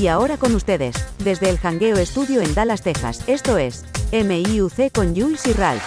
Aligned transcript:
Y 0.00 0.06
ahora 0.08 0.38
con 0.38 0.54
ustedes, 0.54 0.96
desde 1.22 1.50
el 1.50 1.58
Hangueo 1.58 1.98
Estudio 1.98 2.40
en 2.40 2.54
Dallas, 2.54 2.80
Texas, 2.80 3.22
esto 3.26 3.58
es 3.58 3.84
MIUC 4.12 4.90
con 4.94 5.14
Jules 5.14 5.46
y 5.46 5.52
Ralph. 5.52 5.82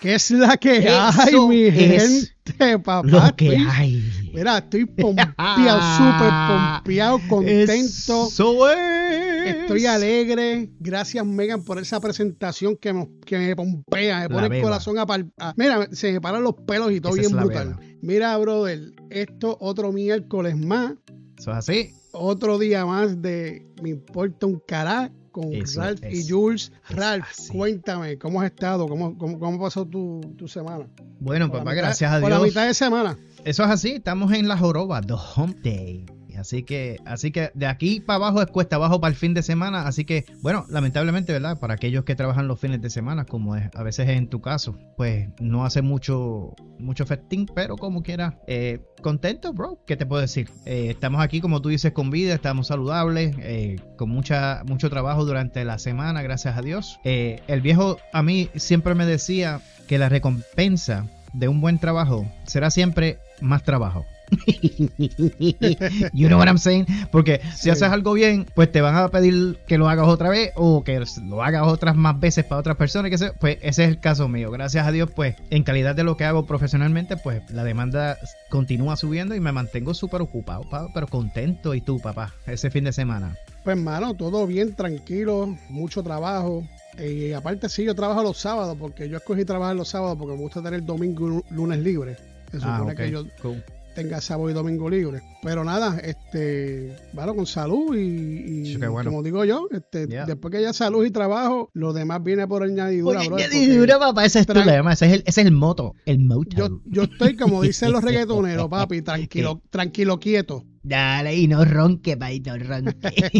¿Qué 0.00 0.14
es 0.14 0.30
la 0.32 0.56
que 0.56 0.88
hay, 0.88 1.36
mi 1.48 1.62
es 1.62 2.32
gente, 2.44 2.78
papá? 2.80 3.06
Lo 3.08 3.36
que 3.36 3.54
Estoy- 3.54 3.66
hay. 3.70 4.12
Mira, 4.34 4.58
estoy 4.58 4.84
pompeado, 4.86 5.80
súper 5.96 6.32
pompeado, 6.48 7.20
contento. 7.28 8.26
Eso 8.28 8.70
es. 8.72 9.01
Estoy 9.46 9.86
alegre. 9.86 10.70
Gracias, 10.80 11.24
Megan, 11.26 11.62
por 11.64 11.78
esa 11.78 12.00
presentación 12.00 12.76
que 12.76 12.92
me, 12.92 13.08
que 13.24 13.38
me 13.38 13.56
pompea, 13.56 14.20
me 14.20 14.28
pone 14.28 14.56
el 14.56 14.62
corazón 14.62 14.98
a, 14.98 15.02
a- 15.38 15.54
Mira, 15.56 15.88
se 15.92 16.12
me 16.12 16.20
paran 16.20 16.42
los 16.42 16.54
pelos 16.66 16.92
y 16.92 17.00
todo 17.00 17.16
Esa 17.16 17.28
bien 17.28 17.40
brutal. 17.44 17.68
beba. 17.74 17.80
Mira, 18.02 18.36
brother, 18.38 18.80
esto 19.10 19.56
otro 19.60 19.92
miércoles 19.92 20.56
más, 20.56 20.94
Eso 21.38 21.50
es 21.52 21.56
así. 21.56 21.90
otro 22.12 22.58
día 22.58 22.84
más 22.86 23.20
de 23.22 23.66
Me 23.82 23.90
Importa 23.90 24.46
un 24.46 24.60
Cará 24.66 25.12
con 25.30 25.52
Eso 25.54 25.80
Ralph 25.80 26.02
es. 26.02 26.28
y 26.28 26.30
Jules. 26.30 26.72
Es 26.90 26.96
Ralph, 26.96 27.26
cuéntame, 27.50 28.18
¿cómo 28.18 28.40
has 28.42 28.46
estado? 28.50 28.86
¿Cómo, 28.86 29.16
cómo, 29.16 29.38
cómo 29.38 29.58
pasó 29.60 29.86
tu, 29.86 30.20
tu 30.36 30.46
semana? 30.48 30.86
Bueno, 31.20 31.48
Por 31.48 31.58
papá, 31.60 31.70
mitad- 31.70 31.82
gracias 31.84 32.12
a 32.12 32.20
Por 32.20 32.30
la 32.30 32.36
Dios. 32.36 32.48
mitad 32.48 32.66
de 32.66 32.74
semana. 32.74 33.16
Eso 33.44 33.64
es 33.64 33.70
así, 33.70 33.92
estamos 33.92 34.32
en 34.32 34.46
la 34.46 34.56
joroba, 34.58 35.00
the 35.00 35.14
hump 35.14 35.56
day. 35.62 36.04
Así 36.36 36.62
que, 36.62 36.98
así 37.04 37.30
que 37.30 37.50
de 37.54 37.66
aquí 37.66 38.00
para 38.00 38.16
abajo 38.16 38.42
es 38.42 38.48
cuesta 38.48 38.76
abajo 38.76 39.00
para 39.00 39.10
el 39.10 39.16
fin 39.16 39.34
de 39.34 39.42
semana. 39.42 39.86
Así 39.86 40.04
que, 40.04 40.24
bueno, 40.40 40.66
lamentablemente, 40.68 41.32
¿verdad? 41.32 41.58
Para 41.58 41.74
aquellos 41.74 42.04
que 42.04 42.14
trabajan 42.14 42.48
los 42.48 42.60
fines 42.60 42.80
de 42.80 42.90
semana, 42.90 43.24
como 43.24 43.56
es, 43.56 43.70
a 43.74 43.82
veces 43.82 44.08
es 44.08 44.16
en 44.16 44.28
tu 44.28 44.40
caso, 44.40 44.76
pues 44.96 45.28
no 45.40 45.64
hace 45.64 45.82
mucho, 45.82 46.54
mucho 46.78 47.06
festín, 47.06 47.46
pero 47.54 47.76
como 47.76 48.02
quiera, 48.02 48.38
eh, 48.46 48.80
contento, 49.02 49.52
bro. 49.52 49.78
¿Qué 49.86 49.96
te 49.96 50.06
puedo 50.06 50.20
decir? 50.20 50.50
Eh, 50.66 50.88
estamos 50.90 51.22
aquí, 51.22 51.40
como 51.40 51.60
tú 51.62 51.68
dices, 51.68 51.92
con 51.92 52.10
vida, 52.10 52.34
estamos 52.34 52.68
saludables, 52.68 53.34
eh, 53.40 53.76
con 53.96 54.10
mucha, 54.10 54.62
mucho 54.66 54.90
trabajo 54.90 55.24
durante 55.24 55.64
la 55.64 55.78
semana, 55.78 56.22
gracias 56.22 56.56
a 56.56 56.62
Dios. 56.62 56.98
El 57.04 57.60
viejo 57.60 57.98
a 58.12 58.22
mí 58.22 58.48
siempre 58.56 58.94
me 58.94 59.06
decía 59.06 59.60
que 59.86 59.98
la 59.98 60.08
recompensa 60.08 61.06
de 61.32 61.48
un 61.48 61.60
buen 61.60 61.78
trabajo 61.78 62.30
será 62.46 62.70
siempre 62.70 63.18
más 63.40 63.62
trabajo. 63.62 64.04
you 66.12 66.28
know 66.28 66.38
what 66.38 66.48
I'm 66.48 66.58
saying? 66.58 66.86
Porque 67.10 67.40
si 67.54 67.70
haces 67.70 67.88
algo 67.88 68.12
bien, 68.14 68.46
pues 68.54 68.70
te 68.70 68.80
van 68.80 68.94
a 68.96 69.08
pedir 69.08 69.58
que 69.66 69.78
lo 69.78 69.88
hagas 69.88 70.08
otra 70.08 70.28
vez 70.30 70.50
o 70.56 70.82
que 70.84 71.02
lo 71.24 71.42
hagas 71.42 71.62
otras 71.66 71.96
más 71.96 72.18
veces 72.18 72.44
para 72.44 72.60
otras 72.60 72.76
personas. 72.76 73.10
Que 73.10 73.18
se, 73.18 73.32
pues 73.32 73.58
ese 73.62 73.84
es 73.84 73.90
el 73.90 74.00
caso 74.00 74.28
mío. 74.28 74.50
Gracias 74.50 74.86
a 74.86 74.92
Dios, 74.92 75.10
pues 75.14 75.36
en 75.50 75.62
calidad 75.62 75.94
de 75.94 76.04
lo 76.04 76.16
que 76.16 76.24
hago 76.24 76.46
profesionalmente, 76.46 77.16
pues 77.16 77.42
la 77.50 77.64
demanda 77.64 78.18
continúa 78.50 78.96
subiendo 78.96 79.34
y 79.34 79.40
me 79.40 79.52
mantengo 79.52 79.94
súper 79.94 80.22
ocupado, 80.22 80.62
pa- 80.68 80.88
pero 80.92 81.06
contento. 81.06 81.74
¿Y 81.74 81.80
tú, 81.80 82.00
papá? 82.00 82.32
Ese 82.46 82.70
fin 82.70 82.84
de 82.84 82.92
semana. 82.92 83.36
Pues, 83.64 83.76
hermano, 83.76 84.14
todo 84.14 84.46
bien, 84.46 84.74
tranquilo, 84.74 85.56
mucho 85.68 86.02
trabajo. 86.02 86.66
Y 86.98 87.32
aparte, 87.32 87.68
sí, 87.68 87.84
yo 87.84 87.94
trabajo 87.94 88.22
los 88.22 88.36
sábados, 88.36 88.76
porque 88.78 89.08
yo 89.08 89.16
escogí 89.16 89.44
trabajar 89.44 89.76
los 89.76 89.88
sábados 89.88 90.18
porque 90.18 90.34
me 90.34 90.40
gusta 90.42 90.62
tener 90.62 90.84
domingo 90.84 91.26
y 91.26 91.30
lu- 91.30 91.44
lunes 91.50 91.78
libre. 91.78 92.16
Se 92.50 92.58
supone 92.58 92.74
Ah, 92.76 92.82
ok, 92.82 92.94
que 92.96 93.10
yo 93.10 93.24
cool. 93.40 93.62
Tenga 93.94 94.20
sábado 94.20 94.50
y 94.50 94.52
domingo 94.52 94.88
libre. 94.88 95.22
Pero 95.42 95.64
nada, 95.64 95.98
este, 95.98 96.96
bueno, 97.12 97.34
con 97.34 97.46
salud 97.46 97.96
y, 97.96 98.00
y 98.00 98.66
Sí, 98.74 98.80
qué 98.80 98.86
bueno. 98.88 99.10
como 99.10 99.22
digo 99.22 99.44
yo, 99.44 99.68
este, 99.70 100.06
Yeah. 100.08 100.24
después 100.26 100.50
que 100.52 100.58
haya 100.58 100.72
salud 100.72 101.04
y 101.04 101.10
trabajo, 101.10 101.70
lo 101.74 101.92
demás 101.92 102.22
viene 102.22 102.46
por 102.46 102.62
añadidura, 102.62 103.20
Oye, 103.20 103.28
bro. 103.28 103.36
qué 103.36 103.44
porque 103.44 103.76
dura, 103.76 103.98
papá, 103.98 104.24
ese 104.24 104.40
es 104.40 104.46
tu 104.46 104.54
lema, 104.54 104.92
ese 104.92 105.06
es 105.06 105.12
el, 105.12 105.22
ese 105.26 105.40
es 105.42 105.46
el 105.46 105.52
moto, 105.52 105.94
el 106.06 106.18
moto. 106.20 106.56
Yo, 106.56 106.80
yo 106.86 107.02
estoy, 107.04 107.36
como 107.36 107.62
dicen 107.62 107.92
los 107.92 108.02
reggaetoneros, 108.02 108.68
papi, 108.68 109.02
tranquilo, 109.02 109.62
tranquilo, 109.70 110.18
quieto. 110.18 110.64
Dale, 110.84 111.36
y 111.36 111.46
no 111.46 111.64
ronque, 111.64 112.16
pa, 112.16 112.32
y 112.32 112.40
no 112.40 112.58
ronque. 112.58 113.30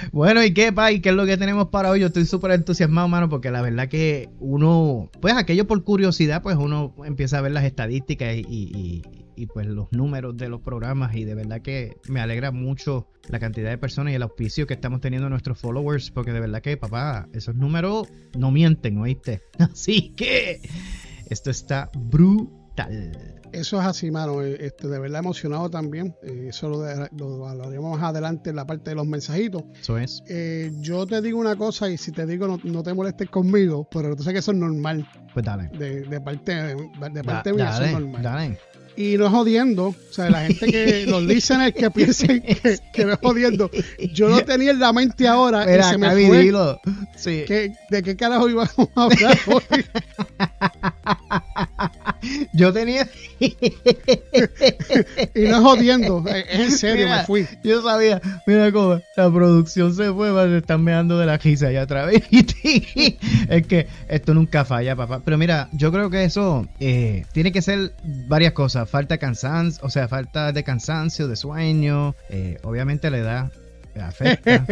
bueno, 0.12 0.42
¿y 0.44 0.52
qué, 0.52 0.72
pa? 0.72 0.90
¿Y 0.92 1.00
qué 1.00 1.10
es 1.10 1.14
lo 1.14 1.24
que 1.26 1.36
tenemos 1.36 1.68
para 1.68 1.90
hoy? 1.90 2.00
Yo 2.00 2.08
estoy 2.08 2.26
súper 2.26 2.50
entusiasmado, 2.52 3.06
mano, 3.08 3.28
porque 3.28 3.50
la 3.50 3.62
verdad 3.62 3.88
que 3.88 4.28
uno, 4.40 5.08
pues 5.20 5.34
aquello 5.34 5.66
por 5.66 5.84
curiosidad, 5.84 6.42
pues 6.42 6.56
uno 6.56 6.94
empieza 7.04 7.38
a 7.38 7.42
ver 7.42 7.52
las 7.52 7.64
estadísticas 7.64 8.34
y, 8.34 8.40
y- 8.40 8.70
y- 8.76 9.02
y, 9.36 9.46
pues 9.46 9.68
los 9.68 9.86
números 9.92 10.36
de 10.36 10.48
los 10.48 10.60
programas 10.62 11.14
y 11.14 11.22
de 11.24 11.36
verdad 11.36 11.62
que 11.62 11.96
me 12.08 12.18
alegra 12.20 12.50
mucho 12.50 13.06
la 13.28 13.38
cantidad 13.38 13.70
de 13.70 13.78
personas 13.78 14.12
y 14.12 14.16
el 14.16 14.22
auspicio 14.22 14.66
que 14.66 14.74
estamos 14.74 15.00
teniendo 15.00 15.28
nuestros 15.28 15.60
followers, 15.60 16.10
porque 16.10 16.32
de 16.32 16.40
verdad 16.40 16.60
que, 16.60 16.76
papá, 16.76 17.28
esos 17.32 17.54
números 17.54 18.08
no 18.36 18.50
mienten, 18.50 18.98
¿oíste? 18.98 19.42
Así 19.60 20.12
que 20.16 20.60
esto 21.30 21.50
está 21.50 21.88
brutal. 21.96 23.37
Eso 23.52 23.80
es 23.80 23.86
así, 23.86 24.10
mano. 24.10 24.42
eh, 24.42 24.56
Este, 24.60 24.88
de 24.88 24.98
verdad 24.98 25.20
emocionado 25.20 25.68
también. 25.70 26.14
Eh, 26.22 26.46
Eso 26.50 26.68
lo, 26.68 26.80
de- 26.80 27.08
lo 27.16 27.46
hablaremos 27.48 27.98
más 27.98 28.10
adelante 28.10 28.50
en 28.50 28.56
la 28.56 28.66
parte 28.66 28.90
de 28.90 28.96
los 28.96 29.06
mensajitos. 29.06 29.62
Eso 29.80 29.98
es. 29.98 30.22
Eh, 30.28 30.70
yo 30.80 31.06
te 31.06 31.20
digo 31.22 31.38
una 31.38 31.56
cosa 31.56 31.88
y 31.90 31.96
si 31.98 32.12
te 32.12 32.26
digo 32.26 32.46
no, 32.46 32.58
no 32.64 32.82
te 32.82 32.94
molestes 32.94 33.28
conmigo, 33.30 33.88
pero 33.90 34.14
tú 34.16 34.22
sabes 34.22 34.34
que 34.34 34.38
eso 34.40 34.52
es 34.52 34.58
normal. 34.58 35.08
Pues 35.32 35.44
dale. 35.44 35.68
De, 35.78 36.02
de 36.02 36.20
parte, 36.20 36.54
de 36.54 36.74
Da- 36.98 37.22
parte 37.22 37.52
mía, 37.52 37.70
eso 37.74 37.84
es 37.84 37.92
normal. 37.92 38.22
dale. 38.22 38.58
Y 38.96 39.16
no 39.16 39.26
es 39.26 39.30
jodiendo. 39.30 39.86
O 39.88 39.94
sea, 40.12 40.28
la 40.28 40.40
gente 40.46 40.66
que, 40.66 41.06
los 41.08 41.22
listeners 41.22 41.72
que 41.72 41.88
piensen 41.88 42.42
que, 42.62 42.78
que 42.92 43.06
me 43.06 43.12
es 43.12 43.18
jodiendo, 43.22 43.70
yo 44.12 44.28
lo 44.28 44.44
tenía 44.44 44.72
en 44.72 44.80
la 44.80 44.92
mente 44.92 45.28
ahora 45.28 45.62
y 45.62 45.70
Mira, 45.70 45.90
se 45.90 45.98
me 45.98 46.10
fue. 46.10 46.78
Sí. 47.16 47.44
¿De 47.90 48.02
qué 48.02 48.16
carajo 48.16 48.48
íbamos 48.48 48.74
a 48.96 49.04
hablar 49.04 49.38
hoy? 49.46 49.84
Yo 52.52 52.72
tenía. 52.72 53.08
Y 55.34 55.42
no 55.42 55.62
jodiendo, 55.62 56.24
es 56.26 56.58
en 56.58 56.72
serio, 56.72 57.06
Mira, 57.06 57.18
me 57.18 57.24
fui. 57.24 57.46
Yo 57.62 57.82
sabía. 57.82 58.20
Mira 58.46 58.72
cómo 58.72 59.00
la 59.16 59.30
producción 59.30 59.94
se 59.94 60.12
fue, 60.12 60.30
va, 60.30 60.46
se 60.46 60.58
están 60.58 60.82
meando 60.82 61.18
de 61.18 61.26
la 61.26 61.36
risa 61.38 61.68
allá 61.68 61.82
otra 61.84 62.04
vez. 62.06 62.22
es 63.48 63.66
que 63.66 63.86
esto 64.08 64.34
nunca 64.34 64.64
falla, 64.64 64.96
papá. 64.96 65.22
Pero 65.24 65.38
mira, 65.38 65.68
yo 65.72 65.92
creo 65.92 66.10
que 66.10 66.24
eso 66.24 66.66
eh, 66.80 67.24
tiene 67.32 67.52
que 67.52 67.62
ser 67.62 67.92
varias 68.28 68.52
cosas. 68.52 68.88
Falta 68.88 69.14
de 69.14 69.18
cansancio, 69.18 69.84
o 69.84 69.90
sea, 69.90 70.08
falta 70.08 70.52
de 70.52 70.64
cansancio, 70.64 71.28
de 71.28 71.36
sueño. 71.36 72.14
eh, 72.30 72.58
obviamente 72.62 73.10
la 73.10 73.18
edad 73.18 73.52
afecta. 74.00 74.64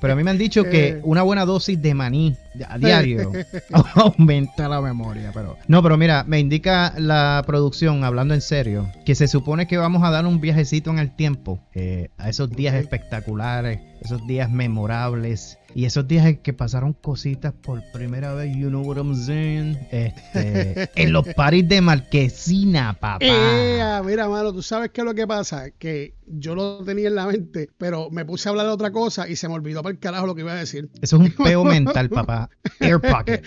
Pero 0.00 0.12
a 0.12 0.16
mí 0.16 0.24
me 0.24 0.30
han 0.30 0.38
dicho 0.38 0.64
que 0.64 1.00
una 1.04 1.22
buena 1.22 1.44
dosis 1.44 1.80
de 1.80 1.94
maní 1.94 2.36
a 2.68 2.78
diario 2.78 3.32
aumenta 3.94 4.68
la 4.68 4.80
memoria. 4.80 5.30
Pero 5.32 5.56
no, 5.66 5.82
pero 5.82 5.96
mira, 5.96 6.24
me 6.24 6.38
indica 6.38 6.94
la 6.96 7.42
producción, 7.46 8.04
hablando 8.04 8.34
en 8.34 8.40
serio, 8.40 8.90
que 9.04 9.14
se 9.14 9.28
supone 9.28 9.66
que 9.66 9.76
vamos 9.76 10.02
a 10.02 10.10
dar 10.10 10.26
un 10.26 10.40
viajecito 10.40 10.90
en 10.90 10.98
el 10.98 11.14
tiempo 11.14 11.60
eh, 11.74 12.10
a 12.18 12.28
esos 12.28 12.50
días 12.50 12.74
espectaculares, 12.74 13.80
esos 14.00 14.26
días 14.26 14.50
memorables. 14.50 15.57
Y 15.74 15.84
esos 15.84 16.08
días 16.08 16.26
en 16.26 16.36
que 16.38 16.52
pasaron 16.52 16.94
cositas 16.94 17.52
por 17.52 17.82
primera 17.92 18.32
vez, 18.32 18.56
you 18.56 18.68
know 18.68 18.82
what 18.82 18.96
I'm 18.96 19.14
saying, 19.14 19.78
este, 19.90 20.90
en 20.94 21.12
los 21.12 21.26
paris 21.34 21.68
de 21.68 21.80
Marquesina, 21.80 22.94
papá. 22.98 23.24
Ea, 23.24 24.02
mira, 24.02 24.28
mano, 24.28 24.52
tú 24.52 24.62
sabes 24.62 24.90
qué 24.90 25.02
es 25.02 25.04
lo 25.04 25.14
que 25.14 25.26
pasa, 25.26 25.70
que 25.70 26.14
yo 26.26 26.54
lo 26.54 26.82
tenía 26.84 27.08
en 27.08 27.14
la 27.14 27.26
mente, 27.26 27.68
pero 27.76 28.08
me 28.10 28.24
puse 28.24 28.48
a 28.48 28.50
hablar 28.50 28.66
de 28.66 28.72
otra 28.72 28.90
cosa 28.92 29.28
y 29.28 29.36
se 29.36 29.46
me 29.48 29.54
olvidó 29.54 29.82
para 29.82 29.92
el 29.92 29.98
carajo 29.98 30.26
lo 30.26 30.34
que 30.34 30.40
iba 30.40 30.52
a 30.52 30.56
decir. 30.56 30.88
Eso 31.02 31.16
es 31.16 31.22
un 31.22 31.44
peo 31.44 31.64
mental, 31.64 32.08
papá. 32.08 32.48
Air 32.80 33.00
pocket. 33.00 33.42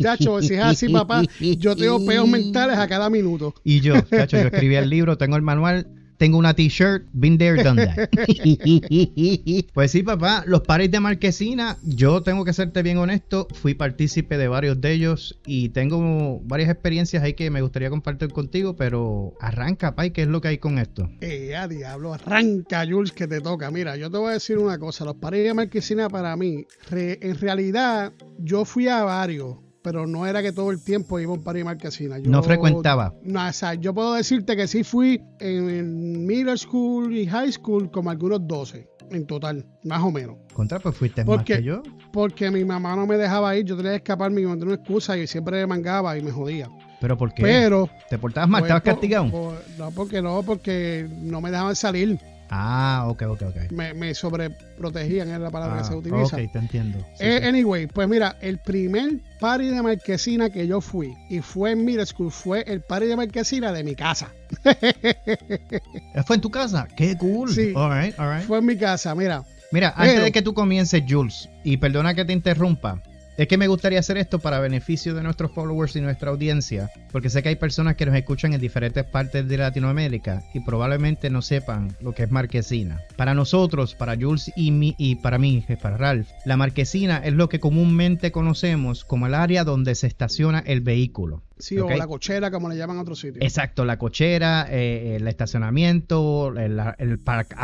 Chacho, 0.00 0.42
si 0.42 0.54
es 0.54 0.60
así, 0.60 0.88
papá, 0.88 1.22
yo 1.40 1.74
tengo 1.74 2.04
peos 2.06 2.28
mentales 2.28 2.78
a 2.78 2.86
cada 2.86 3.10
minuto. 3.10 3.54
Y 3.64 3.80
yo, 3.80 4.00
chacho, 4.02 4.36
yo 4.38 4.46
escribí 4.46 4.76
el 4.76 4.88
libro, 4.88 5.18
tengo 5.18 5.36
el 5.36 5.42
manual, 5.42 5.88
tengo 6.16 6.38
una 6.38 6.54
t-shirt, 6.54 7.06
been 7.12 7.36
there, 7.38 7.62
done 7.62 7.84
that. 7.86 8.08
pues 9.74 9.90
sí, 9.90 10.02
papá, 10.02 10.44
los 10.46 10.62
pares 10.62 10.90
de 10.90 11.00
Marquesina, 11.00 11.76
yo 11.82 12.22
tengo 12.22 12.44
que 12.44 12.52
serte 12.52 12.82
bien 12.82 12.98
honesto, 12.98 13.48
fui 13.52 13.74
partícipe 13.74 14.36
de 14.38 14.48
varios 14.48 14.80
de 14.80 14.92
ellos 14.92 15.38
y 15.46 15.70
tengo 15.70 16.40
varias 16.44 16.70
experiencias 16.70 17.22
ahí 17.22 17.34
que 17.34 17.50
me 17.50 17.60
gustaría 17.62 17.90
compartir 17.90 18.30
contigo, 18.30 18.76
pero 18.76 19.34
arranca, 19.40 19.94
pay, 19.94 20.10
¿qué 20.10 20.22
es 20.22 20.28
lo 20.28 20.40
que 20.40 20.48
hay 20.48 20.58
con 20.58 20.78
esto? 20.78 21.08
Eh, 21.20 21.54
a 21.56 21.68
diablo, 21.68 22.14
arranca, 22.14 22.84
Jules, 22.88 23.12
que 23.12 23.26
te 23.26 23.40
toca. 23.40 23.70
Mira, 23.70 23.96
yo 23.96 24.10
te 24.10 24.18
voy 24.18 24.30
a 24.30 24.34
decir 24.34 24.58
una 24.58 24.78
cosa, 24.78 25.04
los 25.04 25.16
pares 25.16 25.44
de 25.44 25.54
Marquesina 25.54 26.08
para 26.08 26.36
mí, 26.36 26.64
re- 26.90 27.18
en 27.22 27.38
realidad, 27.38 28.12
yo 28.38 28.64
fui 28.64 28.88
a 28.88 29.02
varios. 29.04 29.56
Pero 29.84 30.06
no 30.06 30.26
era 30.26 30.40
que 30.42 30.50
todo 30.50 30.70
el 30.70 30.82
tiempo 30.82 31.20
iba 31.20 31.30
a 31.30 31.34
un 31.34 31.42
par 31.44 31.56
de 31.56 31.62
marquesina. 31.62 32.18
Yo- 32.18 32.30
No 32.30 32.42
frecuentaba. 32.42 33.12
No, 33.22 33.46
o 33.46 33.52
sea, 33.52 33.74
yo 33.74 33.92
puedo 33.92 34.14
decirte 34.14 34.56
que 34.56 34.66
sí 34.66 34.82
fui 34.82 35.22
en, 35.38 35.68
en 35.68 36.26
middle 36.26 36.56
school 36.56 37.14
y 37.14 37.26
high 37.26 37.52
school 37.52 37.90
como 37.90 38.10
algunos 38.10 38.46
12 38.48 38.88
en 39.10 39.26
total, 39.26 39.66
más 39.84 40.02
o 40.02 40.10
menos. 40.10 40.36
Contra, 40.54 40.78
pues 40.80 40.96
fuiste 40.96 41.22
¿Por 41.26 41.36
más 41.36 41.44
que 41.44 41.62
yo. 41.62 41.82
Porque 42.14 42.50
mi 42.50 42.64
mamá 42.64 42.96
no 42.96 43.06
me 43.06 43.18
dejaba 43.18 43.54
ir, 43.56 43.66
yo 43.66 43.76
tenía 43.76 43.90
que 43.90 43.96
escaparme 43.98 44.40
y 44.40 44.44
me 44.44 44.50
mandé 44.50 44.64
una 44.64 44.76
excusa 44.76 45.18
y 45.18 45.26
siempre 45.26 45.58
me 45.58 45.66
mangaba 45.66 46.16
y 46.16 46.22
me 46.22 46.30
jodía. 46.30 46.70
Pero 46.98 47.18
¿por 47.18 47.34
qué? 47.34 47.42
Pero. 47.42 47.86
¿Te 48.08 48.16
portabas 48.18 48.48
mal? 48.48 48.60
pues, 48.62 48.70
¿Estabas 48.70 48.82
castigado? 48.94 49.30
por- 49.30 49.62
no, 49.78 49.90
porque 49.90 50.22
no, 50.22 50.42
porque 50.42 51.06
no 51.20 51.42
me 51.42 51.50
dejaban 51.50 51.76
salir. 51.76 52.18
Ah, 52.56 53.06
ok, 53.08 53.22
ok, 53.22 53.42
ok. 53.48 53.72
Me, 53.72 53.94
me 53.94 54.14
sobreprotegían, 54.14 55.28
es 55.28 55.40
la 55.40 55.50
palabra 55.50 55.78
que 55.78 55.82
Ah, 55.82 55.84
se 55.84 55.94
utiliza. 55.96 56.36
Ok, 56.36 56.52
te 56.52 56.58
entiendo. 56.58 56.98
Sí, 57.18 57.24
Eh, 57.24 57.38
sí. 57.42 57.48
Anyway, 57.48 57.88
pues 57.88 58.08
mira, 58.08 58.36
el 58.40 58.58
primer 58.58 59.10
party 59.40 59.70
de 59.70 59.82
marquesina 59.82 60.50
que 60.50 60.66
yo 60.68 60.80
fui 60.80 61.12
y 61.28 61.40
fue 61.40 61.72
en 61.72 61.84
middle 61.84 62.06
school 62.06 62.30
fue 62.30 62.62
el 62.68 62.80
party 62.80 63.06
de 63.06 63.16
marquesina 63.16 63.72
de 63.72 63.82
mi 63.82 63.96
casa. 63.96 64.28
Eh, 64.64 66.22
¿Fue 66.24 66.36
en 66.36 66.42
tu 66.42 66.50
casa? 66.50 66.86
Qué 66.96 67.16
cool. 67.16 67.50
Sí. 67.52 67.72
All 67.74 67.90
right, 67.90 68.18
all 68.18 68.32
right. 68.36 68.46
Fue 68.46 68.58
en 68.58 68.66
mi 68.66 68.76
casa, 68.76 69.14
mira. 69.14 69.42
Mira, 69.72 69.92
antes 69.96 70.12
Pero- 70.12 70.24
de 70.26 70.32
que 70.32 70.42
tú 70.42 70.54
comiences, 70.54 71.02
Jules, 71.08 71.48
y 71.64 71.76
perdona 71.78 72.14
que 72.14 72.24
te 72.24 72.32
interrumpa, 72.32 73.02
es 73.36 73.48
que 73.48 73.58
me 73.58 73.66
gustaría 73.66 73.98
hacer 73.98 74.16
esto 74.16 74.38
para 74.38 74.60
beneficio 74.60 75.14
de 75.14 75.22
nuestros 75.22 75.50
followers 75.52 75.96
y 75.96 76.00
nuestra 76.00 76.30
audiencia, 76.30 76.90
porque 77.10 77.30
sé 77.30 77.42
que 77.42 77.48
hay 77.48 77.56
personas 77.56 77.96
que 77.96 78.06
nos 78.06 78.14
escuchan 78.14 78.52
en 78.52 78.60
diferentes 78.60 79.04
partes 79.04 79.48
de 79.48 79.56
Latinoamérica 79.56 80.44
y 80.54 80.60
probablemente 80.60 81.30
no 81.30 81.42
sepan 81.42 81.96
lo 82.00 82.12
que 82.12 82.24
es 82.24 82.30
marquesina. 82.30 83.00
Para 83.16 83.34
nosotros, 83.34 83.94
para 83.94 84.16
Jules 84.16 84.52
y, 84.56 84.94
y 84.98 85.16
para 85.16 85.38
mí, 85.38 85.64
para 85.82 85.96
Ralph, 85.96 86.28
la 86.44 86.56
marquesina 86.56 87.18
es 87.18 87.32
lo 87.32 87.48
que 87.48 87.60
comúnmente 87.60 88.30
conocemos 88.30 89.04
como 89.04 89.26
el 89.26 89.34
área 89.34 89.64
donde 89.64 89.94
se 89.94 90.06
estaciona 90.06 90.60
el 90.60 90.80
vehículo. 90.80 91.42
Sí, 91.58 91.78
o 91.78 91.88
la 91.88 92.06
cochera, 92.06 92.50
como 92.50 92.68
le 92.68 92.76
llaman 92.76 92.98
a 92.98 93.02
otros 93.02 93.20
sitios. 93.20 93.42
Exacto, 93.44 93.84
la 93.84 93.98
cochera, 93.98 94.66
eh, 94.70 95.16
el 95.16 95.28
estacionamiento, 95.28 96.48
el, 96.56 96.80
el 96.98 97.18
aparca- 97.24 97.56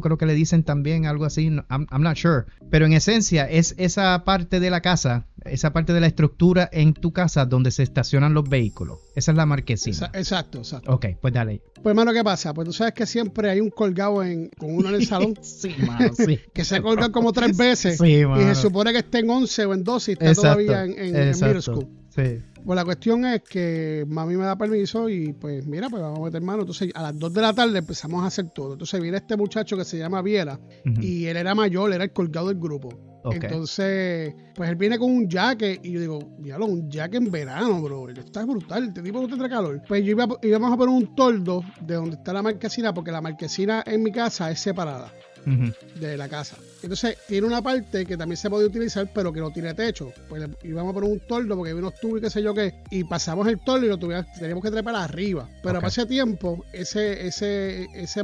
creo 0.00 0.16
que 0.18 0.26
le 0.26 0.34
dicen 0.34 0.62
también 0.62 1.06
algo 1.06 1.24
así, 1.24 1.50
no- 1.50 1.64
I'm, 1.70 1.86
I'm 1.90 2.02
not 2.02 2.16
sure. 2.16 2.44
Pero 2.70 2.86
en 2.86 2.92
esencia 2.92 3.44
es 3.48 3.74
esa 3.78 4.24
parte 4.24 4.60
de 4.60 4.70
la 4.70 4.80
casa, 4.80 5.26
esa 5.44 5.72
parte 5.72 5.92
de 5.92 6.00
la 6.00 6.06
estructura 6.06 6.68
en 6.72 6.94
tu 6.94 7.12
casa 7.12 7.46
donde 7.46 7.70
se 7.70 7.82
estacionan 7.82 8.34
los 8.34 8.48
vehículos. 8.48 8.98
Esa 9.16 9.32
es 9.32 9.36
la 9.36 9.46
marquesina. 9.46 9.96
Exa- 9.96 10.10
Exacto, 10.18 10.58
exacto. 10.58 10.92
Ok, 10.92 11.06
pues 11.20 11.32
dale. 11.34 11.62
Pues 11.82 11.86
hermano, 11.92 12.12
¿qué 12.12 12.22
pasa? 12.22 12.52
Pues 12.54 12.66
tú 12.66 12.72
sabes 12.72 12.94
que 12.94 13.06
siempre 13.06 13.50
hay 13.50 13.60
un 13.60 13.70
colgado 13.70 14.22
en, 14.22 14.48
con 14.58 14.74
uno 14.74 14.88
en 14.90 14.94
el 14.96 15.06
salón 15.06 15.34
sí, 15.42 15.74
mano, 15.86 16.12
sí. 16.14 16.38
que 16.54 16.64
se 16.64 16.80
colga 16.80 17.10
como 17.10 17.32
tres 17.32 17.56
veces 17.56 17.98
Sí, 17.98 18.18
y 18.20 18.26
mano. 18.26 18.54
se 18.54 18.60
supone 18.60 18.92
que 18.92 18.98
esté 18.98 19.18
en 19.20 19.30
11 19.30 19.66
o 19.66 19.74
en 19.74 19.84
12 19.84 20.10
y 20.10 20.14
está 20.14 20.26
Exacto, 20.28 20.42
todavía 20.64 20.84
en, 20.84 20.92
en, 20.92 21.16
en 21.16 21.28
middle 21.30 21.62
school. 21.62 21.88
Sí. 22.22 22.42
Pues 22.64 22.76
la 22.76 22.84
cuestión 22.84 23.24
es 23.24 23.42
que 23.42 24.04
mami 24.06 24.36
me 24.36 24.44
da 24.44 24.56
permiso 24.56 25.08
y 25.08 25.32
pues 25.32 25.66
mira, 25.66 25.88
pues 25.88 26.02
vamos 26.02 26.18
a 26.18 26.22
meter 26.22 26.42
mano. 26.42 26.60
Entonces 26.60 26.90
a 26.94 27.02
las 27.02 27.18
2 27.18 27.32
de 27.32 27.40
la 27.40 27.54
tarde 27.54 27.78
empezamos 27.78 28.22
a 28.22 28.26
hacer 28.26 28.50
todo. 28.50 28.72
Entonces 28.74 29.00
viene 29.00 29.16
este 29.16 29.36
muchacho 29.36 29.76
que 29.76 29.84
se 29.84 29.98
llama 29.98 30.20
Viera 30.20 30.60
y 30.84 31.26
él 31.26 31.36
era 31.36 31.54
mayor, 31.54 31.92
era 31.92 32.04
el 32.04 32.12
colgado 32.12 32.48
del 32.48 32.58
grupo. 32.58 32.90
Entonces, 33.22 34.34
pues 34.54 34.70
él 34.70 34.76
viene 34.76 34.98
con 34.98 35.10
un 35.10 35.28
jacket 35.28 35.84
y 35.84 35.92
yo 35.92 36.00
digo, 36.00 36.18
diablo, 36.38 36.66
un 36.66 36.90
jacket 36.90 37.22
en 37.22 37.30
verano, 37.30 37.82
bro. 37.82 38.08
Está 38.08 38.44
brutal, 38.44 38.88
este 38.88 39.02
tipo 39.02 39.20
no 39.20 39.28
tendrá 39.28 39.48
calor. 39.48 39.82
Pues 39.86 40.04
yo 40.04 40.12
iba, 40.12 40.26
íbamos 40.42 40.72
a 40.72 40.76
poner 40.76 40.94
un 40.94 41.14
toldo 41.14 41.62
de 41.82 41.94
donde 41.94 42.16
está 42.16 42.32
la 42.32 42.42
marquesina, 42.42 42.94
porque 42.94 43.12
la 43.12 43.20
marquesina 43.20 43.82
en 43.86 44.02
mi 44.02 44.10
casa 44.10 44.50
es 44.50 44.60
separada 44.60 45.12
De 45.44 46.16
la 46.16 46.28
casa. 46.28 46.56
Entonces 46.82 47.16
tiene 47.26 47.46
una 47.46 47.62
parte 47.62 48.04
que 48.06 48.16
también 48.16 48.36
se 48.36 48.48
puede 48.50 48.66
utilizar, 48.66 49.08
pero 49.14 49.32
que 49.32 49.40
no 49.40 49.50
tiene 49.50 49.74
techo. 49.74 50.12
Pues 50.28 50.48
íbamos 50.62 50.90
a 50.90 50.94
poner 50.94 51.10
un 51.10 51.20
toldo 51.20 51.56
porque 51.56 51.70
había 51.70 51.80
unos 51.82 51.98
tubos 52.00 52.18
y 52.18 52.22
qué 52.22 52.30
sé 52.30 52.42
yo 52.42 52.54
qué. 52.54 52.74
Y 52.90 53.04
pasamos 53.04 53.46
el 53.48 53.58
toldo 53.58 53.86
y 53.86 53.88
lo 53.88 53.98
tuvimos, 53.98 54.26
teníamos 54.38 54.62
que 54.62 54.70
trepar 54.70 54.94
arriba. 54.96 55.48
Pero 55.62 55.74
Ok. 55.78 55.80
para 55.82 55.88
ese 55.88 56.06
tiempo, 56.06 56.64
ese, 56.72 57.26
ese, 57.26 57.84
ese, 57.94 58.22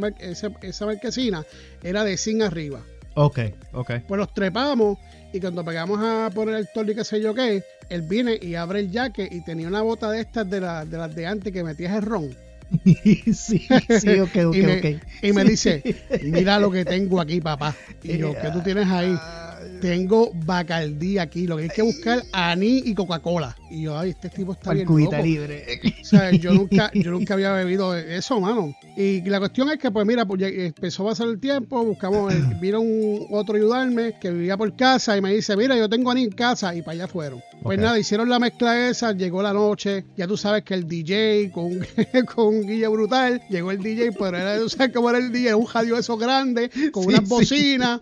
esa 0.63 0.87
marquesina 0.87 1.45
era 1.83 2.05
de 2.05 2.17
zinc 2.17 2.43
arriba. 2.43 2.81
Ok, 3.15 3.39
ok. 3.73 3.93
Pues 4.07 4.19
los 4.19 4.33
trepamos 4.35 4.99
y 5.33 5.41
cuando 5.41 5.65
pegamos 5.65 5.99
a 6.03 6.31
poner 6.35 6.55
el 6.57 6.69
toldo 6.73 6.93
y 6.93 6.95
qué 6.95 7.05
sé 7.05 7.21
yo 7.21 7.35
qué, 7.35 7.63
él 7.89 8.03
viene 8.03 8.39
y 8.41 8.55
abre 8.57 8.81
el 8.81 8.93
jaque 8.93 9.27
y 9.31 9.43
tenía 9.43 9.69
una 9.69 9.81
bota 9.83 10.11
de 10.11 10.21
estas 10.21 10.49
de, 10.51 10.61
la- 10.61 10.85
de 10.85 10.99
las 10.99 11.15
de 11.15 11.27
antes 11.27 11.53
que 11.53 11.65
metías 11.65 11.95
el 11.97 12.03
ron. 12.03 12.37
sí, 13.33 13.67
sí, 14.01 14.21
ok, 14.21 14.37
ok, 14.47 14.57
y, 14.57 14.63
me, 14.63 14.79
ok. 14.79 15.03
y 15.23 15.33
me 15.33 15.45
dice, 15.45 15.83
mira 16.23 16.59
lo 16.59 16.71
que 16.71 16.85
tengo 16.85 17.21
aquí, 17.21 17.41
papá. 17.41 17.77
Y 18.03 18.19
yo, 18.19 18.35
¿qué 18.41 18.51
tú 18.51 18.61
tienes 18.61 18.89
ahí? 18.89 19.15
Tengo 19.81 20.31
Bacardí 20.35 21.19
aquí, 21.19 21.47
lo 21.47 21.57
que 21.57 21.65
hay 21.65 21.71
que 21.71 21.83
buscar 21.83 22.25
anís 22.33 22.87
y 22.87 22.95
Coca-Cola. 22.95 23.57
Y 23.71 23.83
yo, 23.83 23.99
ay, 23.99 24.11
este 24.11 24.29
tipo 24.31 24.53
está 24.53 24.73
bien 24.73 24.87
loco. 24.89 25.17
libre. 25.23 25.81
O 26.07 26.09
sea, 26.09 26.31
yo 26.31 26.55
nunca, 26.55 26.91
yo 26.95 27.11
nunca 27.11 27.35
había 27.35 27.53
bebido 27.53 27.97
eso, 27.97 28.39
mano. 28.41 28.73
Y 28.97 29.23
la 29.23 29.41
cuestión 29.41 29.69
es 29.71 29.79
que, 29.79 29.91
pues 29.91 30.07
mira, 30.07 30.25
pues 30.25 30.41
empezó 30.43 31.03
a 31.03 31.11
pasar 31.11 31.27
el 31.27 31.41
tiempo, 31.41 31.85
buscamos, 31.85 32.33
vino 32.61 32.81
un 32.81 33.27
otro 33.31 33.55
a 33.57 33.59
ayudarme 33.59 34.15
que 34.21 34.31
vivía 34.31 34.57
por 34.57 34.75
casa 34.77 35.17
y 35.17 35.21
me 35.21 35.35
dice, 35.35 35.57
mira, 35.57 35.77
yo 35.77 35.89
tengo 35.89 36.11
anís 36.13 36.27
en 36.29 36.33
casa 36.33 36.75
y 36.77 36.83
para 36.83 36.93
allá 36.93 37.07
fueron. 37.09 37.43
Pues 37.63 37.79
Ok. 37.79 37.83
nada, 37.85 37.99
hicieron 37.99 38.29
la 38.29 38.39
mezcla 38.39 38.89
esa, 38.89 39.13
llegó 39.13 39.43
la 39.43 39.53
noche, 39.53 40.05
ya 40.17 40.29
tú 40.29 40.37
sabes 40.37 40.63
que 40.63 40.75
el 40.75 40.87
DJ 40.87 41.51
con, 41.53 41.73
con 42.35 42.47
un 42.55 42.67
guille 42.67 42.87
brutal, 42.87 43.43
llegó 43.51 43.73
el 43.73 43.79
DJ, 43.83 44.13
pero 44.13 44.37
era, 44.39 44.59
tú 44.59 44.69
sabes 44.69 44.93
cómo 44.95 45.11
era 45.11 45.19
el 45.19 45.33
DJ, 45.33 45.57
un 45.57 45.67
radio 45.73 45.97
eso 45.99 46.17
grande, 46.17 46.71
con 46.93 47.03
Sí, 47.03 47.09
unas 47.09 47.21
sí. 47.23 47.27
bocinas. 47.29 47.99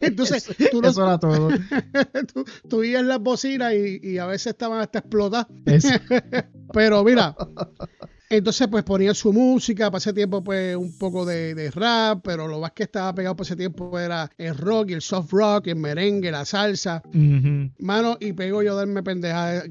Entonces, 0.00 0.48
tú, 0.70 0.80
no, 0.80 0.90
Eso 0.90 1.02
era 1.04 1.18
todo. 1.18 1.48
tú, 2.32 2.44
tú 2.68 2.76
oías 2.78 3.02
las 3.04 3.18
bocinas 3.18 3.74
y, 3.74 3.98
y 4.02 4.18
a 4.18 4.26
veces 4.26 4.48
estaban 4.52 4.80
hasta 4.80 4.98
explotadas. 5.08 5.46
Eso. 5.66 5.88
Pero 6.72 7.02
mira, 7.02 7.34
entonces 8.30 8.68
pues 8.68 8.84
ponía 8.84 9.14
su 9.14 9.32
música, 9.32 9.86
para 9.90 9.96
ese 9.98 10.12
tiempo 10.12 10.44
pues 10.44 10.76
un 10.76 10.96
poco 10.98 11.24
de, 11.24 11.54
de 11.54 11.70
rap, 11.70 12.20
pero 12.22 12.46
lo 12.46 12.60
más 12.60 12.72
que 12.72 12.82
estaba 12.82 13.14
pegado 13.14 13.34
para 13.34 13.46
ese 13.46 13.56
tiempo 13.56 13.98
era 13.98 14.30
el 14.36 14.54
rock 14.54 14.90
y 14.90 14.92
el 14.92 15.00
soft 15.00 15.32
rock, 15.32 15.68
el 15.68 15.76
merengue, 15.76 16.30
la 16.30 16.44
salsa. 16.44 17.02
Mano, 17.78 18.18
y 18.20 18.34
pego 18.34 18.62
yo 18.62 18.72
a 18.74 18.76
darme 18.76 19.02
pendejadas, 19.02 19.64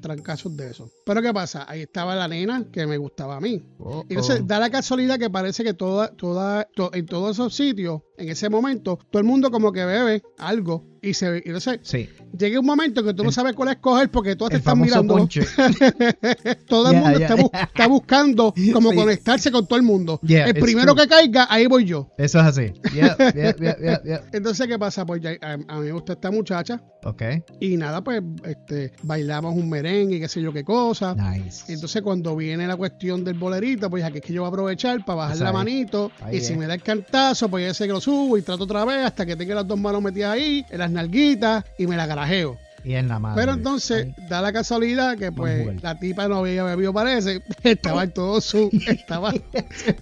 trancazos 0.00 0.56
de 0.56 0.70
eso. 0.70 0.90
Pero 1.04 1.20
¿qué 1.20 1.32
pasa? 1.32 1.66
Ahí 1.68 1.82
estaba 1.82 2.14
la 2.16 2.26
nena 2.28 2.64
que 2.72 2.86
me 2.86 2.96
gustaba 2.96 3.36
a 3.36 3.40
mí. 3.40 3.62
Oh, 3.78 4.04
Y 4.08 4.14
entonces 4.14 4.40
oh. 4.40 4.44
da 4.46 4.58
la 4.58 4.70
casualidad 4.70 5.18
que 5.18 5.28
parece 5.28 5.62
que 5.64 5.74
toda, 5.74 6.08
toda, 6.16 6.64
to- 6.74 6.90
en 6.94 7.04
todos 7.06 7.32
esos 7.36 7.54
sitios, 7.54 8.00
en 8.22 8.28
ese 8.30 8.48
momento, 8.48 8.98
todo 9.10 9.20
el 9.20 9.26
mundo 9.26 9.50
como 9.50 9.72
que 9.72 9.84
bebe 9.84 10.22
algo. 10.38 10.86
Y 11.04 11.14
se 11.14 11.38
y 11.44 11.48
entonces 11.48 11.80
Sí. 11.82 12.08
llega 12.38 12.60
un 12.60 12.66
momento 12.66 13.02
que 13.02 13.12
tú 13.12 13.24
no 13.24 13.32
sabes 13.32 13.54
cuál 13.54 13.70
escoger 13.70 14.08
porque 14.08 14.36
todas 14.36 14.52
te 14.52 14.58
están 14.58 14.80
mirando. 14.80 15.16
Todo 16.68 16.90
el 16.92 16.96
mundo 16.98 17.18
está, 17.18 17.36
bu- 17.36 17.50
ya. 17.52 17.62
está 17.62 17.86
buscando 17.88 18.54
como 18.72 18.90
Sí. 18.90 18.96
conectarse 18.96 19.50
con 19.50 19.66
todo 19.66 19.78
el 19.78 19.84
mundo. 19.84 20.20
Yeah, 20.22 20.46
el 20.46 20.54
primero 20.54 20.94
true. 20.94 21.02
que 21.04 21.08
caiga, 21.08 21.46
ahí 21.50 21.66
voy 21.66 21.84
yo. 21.86 22.08
Eso 22.16 22.38
es 22.38 22.46
así. 22.46 22.72
Entonces, 24.32 24.66
¿qué 24.66 24.78
pasa? 24.78 25.04
Pues 25.04 25.20
ya, 25.22 25.30
a, 25.40 25.52
a 25.54 25.56
mí 25.80 25.86
me 25.86 25.92
gusta 25.92 26.12
esta 26.14 26.30
muchacha. 26.30 26.80
Ok. 27.04 27.22
Y 27.60 27.76
nada, 27.76 28.02
pues 28.04 28.22
este, 28.44 28.92
bailamos 29.02 29.56
un 29.56 29.68
merengue 29.68 30.16
y 30.16 30.20
qué 30.20 30.28
sé 30.28 30.40
yo 30.40 30.52
qué 30.52 30.62
cosa. 30.64 31.14
Nice. 31.14 31.64
Y 31.68 31.74
entonces 31.74 32.00
cuando 32.02 32.36
viene 32.36 32.66
la 32.66 32.76
cuestión 32.76 33.24
del 33.24 33.34
bolerito, 33.34 33.90
pues 33.90 34.04
aquí 34.04 34.18
es 34.18 34.24
que 34.24 34.32
yo 34.32 34.42
voy 34.42 34.46
a 34.46 34.50
aprovechar 34.50 35.04
para 35.04 35.16
bajar 35.16 35.38
la 35.38 35.48
ahí. 35.48 35.54
manito. 35.54 36.12
Ahí 36.20 36.36
y 36.36 36.40
si 36.40 36.52
es. 36.52 36.58
me 36.58 36.66
da 36.66 36.74
el 36.74 36.82
cantazo, 36.82 37.48
pues 37.48 37.66
ya 37.66 37.74
sé 37.74 37.86
que 37.86 37.92
lo 37.92 38.00
subo 38.00 38.11
y 38.38 38.42
trato 38.42 38.64
otra 38.64 38.84
vez 38.84 39.04
hasta 39.06 39.24
que 39.26 39.36
tenga 39.36 39.54
las 39.56 39.66
dos 39.66 39.78
manos 39.78 40.02
metidas 40.02 40.32
ahí, 40.32 40.64
en 40.70 40.78
las 40.78 40.90
nalguitas, 40.90 41.64
y 41.78 41.86
me 41.86 41.96
la 41.96 42.06
garajeo. 42.06 42.58
y 42.84 42.94
en 42.94 43.06
la 43.08 43.18
madre. 43.20 43.40
Pero 43.40 43.52
entonces 43.54 44.08
da 44.28 44.40
la 44.42 44.52
casualidad 44.52 45.16
que 45.16 45.30
pues 45.30 45.80
la 45.82 45.98
tipa 45.98 46.26
no 46.28 46.38
había 46.38 46.64
bebido 46.64 46.92
parece, 46.92 47.40
estaba 47.62 48.02
en 48.04 48.10
todo 48.12 48.40
su, 48.40 48.70
estaba, 48.88 49.32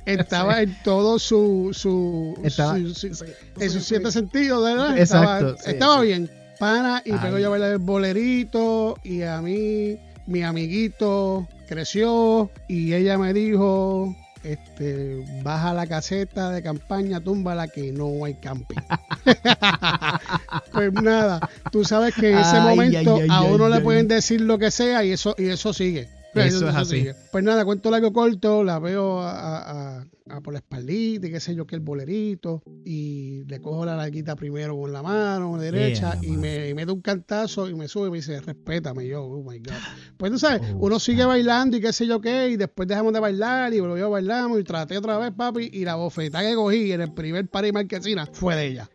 estaba 0.06 0.62
en 0.62 0.76
todo 0.82 1.18
su, 1.18 1.70
su, 1.72 2.34
Estaba- 2.42 2.76
su- 2.78 2.94
su- 2.94 3.14
sí, 3.14 3.24
en 3.58 3.70
sus 3.70 3.84
siete 3.84 4.10
sentidos, 4.10 4.64
¿verdad? 4.64 4.98
Exacto, 4.98 5.48
Estaba, 5.50 5.56
sí, 5.62 5.70
estaba 5.70 6.00
sí. 6.00 6.06
bien. 6.06 6.30
Pana, 6.58 7.02
y 7.06 7.12
pegó 7.12 7.36
Ay. 7.36 7.42
yo 7.42 7.46
a 7.48 7.50
bailar 7.50 7.72
el 7.72 7.78
bolerito, 7.78 8.98
y 9.02 9.22
a 9.22 9.40
mí, 9.40 9.96
mi 10.26 10.42
amiguito 10.42 11.48
creció, 11.66 12.50
y 12.68 12.92
ella 12.92 13.16
me 13.16 13.32
dijo, 13.32 14.14
este, 14.42 15.24
baja 15.42 15.74
la 15.74 15.86
caseta 15.86 16.50
de 16.50 16.62
campaña, 16.62 17.20
tumba 17.20 17.54
la 17.54 17.68
que 17.68 17.92
no 17.92 18.24
hay 18.24 18.34
camping. 18.34 18.76
pues 20.72 20.92
nada, 20.92 21.48
tú 21.70 21.84
sabes 21.84 22.14
que 22.14 22.32
en 22.32 22.38
ese 22.38 22.56
Ay, 22.56 22.76
momento 22.76 23.16
ay, 23.16 23.22
ay, 23.22 23.28
a 23.30 23.42
uno 23.42 23.68
le 23.68 23.80
pueden 23.80 24.08
decir 24.08 24.40
lo 24.40 24.58
que 24.58 24.70
sea 24.70 25.04
y 25.04 25.12
eso, 25.12 25.34
y 25.38 25.48
eso 25.48 25.72
sigue. 25.72 26.08
Eso 26.34 26.68
es 26.68 26.74
así. 26.74 27.06
Pues 27.32 27.42
nada, 27.44 27.64
cuento 27.64 27.90
largo 27.90 28.12
corto, 28.12 28.62
la 28.64 28.78
veo 28.78 29.20
a, 29.20 29.98
a- 29.98 30.06
a 30.30 30.40
por 30.42 30.52
la 30.52 30.60
espaldita 30.60 31.26
y 31.26 31.30
qué 31.32 31.40
sé 31.40 31.56
yo, 31.56 31.66
que 31.66 31.74
el 31.74 31.80
bolerito, 31.80 32.62
y 32.84 33.42
le 33.46 33.60
cojo 33.60 33.84
la 33.84 33.96
larguita 33.96 34.36
primero 34.36 34.76
con 34.78 34.92
la 34.92 35.02
mano 35.02 35.58
derecha 35.58 36.16
Yeah, 36.20 36.30
y 36.32 36.36
me, 36.36 36.68
y 36.68 36.74
me 36.74 36.86
da 36.86 36.92
un 36.92 37.00
cantazo 37.00 37.68
y 37.68 37.74
me 37.74 37.88
sube 37.88 38.06
y 38.06 38.10
me 38.12 38.16
dice, 38.18 38.40
respétame 38.40 39.08
yo, 39.08 39.24
oh 39.24 39.42
my 39.42 39.58
God. 39.58 39.74
Pues 40.16 40.30
tú 40.30 40.38
sabes, 40.38 40.60
Oh, 40.74 40.78
uno 40.86 41.00
sigue 41.00 41.24
bailando 41.24 41.76
y 41.76 41.80
qué 41.80 41.92
sé 41.92 42.06
yo 42.06 42.20
qué, 42.20 42.48
y 42.50 42.56
después 42.56 42.86
dejamos 42.86 43.12
de 43.12 43.18
bailar 43.20 43.74
y 43.74 43.80
volvió 43.80 44.06
a 44.06 44.08
bailamos 44.10 44.60
y 44.60 44.62
traté 44.64 44.98
otra 44.98 45.18
vez, 45.18 45.32
papi, 45.32 45.68
y 45.72 45.84
la 45.84 45.96
bofetada 45.96 46.48
que 46.48 46.54
cogí 46.54 46.92
en 46.92 47.00
el 47.00 47.12
primer 47.12 47.48
party 47.48 47.72
marquesina 47.72 48.26
fue 48.32 48.54
de 48.54 48.66
ella. 48.68 48.90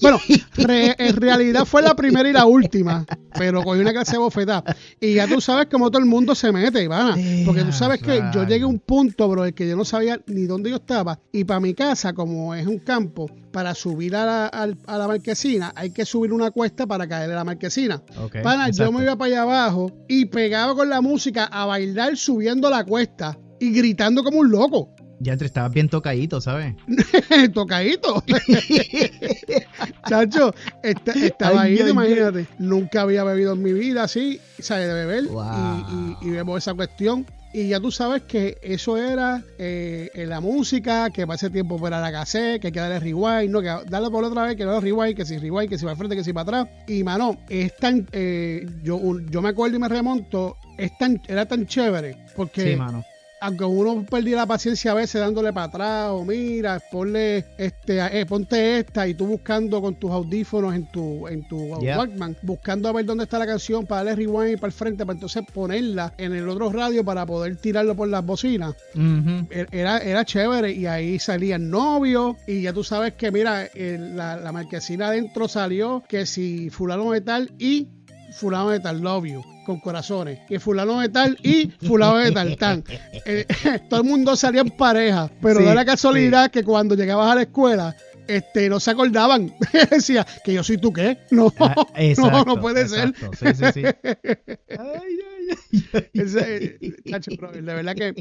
Bueno, 0.00 0.18
re- 0.56 0.94
en 0.98 1.16
realidad 1.16 1.64
fue 1.64 1.82
la 1.82 1.94
primera 1.94 2.28
y 2.28 2.32
la 2.32 2.44
última, 2.46 3.04
pero 3.38 3.62
cogí 3.62 3.80
una 3.80 3.92
clase 3.92 4.12
de 4.12 4.18
bofetada. 4.18 4.64
Y 5.00 5.14
ya 5.14 5.26
tú 5.28 5.40
sabes 5.40 5.66
cómo 5.70 5.90
todo 5.90 6.00
el 6.02 6.08
mundo 6.08 6.34
se 6.34 6.50
mete, 6.52 6.82
Ivana. 6.82 7.16
Porque 7.44 7.62
tú 7.62 7.72
sabes 7.72 8.00
que 8.00 8.18
yo 8.34 8.46
llegué 8.46 8.64
a 8.64 8.66
un 8.66 8.78
punto, 8.78 9.28
bro, 9.28 9.46
en 9.46 9.52
que 9.54 9.68
yo 9.68 9.76
no 9.76 9.84
sabía 9.84 10.20
ni 10.26 10.44
dónde 10.44 10.70
yo 10.70 10.76
estaba. 10.76 11.18
Y 11.32 11.44
para 11.44 11.60
mi 11.60 11.74
casa, 11.74 12.12
como 12.12 12.54
es 12.54 12.66
un 12.66 12.78
campo, 12.78 13.30
para 13.52 13.74
subir 13.74 14.16
a 14.16 14.24
la, 14.24 14.46
al- 14.46 14.78
a 14.86 14.98
la 14.98 15.06
marquesina, 15.08 15.72
hay 15.76 15.90
que 15.90 16.04
subir 16.04 16.32
una 16.32 16.50
cuesta 16.50 16.86
para 16.86 17.06
caer 17.06 17.28
en 17.30 17.36
la 17.36 17.44
marquesina. 17.44 18.02
Ok, 18.18 18.36
Pana, 18.42 18.70
yo 18.70 18.92
me 18.92 19.02
iba 19.04 19.16
para 19.16 19.28
allá 19.28 19.42
abajo 19.42 19.92
y 20.08 20.24
pegaba 20.26 20.74
con 20.74 20.88
la 20.88 21.00
música 21.00 21.44
a 21.44 21.66
bailar 21.66 22.16
subiendo 22.16 22.68
la 22.70 22.84
cuesta 22.84 23.38
y 23.60 23.70
gritando 23.72 24.24
como 24.24 24.38
un 24.40 24.50
loco. 24.50 24.88
Ya 25.22 25.32
entre 25.32 25.46
estabas 25.46 25.72
bien 25.72 25.88
tocadito, 25.88 26.40
¿sabes? 26.40 26.74
tocadito. 27.54 28.24
Chacho, 30.08 30.52
estaba 30.82 31.62
ahí, 31.62 31.78
imagínate. 31.78 32.46
Nunca 32.58 33.02
había 33.02 33.22
bebido 33.22 33.52
en 33.52 33.62
mi 33.62 33.72
vida 33.72 34.02
así, 34.04 34.40
¿sabes? 34.58 34.88
De 34.88 34.94
beber. 34.94 35.24
Y, 35.24 36.26
y, 36.26 36.30
vemos 36.30 36.58
esa 36.58 36.74
cuestión. 36.74 37.24
Y 37.54 37.68
ya 37.68 37.78
tú 37.78 37.90
sabes 37.90 38.22
que 38.22 38.58
eso 38.62 38.96
era 38.96 39.44
eh, 39.58 40.10
en 40.14 40.30
la 40.30 40.40
música, 40.40 41.10
que 41.10 41.26
para 41.26 41.36
ese 41.36 41.50
tiempo 41.50 41.78
fuera 41.78 42.00
la 42.00 42.10
cassette, 42.10 42.60
que 42.60 42.68
hay 42.68 42.72
que 42.72 42.80
darle 42.80 42.98
rewind, 42.98 43.50
no, 43.50 43.60
que 43.60 43.68
darle 43.88 44.10
por 44.10 44.24
otra 44.24 44.44
vez, 44.46 44.56
que 44.56 44.64
no 44.64 44.80
rewind, 44.80 45.14
que 45.14 45.26
si 45.26 45.36
rewind, 45.36 45.68
que 45.68 45.78
si 45.78 45.84
para 45.84 45.96
frente, 45.96 46.16
que 46.16 46.24
si 46.24 46.32
para 46.32 46.60
atrás. 46.62 46.68
Y 46.88 47.04
mano, 47.04 47.36
es 47.50 47.76
tan, 47.76 48.08
eh, 48.10 48.66
yo, 48.82 48.98
yo 49.30 49.42
me 49.42 49.50
acuerdo 49.50 49.76
y 49.76 49.80
me 49.80 49.88
remonto, 49.88 50.56
es 50.78 50.96
tan, 50.96 51.20
era 51.28 51.46
tan 51.46 51.66
chévere, 51.66 52.16
porque 52.34 52.72
sí, 52.72 52.76
mano 52.76 53.04
aunque 53.42 53.64
uno 53.64 54.06
perdía 54.08 54.36
la 54.36 54.46
paciencia 54.46 54.92
a 54.92 54.94
veces 54.94 55.20
dándole 55.20 55.52
para 55.52 55.66
atrás 55.66 56.10
o 56.12 56.24
mira, 56.24 56.80
ponle 56.92 57.44
este, 57.58 57.98
eh, 58.20 58.24
ponte 58.24 58.78
esta 58.78 59.08
y 59.08 59.14
tú 59.14 59.26
buscando 59.26 59.82
con 59.82 59.96
tus 59.96 60.12
audífonos 60.12 60.74
en 60.74 60.86
tu 60.92 61.26
en 61.26 61.46
tu 61.48 61.58
Walkman, 61.74 62.36
buscando 62.42 62.88
a 62.88 62.92
ver 62.92 63.04
dónde 63.04 63.24
está 63.24 63.40
la 63.40 63.46
canción 63.46 63.84
para 63.84 64.04
darle 64.04 64.24
rewind 64.24 64.60
para 64.60 64.68
el 64.68 64.72
frente 64.72 65.04
para 65.04 65.14
entonces 65.16 65.42
ponerla 65.52 66.14
en 66.18 66.32
el 66.34 66.48
otro 66.48 66.70
radio 66.70 67.04
para 67.04 67.26
poder 67.26 67.56
tirarlo 67.56 67.96
por 67.96 68.08
las 68.08 68.24
bocinas. 68.24 68.76
E-, 68.94 69.66
era, 69.72 69.98
era 69.98 70.24
chévere 70.24 70.70
y 70.70 70.86
ahí 70.86 71.18
salía 71.18 71.56
el 71.56 71.68
novio 71.68 72.36
y 72.46 72.62
ya 72.62 72.72
tú 72.72 72.84
sabes 72.84 73.14
que 73.14 73.32
mira, 73.32 73.68
la, 73.74 74.36
la 74.36 74.52
marquesina 74.52 75.08
adentro 75.08 75.48
salió 75.48 76.04
que 76.08 76.26
si 76.26 76.70
fulano 76.70 77.10
de 77.10 77.20
tal 77.22 77.52
y 77.58 77.88
fulano 78.32 78.70
de 78.70 78.80
tal, 78.80 79.00
love 79.00 79.26
you 79.26 79.42
con 79.64 79.80
corazones, 79.80 80.40
que 80.48 80.58
fulano 80.58 81.00
de 81.00 81.08
tal 81.08 81.38
y 81.42 81.70
fulano 81.86 82.18
de 82.18 82.32
tal, 82.32 82.56
tan. 82.56 82.84
Eh, 83.24 83.46
todo 83.88 84.00
el 84.00 84.06
mundo 84.06 84.34
salía 84.34 84.62
en 84.62 84.70
pareja, 84.70 85.30
pero 85.40 85.60
de 85.60 85.74
la 85.74 85.84
casualidad 85.84 86.50
que 86.50 86.64
cuando 86.64 86.96
llegabas 86.96 87.30
a 87.30 87.34
la 87.36 87.42
escuela, 87.42 87.96
este, 88.26 88.68
no 88.68 88.80
se 88.80 88.90
acordaban. 88.90 89.54
Decía, 89.90 90.26
que 90.44 90.54
yo 90.54 90.64
soy 90.64 90.78
tú 90.78 90.92
qué. 90.92 91.18
No, 91.30 91.52
ah, 91.60 91.74
no, 92.16 92.44
no 92.44 92.60
puede 92.60 92.88
ser. 92.88 93.14
Sí, 93.38 93.46
sí, 93.54 93.64
sí. 93.74 93.82
ay, 93.84 94.76
ay, 94.78 95.86
ay. 95.92 96.10
Ese, 96.14 96.78
chacho, 97.08 97.30
de 97.30 97.60
verdad 97.60 97.94
que 97.94 98.14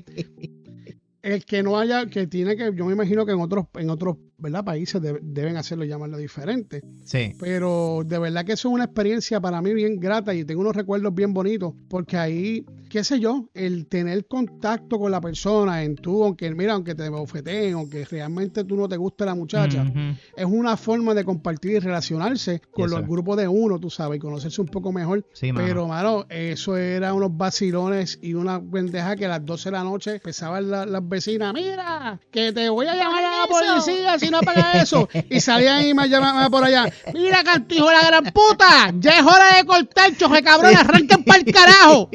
el 1.24 1.46
que 1.46 1.63
no 1.63 1.80
haya, 1.80 2.06
que 2.08 2.27
tiene 2.27 2.56
que, 2.56 2.72
yo 2.75 2.86
me 2.86 2.94
imagino 2.94 3.25
que 3.25 3.32
en 3.32 3.41
otros, 3.41 3.65
en 3.75 3.89
otros 3.89 4.18
¿verdad? 4.42 4.64
países 4.64 5.02
deben 5.22 5.58
hacerlo 5.58 5.86
y 5.86 5.88
llamarlo 5.88 6.18
diferente. 6.18 6.82
Sí. 7.04 7.34
Pero 7.40 8.04
de 8.06 8.20
verdad 8.20 8.46
que 8.46 8.54
eso 8.54 8.70
es 8.70 8.74
una 8.74 8.86
experiencia 8.86 9.40
para 9.40 9.62
mí 9.62 9.74
bien 9.74 10.00
grata 10.00 10.34
y 10.34 10.44
tengo 10.46 10.62
unos 10.62 10.76
recuerdos 10.76 11.14
bien 11.14 11.34
bonitos, 11.34 11.74
porque 11.90 12.18
ahí, 12.18 12.66
qué 12.90 13.04
sé 13.04 13.20
yo, 13.20 13.50
el 13.54 13.88
tener 13.88 14.26
contacto 14.26 15.00
con 15.00 15.12
la 15.12 15.22
persona 15.22 15.84
en 15.84 15.96
tú, 15.96 16.24
aunque 16.24 16.50
mira, 16.54 16.74
aunque 16.74 16.96
te 16.96 17.10
bofeteen, 17.10 17.74
aunque 17.74 18.06
realmente 18.06 18.64
tú 18.64 18.76
no 18.76 18.88
te 18.88 18.98
guste 18.98 19.26
la 19.26 19.36
muchacha, 19.36 19.86
es 20.36 20.46
una 20.46 20.78
forma 20.78 21.14
de 21.14 21.24
compartir 21.24 21.72
y 21.72 21.80
relacionarse 21.80 22.62
con 22.72 22.90
los 22.90 23.08
grupos 23.08 23.38
de 23.38 23.48
uno, 23.48 23.80
tú 23.80 23.90
sabes, 23.90 24.18
y 24.18 24.20
conocerse 24.20 24.62
un 24.62 24.68
poco 24.68 24.92
mejor. 24.92 25.26
Sí, 25.34 25.52
Pero, 25.54 25.88
mano, 25.88 26.26
eso 26.30 26.78
era 26.78 27.14
unos 27.14 27.36
vacilones 27.36 28.20
y 28.22 28.34
una 28.34 28.60
bendeja 28.60 29.16
que 29.16 29.26
a 29.26 29.30
las 29.30 29.46
12 29.46 29.70
de 29.70 29.72
la 29.74 29.84
noche 29.84 30.16
empezaban 30.16 30.70
las 30.70 31.10
vecinas, 31.10 31.54
mira, 31.54 32.20
que 32.32 32.52
te 32.52 32.70
voy 32.70 32.88
a 32.88 32.96
llamar 32.96 33.24
a 33.24 33.42
la 33.42 33.48
policía 33.48 34.20
si 34.20 34.31
no 34.32 34.40
eso. 34.74 35.10
Y 35.30 35.40
salían 35.40 35.86
y 35.86 35.94
me 35.94 36.08
llamaban 36.08 36.50
por 36.50 36.64
allá. 36.64 36.92
Mira, 37.14 37.44
cantijo 37.44 37.92
la 37.92 38.06
gran 38.06 38.24
puta. 38.26 38.92
Ya 38.96 39.20
es 39.20 39.24
hora 39.24 39.58
de 39.58 39.66
cortar, 39.66 40.16
choje 40.18 40.42
cabrón. 40.42 40.76
Arranquen 40.76 41.24
para 41.24 41.40
el 41.40 41.54
carajo. 41.54 42.10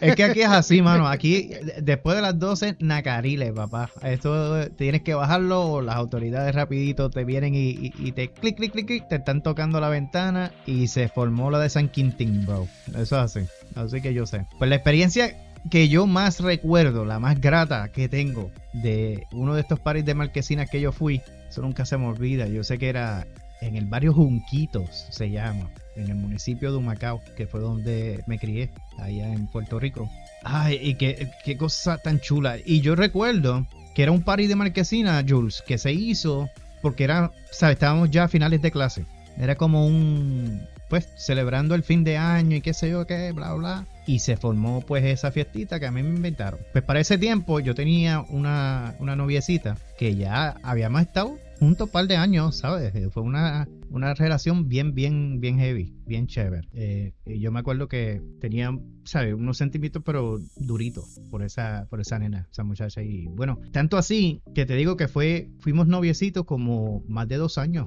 Es 0.00 0.16
que 0.16 0.24
aquí 0.24 0.40
es 0.40 0.48
así, 0.48 0.82
mano. 0.82 1.06
Aquí, 1.06 1.50
después 1.80 2.16
de 2.16 2.22
las 2.22 2.38
12, 2.38 2.76
nacariles, 2.80 3.52
papá. 3.52 3.90
Esto 4.02 4.68
tienes 4.70 5.02
que 5.02 5.14
bajarlo. 5.14 5.82
Las 5.82 5.96
autoridades 5.96 6.54
rapidito 6.54 7.10
te 7.10 7.24
vienen 7.24 7.54
y, 7.54 8.12
te 8.12 8.30
clic, 8.30 8.56
clic, 8.56 8.72
clic, 8.72 8.86
clic. 8.86 9.08
Te 9.08 9.16
están 9.16 9.42
tocando 9.42 9.80
la 9.80 9.88
ventana 9.88 10.52
y 10.66 10.88
se 10.88 11.08
formó 11.08 11.50
la 11.50 11.58
de 11.58 11.70
San 11.70 11.88
Quintín, 11.88 12.46
bro. 12.46 12.66
Eso 12.88 13.00
es 13.00 13.12
así. 13.12 13.40
Así 13.74 14.00
que 14.00 14.14
yo 14.14 14.26
sé. 14.26 14.46
Pues 14.58 14.68
la 14.68 14.76
experiencia 14.76 15.36
que 15.68 15.88
yo 15.88 16.06
más 16.06 16.40
recuerdo, 16.40 17.04
la 17.04 17.18
más 17.18 17.40
grata 17.40 17.90
que 17.92 18.08
tengo 18.08 18.50
de 18.72 19.26
uno 19.32 19.54
de 19.54 19.60
estos 19.60 19.80
paris 19.80 20.04
de 20.04 20.14
marquesinas 20.14 20.70
que 20.70 20.80
yo 20.80 20.92
fui, 20.92 21.20
eso 21.50 21.62
nunca 21.62 21.84
se 21.84 21.98
me 21.98 22.06
olvida. 22.06 22.46
Yo 22.46 22.64
sé 22.64 22.78
que 22.78 22.88
era 22.88 23.26
en 23.60 23.76
el 23.76 23.86
barrio 23.86 24.14
Junquitos, 24.14 25.06
se 25.10 25.30
llama, 25.30 25.68
en 25.96 26.08
el 26.08 26.14
municipio 26.14 26.70
de 26.70 26.78
Humacao, 26.78 27.20
que 27.36 27.46
fue 27.46 27.60
donde 27.60 28.22
me 28.26 28.38
crié, 28.38 28.70
allá 28.98 29.32
en 29.32 29.46
Puerto 29.48 29.78
Rico. 29.78 30.08
Ay, 30.44 30.78
y 30.80 30.94
qué, 30.94 31.30
qué 31.44 31.56
cosa 31.56 31.98
tan 31.98 32.20
chula. 32.20 32.56
Y 32.64 32.80
yo 32.80 32.94
recuerdo 32.94 33.66
que 33.94 34.02
era 34.04 34.12
un 34.12 34.22
party 34.22 34.46
de 34.46 34.56
marquesina, 34.56 35.22
Jules, 35.28 35.62
que 35.66 35.76
se 35.76 35.92
hizo 35.92 36.48
porque 36.80 37.04
era, 37.04 37.30
¿sabes? 37.50 37.74
Estábamos 37.74 38.10
ya 38.10 38.24
a 38.24 38.28
finales 38.28 38.62
de 38.62 38.70
clase. 38.70 39.04
Era 39.36 39.56
como 39.56 39.86
un, 39.86 40.66
pues, 40.88 41.08
celebrando 41.16 41.74
el 41.74 41.82
fin 41.82 42.04
de 42.04 42.16
año 42.16 42.56
y 42.56 42.60
qué 42.60 42.72
sé 42.72 42.90
yo 42.90 43.06
qué, 43.06 43.32
bla, 43.32 43.52
bla. 43.54 43.86
Y 44.10 44.18
se 44.18 44.36
formó, 44.36 44.80
pues, 44.80 45.04
esa 45.04 45.30
fiestita 45.30 45.78
que 45.78 45.86
a 45.86 45.92
mí 45.92 46.02
me 46.02 46.08
inventaron. 46.08 46.58
Pues 46.72 46.82
para 46.82 46.98
ese 46.98 47.16
tiempo 47.16 47.60
yo 47.60 47.76
tenía 47.76 48.22
una, 48.22 48.96
una 48.98 49.14
noviecita 49.14 49.76
que 50.00 50.16
ya 50.16 50.56
habíamos 50.64 51.02
estado 51.02 51.38
juntos 51.60 51.86
un 51.86 51.92
par 51.92 52.08
de 52.08 52.16
años, 52.16 52.56
¿sabes? 52.56 52.92
Eh, 52.96 53.08
fue 53.10 53.22
una, 53.22 53.68
una 53.88 54.14
relación 54.14 54.66
bien, 54.66 54.96
bien, 54.96 55.38
bien 55.38 55.60
heavy, 55.60 55.94
bien 56.06 56.26
chévere. 56.26 56.66
Eh, 56.72 57.12
yo 57.24 57.52
me 57.52 57.60
acuerdo 57.60 57.86
que 57.86 58.20
tenía, 58.40 58.76
¿sabes? 59.04 59.32
Unos 59.34 59.58
sentimientos, 59.58 60.02
pero 60.04 60.40
duritos 60.56 61.20
por 61.30 61.44
esa, 61.44 61.86
por 61.88 62.00
esa 62.00 62.18
nena, 62.18 62.48
esa 62.50 62.64
muchacha. 62.64 63.04
Y 63.04 63.28
bueno, 63.28 63.60
tanto 63.70 63.96
así 63.96 64.42
que 64.56 64.66
te 64.66 64.74
digo 64.74 64.96
que 64.96 65.06
fue, 65.06 65.50
fuimos 65.60 65.86
noviecitos 65.86 66.46
como 66.46 67.04
más 67.06 67.28
de 67.28 67.36
dos 67.36 67.58
años, 67.58 67.86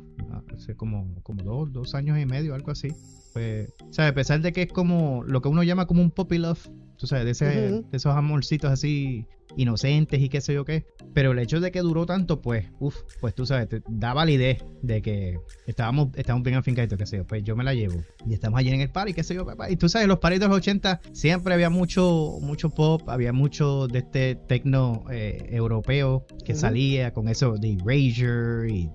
hace 0.56 0.76
como, 0.76 1.22
como 1.22 1.44
dos, 1.44 1.74
dos 1.74 1.96
años 1.96 2.18
y 2.18 2.26
medio, 2.26 2.56
algo 2.56 2.72
así. 2.72 2.94
Pues, 3.34 3.74
¿sabes? 3.90 4.12
A 4.12 4.16
pesar 4.16 4.42
de 4.42 4.54
que 4.54 4.64
es 4.64 4.72
como 4.72 5.24
lo 5.24 5.42
que 5.42 5.50
uno 5.50 5.64
llama 5.64 5.88
como 5.88 6.02
un 6.02 6.12
puppy 6.12 6.38
love, 6.38 6.70
tú 6.98 7.08
sabes, 7.08 7.26
de, 7.26 7.32
ese, 7.32 7.46
de 7.46 7.98
esos 7.98 8.16
amorcitos 8.16 8.72
así 8.72 9.28
inocentes 9.58 10.20
y 10.22 10.30
qué 10.30 10.42
sé 10.42 10.54
yo 10.54 10.66
qué. 10.66 10.86
Pero 11.14 11.32
el 11.32 11.40
hecho 11.40 11.60
de 11.60 11.72
que 11.72 11.82
duró 11.82 12.06
tanto, 12.06 12.42
pues, 12.42 12.66
uff, 12.80 12.96
pues 13.22 13.36
tú 13.36 13.46
sabes, 13.46 13.70
te 13.70 13.82
da 13.88 14.14
validez 14.14 14.64
de 14.82 15.02
que 15.02 15.40
estábamos, 15.68 16.10
estábamos 16.16 16.44
bien 16.44 16.58
afincaditos, 16.58 16.98
qué 16.98 17.06
sé 17.06 17.18
yo, 17.18 17.28
pues 17.28 17.44
yo 17.44 17.56
me 17.56 17.64
la 17.64 17.74
llevo. 17.74 18.02
Y 18.26 18.34
estamos 18.34 18.60
allí 18.60 18.70
en 18.70 18.82
el 18.82 18.90
party, 18.90 19.14
qué 19.14 19.24
sé 19.24 19.36
yo, 19.36 19.46
papá. 19.46 19.70
Y 19.70 19.76
tú 19.76 19.90
sabes, 19.90 20.08
los 20.08 20.20
paris 20.20 20.40
de 20.40 20.48
los 20.48 20.58
80 20.58 21.02
siempre 21.12 21.54
había 21.54 21.70
mucho, 21.70 22.38
mucho 22.42 22.70
pop, 22.70 23.08
había 23.10 23.34
mucho 23.34 23.88
de 23.88 24.00
este 24.00 24.36
tecno 24.36 25.06
eh, 25.12 25.50
europeo 25.52 26.26
que 26.46 26.56
salía 26.56 27.14
con 27.14 27.28
eso 27.28 27.56
de 27.58 27.78
Erasure 27.86 28.72
y, 28.72 28.90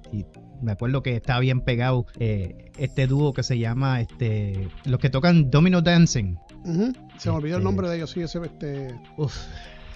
me 0.62 0.72
acuerdo 0.72 1.02
que 1.02 1.16
estaba 1.16 1.40
bien 1.40 1.60
pegado 1.60 2.06
eh, 2.18 2.70
este 2.78 3.06
dúo 3.06 3.32
que 3.32 3.42
se 3.42 3.58
llama 3.58 4.00
este 4.00 4.68
los 4.84 5.00
que 5.00 5.10
tocan 5.10 5.50
Domino 5.50 5.82
Dancing. 5.82 6.36
Se 7.18 7.30
me 7.30 7.36
olvidó 7.36 7.56
el 7.56 7.62
este 7.62 7.64
nombre 7.64 7.88
de 7.88 7.96
ellos, 7.96 8.10
sí, 8.10 8.20
ese 8.20 8.38
este. 8.44 8.94
Uf, 9.16 9.34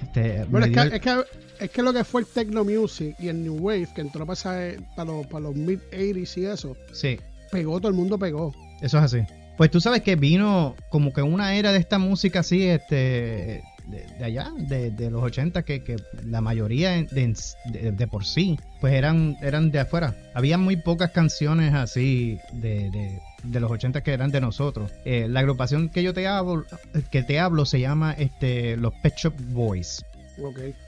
este, 0.02 0.44
bueno, 0.44 0.66
es 0.66 0.72
que, 0.72 0.96
es, 0.96 1.00
que, 1.00 1.24
es, 1.60 1.70
que, 1.70 1.82
lo 1.82 1.92
que 1.92 2.04
fue 2.04 2.22
el 2.22 2.26
techno 2.26 2.64
music 2.64 3.14
y 3.18 3.28
el 3.28 3.42
new 3.42 3.56
wave, 3.56 3.88
que 3.94 4.00
entró 4.00 4.26
para, 4.26 4.76
para 4.96 5.12
los, 5.12 5.26
para 5.26 5.40
los 5.40 5.54
mid 5.54 5.78
80s 5.92 6.38
y 6.38 6.44
eso, 6.46 6.76
sí. 6.92 7.18
pegó, 7.50 7.78
todo 7.78 7.88
el 7.88 7.94
mundo 7.94 8.18
pegó. 8.18 8.52
Eso 8.80 8.98
es 8.98 9.04
así. 9.04 9.18
Pues 9.56 9.70
tú 9.70 9.80
sabes 9.80 10.02
que 10.02 10.16
vino 10.16 10.74
como 10.88 11.12
que 11.12 11.22
una 11.22 11.54
era 11.54 11.72
de 11.72 11.78
esta 11.78 11.98
música 11.98 12.40
así, 12.40 12.64
este, 12.64 13.62
de, 13.86 14.24
allá, 14.24 14.52
de, 14.56 15.10
los 15.10 15.22
80, 15.22 15.62
que, 15.64 15.82
que 15.82 15.96
la 16.24 16.40
mayoría 16.40 16.90
de, 16.90 17.34
de, 17.92 18.06
por 18.06 18.24
sí, 18.24 18.58
pues 18.80 18.94
eran, 18.94 19.36
eran 19.42 19.70
de 19.70 19.80
afuera. 19.80 20.14
Había 20.34 20.58
muy 20.58 20.76
pocas 20.76 21.10
canciones 21.10 21.74
así 21.74 22.38
de, 22.52 23.20
de 23.44 23.60
los 23.60 23.70
80 23.70 24.02
que 24.02 24.12
eran 24.12 24.30
de 24.30 24.40
nosotros. 24.40 24.90
Eh, 25.04 25.26
la 25.28 25.40
agrupación 25.40 25.88
que 25.88 26.02
yo 26.02 26.14
te 26.14 26.26
hablo, 26.26 26.64
que 27.10 27.22
te 27.22 27.38
hablo 27.38 27.64
se 27.64 27.80
llama 27.80 28.12
este, 28.12 28.76
los 28.76 28.92
Pet 29.02 29.14
Shop 29.16 29.34
Boys. 29.48 30.04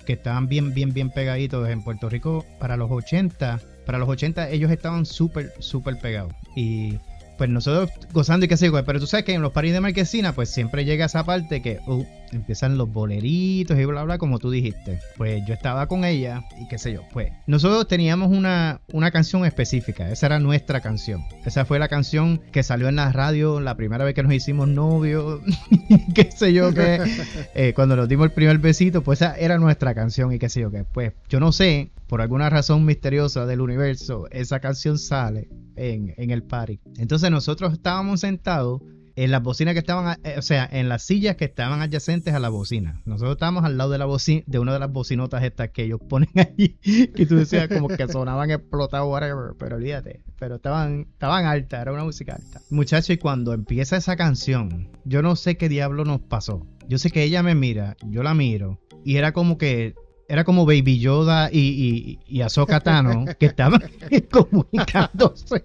Que 0.07 0.15
estaban 0.15 0.49
bien, 0.49 0.73
bien, 0.73 0.93
bien 0.93 1.11
pegaditos 1.11 1.69
en 1.69 1.83
Puerto 1.83 2.09
Rico 2.09 2.45
para 2.59 2.77
los 2.77 2.91
80. 2.91 3.61
Para 3.85 3.99
los 3.99 4.09
80 4.09 4.49
ellos 4.51 4.71
estaban 4.71 5.05
súper, 5.05 5.53
súper 5.59 5.99
pegados. 5.99 6.33
Y 6.57 6.99
pues 7.37 7.51
nosotros 7.51 7.91
gozando 8.13 8.47
y 8.47 8.49
qué 8.49 8.57
sé 8.57 8.67
yo, 8.67 8.85
pero 8.85 9.01
tú 9.01 9.07
sabes 9.07 9.27
que 9.27 9.35
en 9.35 9.43
los 9.43 9.53
paris 9.53 9.73
de 9.73 9.81
marquesina, 9.81 10.33
pues 10.33 10.51
siempre 10.51 10.85
llega 10.85 11.07
esa 11.07 11.25
parte 11.25 11.61
que 11.61 11.81
uh, 11.87 12.05
empiezan 12.37 12.77
los 12.77 12.93
boleritos 12.93 13.79
y 13.79 13.85
bla 13.85 14.05
bla, 14.05 14.19
como 14.19 14.39
tú 14.39 14.51
dijiste. 14.51 15.01
Pues 15.17 15.45
yo 15.47 15.55
estaba 15.55 15.87
con 15.87 16.05
ella 16.05 16.45
y 16.61 16.69
qué 16.69 16.79
sé 16.79 16.93
yo, 16.93 17.03
pues 17.13 17.33
nosotros 17.47 17.89
teníamos 17.89 18.31
una, 18.31 18.81
una 18.93 19.11
canción 19.11 19.45
específica, 19.45 20.11
esa 20.11 20.27
era 20.27 20.39
nuestra 20.39 20.81
canción. 20.81 21.23
Esa 21.45 21.65
fue 21.65 21.79
la 21.79 21.89
canción 21.89 22.41
que 22.53 22.63
salió 22.63 22.89
en 22.89 22.97
la 22.97 23.13
radio 23.13 23.61
la 23.61 23.77
primera 23.77 24.05
vez 24.05 24.15
que 24.15 24.23
nos 24.23 24.33
hicimos 24.33 24.69
novios, 24.69 25.41
qué 26.15 26.31
sé 26.31 26.53
yo, 26.53 26.73
que 26.73 27.01
eh, 27.55 27.73
cuando 27.75 27.97
nos 27.97 28.09
dimos 28.09 28.27
el 28.27 28.33
primer 28.33 28.59
besito, 28.59 29.03
pues 29.03 29.21
esa 29.21 29.37
era 29.37 29.59
nuestra 29.59 29.95
canción 29.95 30.33
y 30.33 30.39
qué 30.39 30.49
sé 30.49 30.61
yo, 30.61 30.71
que 30.71 30.85
pues 30.85 31.13
yo 31.29 31.41
no 31.41 31.53
sé, 31.53 31.91
por 32.07 32.21
alguna 32.21 32.51
razón 32.51 32.85
misteriosa 32.85 33.47
del 33.47 33.61
universo, 33.61 34.29
esa 34.31 34.61
canción 34.61 34.99
sale 34.99 35.49
en, 35.77 36.15
en 36.17 36.31
el 36.31 36.43
party. 36.43 36.81
Entonces 36.99 37.31
nosotros 37.31 37.73
estábamos 37.73 38.21
sentados 38.21 38.83
en 39.17 39.31
las 39.31 39.43
bocinas 39.43 39.75
que 39.75 39.81
estaban, 39.81 40.19
eh, 40.25 40.35
o 40.39 40.43
sea, 40.43 40.69
en 40.71 40.89
las 40.89 41.03
sillas 41.03 41.37
que 41.37 41.45
estaban 41.45 41.81
adyacentes 41.81 42.35
a 42.35 42.39
la 42.39 42.49
bocina. 42.49 43.01
Nosotros 43.05 43.35
estábamos 43.35 43.65
al 43.65 43.79
lado 43.79 43.91
de 43.91 43.99
la 43.99 44.05
bocina, 44.07 44.43
de 44.47 44.59
una 44.59 44.73
de 44.73 44.79
las 44.79 44.93
bocinotas 44.93 45.43
estas 45.45 45.71
que 45.71 45.85
ellos 45.85 46.01
ponen 46.09 46.31
allí, 46.35 46.79
que 47.15 47.27
tú 47.27 47.37
decías 47.37 47.69
como 47.69 47.89
que 47.89 48.09
sonaban 48.09 48.51
explotados, 48.51 49.09
whatever, 49.09 49.55
pero 49.59 49.77
olvídate, 49.77 50.23
pero 50.39 50.57
estaban, 50.57 51.07
estaban 51.13 51.47
altas, 51.47 51.83
era 51.83 51.93
una 51.93 52.05
música 52.05 52.35
alta. 52.35 52.61
Muchacho, 52.71 53.13
y 53.13 53.19
cuando 53.19 53.53
empieza 53.53 53.97
esa 53.97 54.17
canción, 54.17 54.91
yo 55.05 55.23
no 55.23 55.37
sé 55.37 55.57
qué 55.57 55.69
diablo 55.69 56.05
nos 56.05 56.21
pasó. 56.21 56.67
Yo 56.89 56.99
sé 56.99 57.11
que 57.11 57.23
ella 57.23 57.43
me 57.43 57.55
mira, 57.55 57.97
yo 58.03 58.23
la 58.23 58.35
miro, 58.35 58.81
y 59.05 59.17
era 59.17 59.33
como 59.33 59.59
que 59.59 59.95
era 60.27 60.45
como 60.45 60.65
Baby 60.65 60.99
Yoda 61.01 61.51
y, 61.53 62.19
y, 62.27 62.41
y 62.41 62.43
Tano 62.83 63.27
que 63.39 63.47
estaban 63.47 63.83
comunicándose 64.31 65.63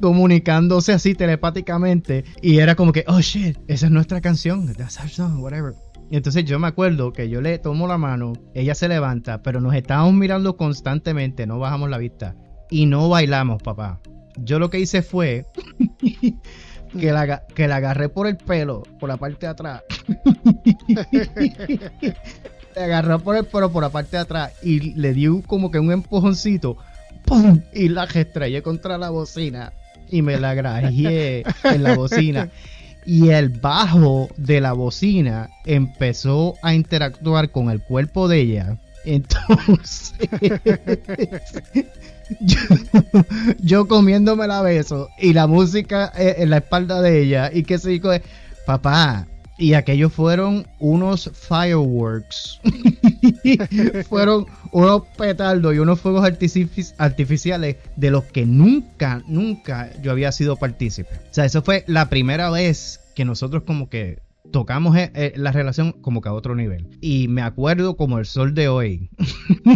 comunicándose 0.00 0.92
así 0.92 1.14
telepáticamente 1.14 2.24
y 2.40 2.58
era 2.58 2.74
como 2.74 2.92
que, 2.92 3.04
oh 3.08 3.20
shit, 3.20 3.58
esa 3.68 3.86
es 3.86 3.92
nuestra 3.92 4.20
canción, 4.20 4.72
that's 4.74 5.18
our 5.18 5.36
whatever. 5.38 5.74
Y 6.10 6.16
entonces 6.16 6.44
yo 6.44 6.58
me 6.58 6.68
acuerdo 6.68 7.12
que 7.12 7.28
yo 7.28 7.40
le 7.40 7.58
tomo 7.58 7.86
la 7.86 7.98
mano, 7.98 8.32
ella 8.54 8.74
se 8.74 8.88
levanta, 8.88 9.42
pero 9.42 9.60
nos 9.60 9.74
estábamos 9.74 10.14
mirando 10.14 10.56
constantemente, 10.56 11.46
no 11.46 11.58
bajamos 11.58 11.90
la 11.90 11.98
vista 11.98 12.34
y 12.70 12.86
no 12.86 13.08
bailamos, 13.08 13.62
papá. 13.62 14.00
Yo 14.38 14.58
lo 14.58 14.70
que 14.70 14.78
hice 14.78 15.02
fue 15.02 15.44
que 16.98 17.12
la, 17.12 17.46
que 17.46 17.68
la 17.68 17.76
agarré 17.76 18.08
por 18.08 18.26
el 18.26 18.38
pelo, 18.38 18.84
por 18.98 19.08
la 19.08 19.18
parte 19.18 19.46
de 19.46 19.52
atrás. 19.52 19.82
le 22.74 22.82
agarré 22.82 23.18
por 23.18 23.36
el 23.36 23.44
pelo, 23.44 23.70
por 23.70 23.82
la 23.82 23.90
parte 23.90 24.12
de 24.12 24.22
atrás 24.22 24.52
y 24.62 24.94
le 24.94 25.12
di 25.12 25.26
como 25.46 25.70
que 25.70 25.78
un 25.78 25.92
empujoncito. 25.92 26.78
Y 27.74 27.90
la 27.90 28.04
estrellé 28.04 28.62
contra 28.62 28.96
la 28.96 29.10
bocina 29.10 29.74
y 30.10 30.22
me 30.22 30.38
la 30.38 30.54
grajeé 30.54 31.44
en 31.64 31.82
la 31.82 31.94
bocina. 31.94 32.48
Y 33.04 33.30
el 33.30 33.48
bajo 33.48 34.28
de 34.36 34.60
la 34.60 34.74
bocina 34.74 35.48
empezó 35.64 36.56
a 36.62 36.74
interactuar 36.74 37.50
con 37.50 37.70
el 37.70 37.80
cuerpo 37.80 38.28
de 38.28 38.40
ella. 38.40 38.76
Entonces, 39.04 40.14
yo, 43.60 43.88
comiéndome 43.88 44.46
la 44.46 44.60
beso 44.60 45.08
y 45.18 45.32
la 45.32 45.46
música 45.46 46.12
en 46.14 46.50
la 46.50 46.58
espalda 46.58 47.00
de 47.00 47.22
ella. 47.22 47.50
Y 47.50 47.62
que 47.62 47.78
se 47.78 47.90
dijo, 47.90 48.10
papá, 48.66 49.26
y 49.58 49.74
aquellos 49.74 50.12
fueron 50.12 50.66
unos 50.78 51.30
fireworks. 51.34 52.60
fueron 54.08 54.46
unos 54.70 55.02
petardos 55.16 55.74
y 55.74 55.78
unos 55.78 56.00
fuegos 56.00 56.24
artificiales 56.98 57.76
de 57.96 58.10
los 58.10 58.24
que 58.24 58.46
nunca, 58.46 59.22
nunca 59.26 59.90
yo 60.00 60.12
había 60.12 60.30
sido 60.30 60.56
partícipe. 60.56 61.12
O 61.30 61.34
sea, 61.34 61.44
eso 61.44 61.62
fue 61.62 61.84
la 61.88 62.08
primera 62.08 62.50
vez 62.50 63.00
que 63.16 63.24
nosotros 63.24 63.64
como 63.64 63.88
que 63.90 64.20
tocamos 64.52 64.96
eh, 64.96 65.10
eh, 65.14 65.32
la 65.36 65.52
relación 65.52 65.92
como 65.92 66.20
que 66.20 66.28
a 66.28 66.32
otro 66.32 66.54
nivel. 66.54 66.88
Y 67.00 67.26
me 67.26 67.42
acuerdo 67.42 67.96
como 67.96 68.18
el 68.18 68.26
sol 68.26 68.54
de 68.54 68.68
hoy. 68.68 69.10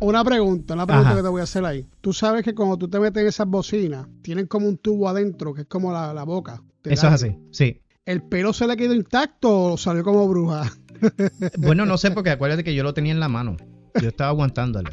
una, 0.00 0.22
pregunta, 0.22 0.74
una 0.74 0.86
pregunta 0.86 1.16
que 1.16 1.22
te 1.22 1.28
voy 1.28 1.40
a 1.40 1.44
hacer 1.44 1.64
ahí. 1.64 1.86
Tú 2.02 2.12
sabes 2.12 2.44
que 2.44 2.54
cuando 2.54 2.76
tú 2.76 2.88
te 2.88 3.00
metes 3.00 3.22
en 3.22 3.28
esas 3.28 3.46
bocinas, 3.48 4.06
tienen 4.20 4.46
como 4.46 4.68
un 4.68 4.76
tubo 4.76 5.08
adentro, 5.08 5.54
que 5.54 5.62
es 5.62 5.66
como 5.66 5.92
la, 5.92 6.12
la 6.12 6.24
boca. 6.24 6.62
Eso 6.84 7.06
es 7.06 7.12
así, 7.12 7.36
sí. 7.50 7.80
¿El 8.04 8.20
pelo 8.20 8.52
se 8.52 8.66
le 8.66 8.76
quedó 8.76 8.94
intacto 8.94 9.72
o 9.72 9.76
salió 9.76 10.02
como 10.02 10.26
bruja? 10.26 10.72
bueno, 11.58 11.86
no 11.86 11.96
sé, 11.98 12.10
porque 12.10 12.30
acuérdate 12.30 12.64
que 12.64 12.74
yo 12.74 12.82
lo 12.82 12.94
tenía 12.94 13.12
en 13.12 13.20
la 13.20 13.28
mano. 13.28 13.56
Yo 14.00 14.08
estaba 14.08 14.30
aguantándole. 14.30 14.90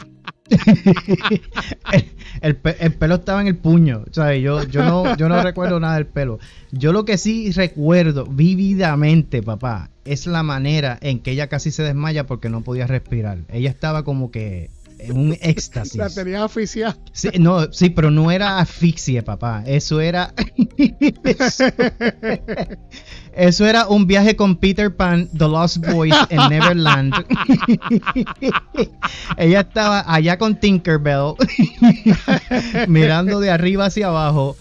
el, 2.41 2.55
pelo 2.57 3.15
estaba 3.15 3.41
en 3.41 3.47
el 3.47 3.57
puño. 3.57 4.03
Yo, 4.11 4.31
yo, 4.63 4.83
no, 4.83 5.17
yo 5.17 5.27
no 5.27 5.41
recuerdo 5.41 5.79
nada 5.79 5.95
del 5.95 6.05
pelo. 6.05 6.37
Yo 6.71 6.93
lo 6.93 7.05
que 7.05 7.17
sí 7.17 7.51
recuerdo 7.51 8.25
vívidamente, 8.25 9.41
papá, 9.41 9.89
es 10.05 10.27
la 10.27 10.43
manera 10.43 10.99
en 11.01 11.19
que 11.19 11.31
ella 11.31 11.47
casi 11.47 11.71
se 11.71 11.81
desmaya 11.81 12.27
porque 12.27 12.49
no 12.49 12.61
podía 12.61 12.85
respirar. 12.85 13.39
Ella 13.47 13.71
estaba 13.71 14.03
como 14.03 14.29
que 14.29 14.69
un 15.07 15.37
éxtasis. 15.41 15.95
La 15.95 16.09
tenía 16.09 16.43
asfixia. 16.43 16.97
Sí, 17.13 17.29
no, 17.39 17.71
sí, 17.71 17.89
pero 17.89 18.11
no 18.11 18.31
era 18.31 18.59
asfixia, 18.59 19.23
papá. 19.23 19.63
Eso 19.65 20.01
era. 20.01 20.33
eso, 23.33 23.65
era 23.65 23.87
un 23.87 24.07
viaje 24.07 24.35
con 24.35 24.57
Peter 24.57 24.95
Pan, 24.95 25.29
The 25.37 25.47
Lost 25.47 25.77
Boys 25.77 26.15
en 26.29 26.49
Neverland. 26.49 27.13
Ella 29.37 29.61
estaba 29.61 30.03
allá 30.11 30.37
con 30.37 30.59
Tinkerbell, 30.59 31.35
mirando 32.87 33.39
de 33.39 33.51
arriba 33.51 33.85
hacia 33.85 34.07
abajo. 34.07 34.57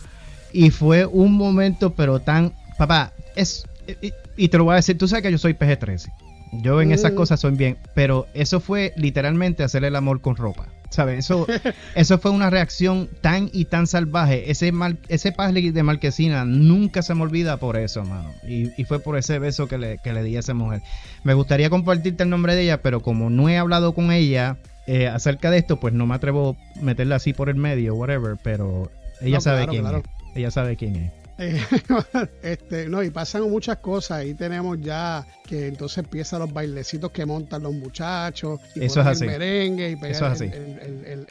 Y 0.53 0.71
fue 0.71 1.05
un 1.05 1.33
momento, 1.33 1.95
pero 1.95 2.21
tan. 2.21 2.53
Papá, 2.79 3.13
es. 3.35 3.67
Y, 4.01 4.13
y 4.37 4.49
te 4.49 4.59
lo 4.59 4.65
voy 4.65 4.75
a 4.75 4.77
decir, 4.77 4.97
tú 4.97 5.09
sabes 5.09 5.23
que 5.23 5.33
yo 5.33 5.39
soy 5.39 5.55
PG-13. 5.55 6.11
Yo 6.53 6.81
en 6.81 6.93
esas 6.93 7.13
mm. 7.13 7.17
cosas 7.17 7.41
soy 7.41 7.55
bien, 7.55 7.77
pero 7.95 8.27
eso 8.35 8.61
fue 8.61 8.93
literalmente 8.97 9.63
hacer 9.63 9.85
el 9.85 9.97
amor 9.97 10.21
con 10.21 10.37
ropa. 10.37 10.69
¿Sabes? 10.91 11.19
Eso, 11.19 11.47
eso 11.95 12.19
fue 12.19 12.31
una 12.31 12.49
reacción 12.49 13.11
tan 13.21 13.51
y 13.53 13.67
tan 13.67 13.87
salvaje. 13.87 14.51
Ese 14.51 14.73
mal, 14.73 14.99
ese 15.09 15.33
de 15.33 15.83
marquesina 15.83 16.45
nunca 16.45 17.03
se 17.03 17.15
me 17.15 17.23
olvida 17.23 17.59
por 17.59 17.77
eso, 17.77 18.05
mano. 18.05 18.31
Y, 18.47 18.71
y 18.81 18.85
fue 18.85 18.99
por 18.99 19.19
ese 19.19 19.39
beso 19.39 19.69
que 19.69 19.77
le, 19.77 19.99
que 19.99 20.13
le 20.13 20.23
di 20.23 20.37
a 20.37 20.41
esa 20.41 20.55
mujer. 20.55 20.83
Me 21.25 21.35
gustaría 21.35 21.69
compartirte 21.69 22.23
el 22.23 22.31
nombre 22.31 22.55
de 22.55 22.63
ella, 22.63 22.83
pero 22.83 23.01
como 23.01 23.29
no 23.29 23.49
he 23.49 23.59
hablado 23.59 23.95
con 23.95 24.13
ella 24.13 24.57
eh, 24.87 25.09
acerca 25.09 25.51
de 25.51 25.59
esto, 25.59 25.79
pues 25.79 25.93
no 25.93 26.07
me 26.07 26.15
atrevo 26.15 26.57
a 26.77 26.81
meterla 26.81 27.17
así 27.17 27.35
por 27.35 27.51
el 27.51 27.57
medio, 27.57 27.95
whatever. 27.95 28.39
Pero 28.43 28.91
ella 29.21 29.41
sabe 29.41 29.67
quién 29.67 29.87
es. 29.87 30.03
Ella 30.35 30.51
sabe 30.51 30.77
quién 30.77 30.97
es. 30.97 31.18
Eh, 31.39 31.61
este, 32.43 32.89
no, 32.89 33.03
y 33.03 33.11
pasan 33.11 33.49
muchas 33.51 33.79
cosas. 33.79 34.19
Ahí 34.19 34.35
tenemos 34.35 34.81
ya 34.81 35.27
que 35.47 35.69
entonces 35.69 35.99
empiezan 35.99 36.41
los 36.41 36.53
bailecitos 36.53 37.11
que 37.13 37.25
montan 37.25 37.63
los 37.63 37.73
muchachos. 37.73 38.61
Y 38.75 38.85
Eso 38.85 39.01
es 39.01 39.07
así. 39.07 39.25
El 39.25 39.31
merengue 39.31 39.91
y 39.91 39.97
pegan 39.97 40.37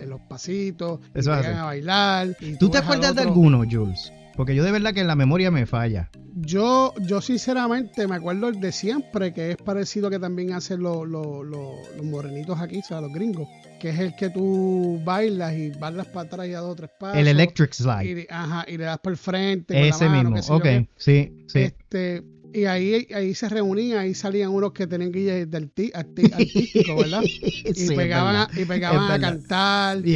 los 0.08 0.22
pasitos. 0.22 1.00
y 1.14 1.30
a 1.30 1.64
bailar. 1.64 2.36
¿Tú, 2.58 2.70
te 2.70 2.78
acuerdas 2.78 3.16
de 3.16 3.22
alguno, 3.24 3.64
Jules? 3.70 4.12
Porque 4.36 4.56
yo 4.56 4.64
de 4.64 4.72
verdad 4.72 4.94
que 4.94 5.04
la 5.04 5.16
memoria 5.16 5.50
me 5.52 5.66
falla. 5.66 6.10
Yo, 6.36 6.94
yo 7.02 7.22
sinceramente 7.22 8.08
me 8.08 8.16
acuerdo 8.16 8.52
de 8.52 8.72
siempre, 8.72 9.34
que 9.34 9.52
es 9.52 9.58
parecido 9.58 10.12
que 10.12 10.20
también 10.20 10.54
hacen 10.54 10.82
los, 10.84 11.08
los, 11.08 11.44
los 11.44 12.04
morenitos 12.04 12.62
aquí, 12.62 12.78
o 12.78 12.84
sea, 12.84 13.02
los 13.02 13.12
gringos 13.12 13.48
que 13.80 13.90
es 13.90 14.00
el 14.00 14.16
que 14.16 14.30
tú 14.30 15.02
bailas 15.04 15.54
y 15.56 15.70
bailas 15.72 16.08
para 16.08 16.28
atrás 16.28 16.48
y 16.48 16.54
a 16.54 16.60
dos 16.60 16.72
o 16.72 16.76
tres 16.76 16.90
pasos. 17.00 17.18
El 17.18 17.28
electric 17.28 17.74
slide. 17.74 18.22
Y, 18.22 18.28
ajá, 18.30 18.66
y 18.68 18.78
le 18.78 18.86
das 18.86 19.00
por 19.00 19.12
el 19.12 19.18
frente. 19.18 19.88
Ese 19.88 20.10
mismo, 20.10 20.38
ok, 20.50 20.66
sí, 20.96 21.46
sí. 21.48 21.60
Este, 21.60 22.24
y 22.54 22.66
ahí, 22.66 23.08
ahí 23.14 23.36
se 23.36 23.50
reunían, 23.50 24.00
ahí 24.00 24.14
salían 24.14 24.50
unos 24.50 24.72
que 24.72 24.88
tenían 24.88 25.12
que 25.12 25.20
ir 25.20 25.48
del 25.48 25.72
artístico, 25.94 26.96
¿verdad? 26.96 27.22
Y 27.24 27.96
pegaban, 27.96 28.36
a, 28.36 28.50
y 28.56 28.66
pegaban 28.66 29.12
a 29.12 29.20
cantar, 29.20 30.06
y, 30.06 30.16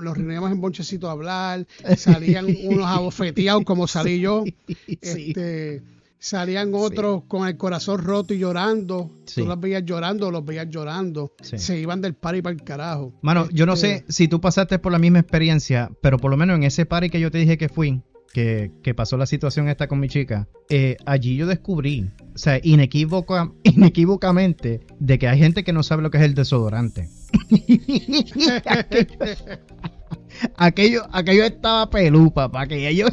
los 0.00 0.16
reuníamos 0.16 0.52
en 0.52 0.60
bonchecito 0.60 1.08
a 1.08 1.12
hablar, 1.12 1.66
salían 1.96 2.46
unos 2.64 2.86
abofeteados 2.86 3.64
como 3.64 3.86
salí 3.86 4.20
yo. 4.20 4.44
Este, 4.86 5.82
salían 6.22 6.70
otros 6.72 7.24
con 7.26 7.48
el 7.48 7.56
corazón 7.56 8.00
roto 8.00 8.32
y 8.32 8.38
llorando. 8.38 9.10
Tú 9.34 9.44
los 9.44 9.58
veías 9.58 9.84
llorando, 9.84 10.30
los 10.30 10.44
veías 10.44 10.68
llorando. 10.70 11.32
Se 11.42 11.76
iban 11.78 12.00
del 12.00 12.14
party 12.14 12.42
para 12.42 12.54
el 12.54 12.62
carajo. 12.62 13.12
Mano, 13.22 13.48
yo 13.50 13.66
no 13.66 13.74
sé 13.74 13.96
este 13.96 14.12
si 14.12 14.28
tú 14.28 14.40
pasaste 14.40 14.78
por 14.78 14.92
la 14.92 15.00
misma 15.00 15.18
experiencia, 15.18 15.90
pero 16.00 16.18
por 16.18 16.30
lo 16.30 16.36
menos 16.36 16.54
en 16.56 16.62
ese 16.62 16.86
party 16.86 17.10
que 17.10 17.18
yo 17.18 17.32
te 17.32 17.38
dije 17.38 17.58
que 17.58 17.68
fui, 17.68 18.02
que, 18.32 18.70
pasó 18.96 19.16
la 19.16 19.26
situación 19.26 19.68
esta 19.68 19.88
con 19.88 19.98
mi 19.98 20.08
chica, 20.08 20.46
eh, 20.70 20.96
allí 21.06 21.34
yo 21.36 21.48
descubrí, 21.48 22.08
o 22.34 22.38
sea, 22.38 22.60
inequívocamente, 22.62 24.86
de 25.00 25.18
que 25.18 25.28
hay 25.28 25.40
gente 25.40 25.64
que 25.64 25.72
no 25.72 25.82
sabe 25.82 26.02
lo 26.02 26.10
que 26.10 26.18
es 26.18 26.24
el 26.24 26.34
desodorante. 26.34 27.08
aquello, 30.56 31.06
aquello 31.12 31.44
estaba 31.44 31.88
pelú, 31.90 32.32
papá, 32.32 32.66
que 32.66 32.88
ellos 32.88 33.10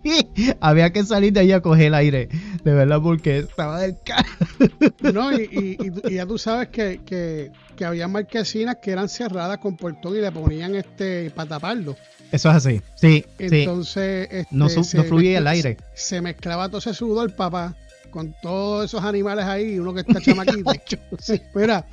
había 0.60 0.92
que 0.92 1.04
salir 1.04 1.32
de 1.32 1.40
ahí 1.40 1.52
a 1.52 1.60
coger 1.60 1.86
el 1.86 1.94
aire, 1.94 2.28
de 2.64 2.72
verdad, 2.72 3.00
porque 3.02 3.38
estaba 3.38 3.80
del 3.80 3.96
carro. 4.04 5.12
no, 5.12 5.32
y, 5.32 5.78
ya 6.10 6.26
tú 6.26 6.38
sabes 6.38 6.68
que, 6.68 7.00
que, 7.04 7.50
había 7.84 8.06
marquesinas 8.06 8.76
que 8.80 8.92
eran 8.92 9.08
cerradas 9.08 9.58
con 9.58 9.76
portón 9.76 10.16
y 10.16 10.20
le 10.20 10.30
ponían 10.30 10.76
este 10.76 11.30
patapardo. 11.30 11.96
Eso 12.30 12.48
es 12.50 12.56
así, 12.56 12.80
sí. 12.94 13.24
Entonces, 13.40 14.28
Este, 14.30 14.54
no, 14.54 14.68
no 14.68 15.04
fluía 15.04 15.38
el 15.38 15.46
aire. 15.48 15.78
Se 15.94 16.20
mezclaba 16.20 16.68
todo 16.68 16.78
ese 16.78 16.94
sudor, 16.94 17.34
papá, 17.34 17.74
con 18.12 18.34
todos 18.40 18.84
esos 18.84 19.02
animales 19.02 19.44
ahí, 19.46 19.80
uno 19.80 19.92
que 19.92 20.02
está 20.02 20.20
chamaquito. 20.20 20.70
Espera. 21.18 21.84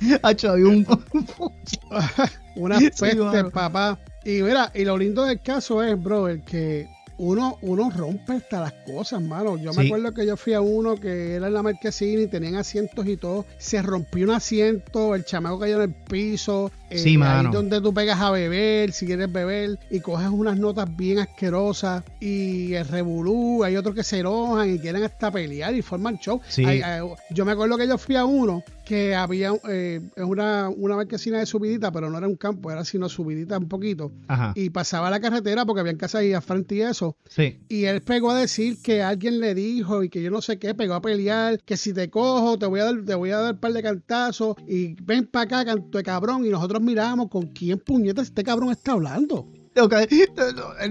un... 0.44 0.86
una 2.56 2.78
peste, 2.78 3.44
papá. 3.52 3.98
Y 4.24 4.42
mira, 4.42 4.70
y 4.74 4.84
lo 4.84 4.98
lindo 4.98 5.24
del 5.24 5.40
caso 5.40 5.82
es, 5.82 6.00
bro, 6.00 6.28
el 6.28 6.42
que 6.42 6.88
uno, 7.22 7.58
uno 7.60 7.90
rompe 7.90 8.32
hasta 8.32 8.60
las 8.60 8.72
cosas, 8.72 9.20
mano. 9.20 9.58
Yo 9.58 9.74
me 9.74 9.84
acuerdo 9.84 10.12
que 10.14 10.26
yo 10.26 10.38
fui 10.38 10.54
a 10.54 10.62
uno 10.62 10.96
que 10.96 11.34
era 11.34 11.48
en 11.48 11.54
la 11.54 11.62
marquesina 11.62 12.22
y 12.22 12.26
tenían 12.28 12.54
asientos 12.54 13.06
y 13.06 13.18
todo. 13.18 13.44
Se 13.58 13.82
rompió 13.82 14.24
un 14.24 14.30
asiento, 14.30 15.14
el 15.14 15.26
chamaco 15.26 15.58
cayó 15.58 15.76
en 15.76 15.90
el 15.90 15.94
piso. 15.94 16.72
Eh, 16.88 16.98
sí, 16.98 17.18
Ahí 17.22 17.46
donde 17.52 17.82
tú 17.82 17.92
pegas 17.92 18.20
a 18.20 18.30
beber, 18.30 18.92
si 18.92 19.04
quieres 19.04 19.30
beber, 19.30 19.78
y 19.90 20.00
coges 20.00 20.28
unas 20.28 20.58
notas 20.58 20.96
bien 20.96 21.18
asquerosas. 21.18 22.04
Y 22.20 22.72
el 22.72 22.88
revolú, 22.88 23.64
hay 23.64 23.76
otros 23.76 23.94
que 23.94 24.02
se 24.02 24.20
enojan 24.20 24.74
y 24.74 24.78
quieren 24.78 25.02
hasta 25.02 25.30
pelear 25.30 25.74
y 25.74 25.82
forman 25.82 26.18
show. 26.18 26.40
yo 27.30 27.44
me 27.44 27.52
acuerdo 27.52 27.76
que 27.76 27.86
yo 27.86 27.98
fui 27.98 28.16
a 28.16 28.24
uno 28.24 28.64
que 28.90 29.14
había 29.14 29.52
eh, 29.68 30.00
una, 30.16 30.68
una 30.68 30.96
marquesina 30.96 31.38
de 31.38 31.46
subidita, 31.46 31.92
pero 31.92 32.10
no 32.10 32.18
era 32.18 32.26
un 32.26 32.34
campo, 32.34 32.72
era 32.72 32.84
sino 32.84 33.08
subidita 33.08 33.56
un 33.56 33.68
poquito. 33.68 34.10
Y 34.56 34.70
pasaba 34.70 35.08
la 35.10 35.20
carretera 35.20 35.64
porque 35.64 35.82
había 35.82 35.96
casas 35.96 36.22
ahí 36.22 36.32
a 36.32 36.40
frente 36.40 36.74
y 36.74 36.80
eso. 36.80 37.16
Sí. 37.28 37.60
Y 37.68 37.84
él 37.84 38.02
pegó 38.02 38.32
a 38.32 38.40
decir 38.40 38.82
que 38.82 39.00
alguien 39.00 39.38
le 39.38 39.54
dijo 39.54 40.02
y 40.02 40.08
que 40.08 40.20
yo 40.20 40.32
no 40.32 40.42
sé 40.42 40.58
qué, 40.58 40.74
pegó 40.74 40.94
a 40.94 41.02
pelear, 41.02 41.60
que 41.60 41.76
si 41.76 41.92
te 41.92 42.10
cojo 42.10 42.58
te 42.58 42.66
voy 42.66 42.80
a 42.80 42.86
dar, 42.86 43.04
te 43.04 43.14
voy 43.14 43.30
a 43.30 43.38
dar 43.38 43.54
un 43.54 43.60
par 43.60 43.72
de 43.74 43.80
cantazos 43.80 44.56
y 44.66 44.94
ven 45.00 45.24
para 45.28 45.44
acá, 45.44 45.64
canto 45.64 45.96
de 45.96 46.02
cabrón. 46.02 46.44
Y 46.44 46.48
nosotros 46.48 46.82
miramos 46.82 47.28
con 47.28 47.46
quién 47.46 47.78
puñetas 47.78 48.26
este 48.26 48.42
cabrón 48.42 48.72
está 48.72 48.90
hablando. 48.90 49.46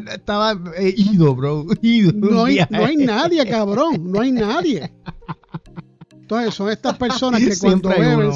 Estaba 0.10 0.54
eh, 0.78 0.94
ido, 0.96 1.36
bro. 1.36 1.66
Ido. 1.82 2.14
No 2.14 2.46
hay, 2.46 2.60
no 2.70 2.86
hay 2.86 2.96
nadie, 2.96 3.46
cabrón. 3.46 4.10
No 4.10 4.22
hay 4.22 4.32
nadie. 4.32 4.90
Entonces, 6.30 6.54
son 6.54 6.70
estas 6.70 6.96
personas 6.96 7.42
que 7.44 7.58
cuando 7.58 7.90
beben. 7.90 8.32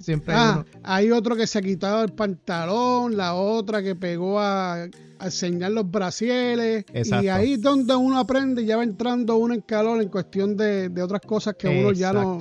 Siempre 0.00 0.34
hay, 0.34 0.40
ah, 0.40 0.64
hay 0.82 1.10
otro 1.12 1.36
que 1.36 1.46
se 1.46 1.58
ha 1.58 1.62
quitado 1.62 2.02
el 2.02 2.12
pantalón, 2.12 3.16
la 3.16 3.34
otra 3.34 3.82
que 3.82 3.94
pegó 3.94 4.40
a, 4.40 4.88
a 5.18 5.24
enseñar 5.24 5.72
los 5.72 5.90
brasieles. 5.90 6.84
Y 6.92 7.28
ahí 7.28 7.54
es 7.54 7.62
donde 7.62 7.94
uno 7.94 8.18
aprende 8.18 8.64
ya 8.64 8.76
va 8.76 8.82
entrando 8.82 9.36
uno 9.36 9.54
en 9.54 9.60
calor 9.60 10.02
en 10.02 10.08
cuestión 10.08 10.56
de, 10.56 10.90
otras 11.02 11.20
cosas 11.22 11.54
que 11.54 11.68
uno 11.68 11.92
ya 11.92 12.12
no. 12.12 12.38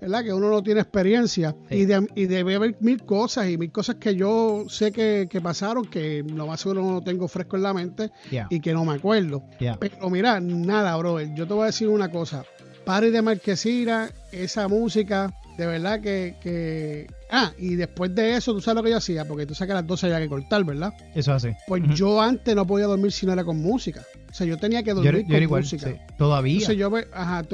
¿Verdad? 0.00 0.24
Que 0.24 0.32
uno 0.32 0.50
no 0.50 0.62
tiene 0.62 0.80
experiencia. 0.80 1.54
Y, 1.70 1.84
de, 1.84 2.06
y 2.16 2.26
debe 2.26 2.56
haber 2.56 2.76
mil 2.80 3.04
cosas 3.04 3.48
y 3.48 3.56
mil 3.56 3.70
cosas 3.70 3.96
que 3.96 4.16
yo 4.16 4.64
sé 4.68 4.90
que, 4.90 5.40
pasaron 5.42 5.84
que 5.84 6.24
lo 6.26 6.46
más 6.46 6.60
seguro 6.60 6.82
no 6.82 7.02
tengo 7.02 7.28
fresco 7.28 7.56
en 7.56 7.62
la 7.62 7.72
mente 7.72 8.10
y 8.50 8.60
que 8.60 8.72
no 8.72 8.84
me 8.84 8.94
acuerdo. 8.94 9.44
Pero 9.78 10.10
mira, 10.10 10.40
nada, 10.40 10.96
bro. 10.96 11.20
Yo 11.20 11.46
te 11.46 11.54
voy 11.54 11.62
a 11.62 11.66
decir 11.66 11.88
una 11.88 12.10
cosa. 12.10 12.44
Party 12.84 13.10
de 13.10 13.22
Marquesina, 13.22 14.10
esa 14.32 14.68
música, 14.68 15.32
de 15.56 15.66
verdad 15.66 16.00
que, 16.00 16.34
que, 16.42 17.06
Ah, 17.34 17.50
y 17.56 17.76
después 17.76 18.14
de 18.14 18.36
eso, 18.36 18.52
tú 18.52 18.60
sabes 18.60 18.76
lo 18.76 18.82
que 18.82 18.90
yo 18.90 18.98
hacía, 18.98 19.24
porque 19.26 19.46
tú 19.46 19.54
sabes 19.54 19.68
que 19.68 19.72
a 19.72 19.76
las 19.76 19.86
12 19.86 20.06
había 20.06 20.20
que 20.20 20.28
cortar, 20.28 20.64
¿verdad? 20.64 20.92
Eso 21.14 21.34
es 21.34 21.44
así. 21.44 21.56
Pues 21.66 21.82
yo 21.94 22.20
antes 22.20 22.54
no 22.54 22.66
podía 22.66 22.86
dormir 22.86 23.10
si 23.10 23.24
no 23.24 23.32
era 23.32 23.42
con 23.42 23.56
música. 23.56 24.02
O 24.32 24.34
sea, 24.34 24.46
yo 24.46 24.56
tenía 24.56 24.82
que 24.82 24.94
dormir 24.94 25.26
con 25.46 25.58
música. 25.58 25.90
Sí. 25.90 25.96
Todavía. 26.16 26.54
Entonces 26.54 26.78
yo 26.78 26.90
ajá, 27.12 27.44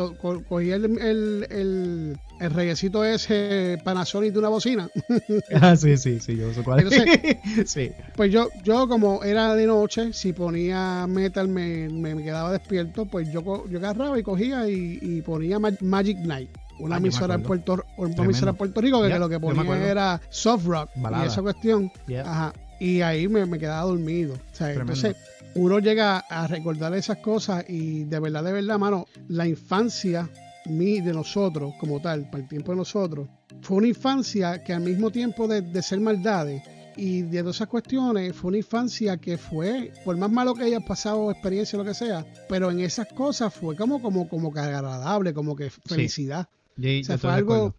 cogí 0.48 0.70
el, 0.70 0.84
el, 0.84 1.46
el, 1.50 2.18
el 2.38 2.50
reguecito 2.54 3.04
ese 3.04 3.80
Panasonic 3.82 4.32
de 4.32 4.38
una 4.38 4.48
bocina. 4.48 4.88
ah, 5.60 5.74
sí, 5.74 5.96
sí, 5.96 6.20
sí, 6.20 6.36
yo 6.36 6.54
sé 6.54 6.62
cuál 6.62 6.80
Entonces, 6.80 7.36
sí. 7.66 7.90
Pues 8.14 8.30
yo, 8.30 8.48
yo 8.62 8.86
como 8.86 9.24
era 9.24 9.56
de 9.56 9.66
noche, 9.66 10.12
si 10.12 10.32
ponía 10.32 11.08
metal 11.08 11.48
me, 11.48 11.88
me, 11.88 12.22
quedaba 12.22 12.52
despierto, 12.52 13.06
pues 13.06 13.28
yo, 13.32 13.68
yo 13.68 13.78
agarraba 13.78 14.16
y 14.16 14.22
cogía 14.22 14.68
y, 14.68 15.00
y 15.02 15.20
ponía 15.22 15.58
Magic 15.58 16.18
Night 16.18 16.50
una 16.78 16.98
emisora 16.98 17.34
en 17.34 17.42
Puerto, 17.42 17.84
una 17.96 18.22
emisora 18.22 18.52
en 18.52 18.56
Puerto 18.56 18.80
Rico 18.80 19.02
que 19.02 19.18
lo 19.18 19.28
que 19.28 19.40
ponía 19.40 19.90
era 19.90 20.20
soft 20.30 20.64
rock 20.64 20.90
y 20.94 21.26
esa 21.26 21.42
cuestión. 21.42 21.90
Ajá, 22.24 22.52
y 22.78 23.00
ahí 23.00 23.26
me, 23.26 23.44
me, 23.46 23.58
quedaba 23.58 23.82
dormido. 23.82 24.34
O 24.34 24.54
sea, 24.54 24.72
entonces 24.72 25.16
uno 25.58 25.80
llega 25.80 26.18
a 26.18 26.46
recordar 26.46 26.94
esas 26.94 27.18
cosas 27.18 27.64
y 27.68 28.04
de 28.04 28.20
verdad, 28.20 28.44
de 28.44 28.52
verdad, 28.52 28.78
mano, 28.78 29.06
la 29.28 29.46
infancia 29.46 30.30
mi, 30.66 31.00
de 31.00 31.12
nosotros 31.12 31.74
como 31.80 32.00
tal, 32.00 32.30
para 32.30 32.42
el 32.42 32.48
tiempo 32.48 32.72
de 32.72 32.78
nosotros, 32.78 33.28
fue 33.62 33.78
una 33.78 33.88
infancia 33.88 34.62
que 34.62 34.72
al 34.72 34.82
mismo 34.82 35.10
tiempo 35.10 35.48
de, 35.48 35.62
de 35.62 35.82
ser 35.82 36.00
maldades 36.00 36.62
y 36.96 37.22
de 37.22 37.40
todas 37.40 37.56
esas 37.56 37.68
cuestiones 37.68 38.34
fue 38.34 38.48
una 38.48 38.58
infancia 38.58 39.16
que 39.16 39.36
fue, 39.38 39.92
por 40.04 40.16
más 40.16 40.30
malo 40.30 40.54
que 40.54 40.64
haya 40.64 40.80
pasado, 40.80 41.30
experiencia, 41.30 41.78
lo 41.78 41.84
que 41.84 41.94
sea, 41.94 42.24
pero 42.48 42.70
en 42.70 42.80
esas 42.80 43.08
cosas 43.08 43.52
fue 43.52 43.76
como, 43.76 44.00
como, 44.00 44.28
como 44.28 44.52
que 44.52 44.60
agradable, 44.60 45.34
como 45.34 45.56
que 45.56 45.70
felicidad. 45.70 46.48
Fue 47.18 47.30
algo 47.32 47.74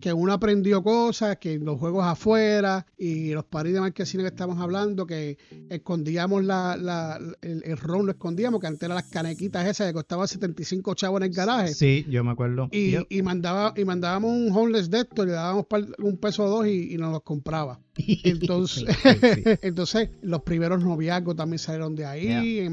que 0.00 0.12
uno 0.12 0.32
aprendió 0.32 0.82
cosas, 0.82 1.36
que 1.38 1.58
los 1.58 1.78
juegos 1.78 2.04
afuera 2.04 2.86
y 2.96 3.30
los 3.32 3.44
paris 3.44 3.74
de 3.74 3.80
marquesina 3.80 4.22
que 4.22 4.28
estamos 4.28 4.58
hablando, 4.58 5.06
que 5.06 5.38
escondíamos 5.70 6.44
la, 6.44 6.76
la, 6.76 7.20
el, 7.42 7.76
ron, 7.76 8.06
lo 8.06 8.12
escondíamos, 8.12 8.60
que 8.60 8.66
antes 8.66 8.82
eran 8.82 8.96
las 8.96 9.10
canequitas 9.10 9.66
esas 9.66 9.88
que 9.88 9.94
costaban 9.94 10.28
75 10.28 10.94
chavos 10.94 11.20
en 11.20 11.28
el 11.28 11.34
garaje. 11.34 11.74
Sí, 11.74 12.06
yo 12.08 12.24
me 12.24 12.32
acuerdo. 12.32 12.68
Y, 12.72 12.96
y, 13.08 13.22
mandaba, 13.22 13.74
y 13.76 13.84
mandábamos 13.84 14.32
un 14.32 14.56
homeless 14.56 14.90
de 14.90 15.00
esto, 15.00 15.24
le 15.24 15.32
dábamos 15.32 15.66
un 15.98 16.16
peso 16.18 16.44
o 16.44 16.48
dos 16.48 16.66
y, 16.66 16.94
y 16.94 16.96
nos 16.96 17.12
los 17.12 17.22
compraba. 17.22 17.80
Entonces, 18.24 18.84
entonces 19.62 20.10
los 20.22 20.42
primeros 20.42 20.82
noviazgos 20.82 21.36
también 21.36 21.58
salieron 21.58 21.94
de 21.94 22.04
ahí. 22.04 22.28
Eh, 22.28 22.68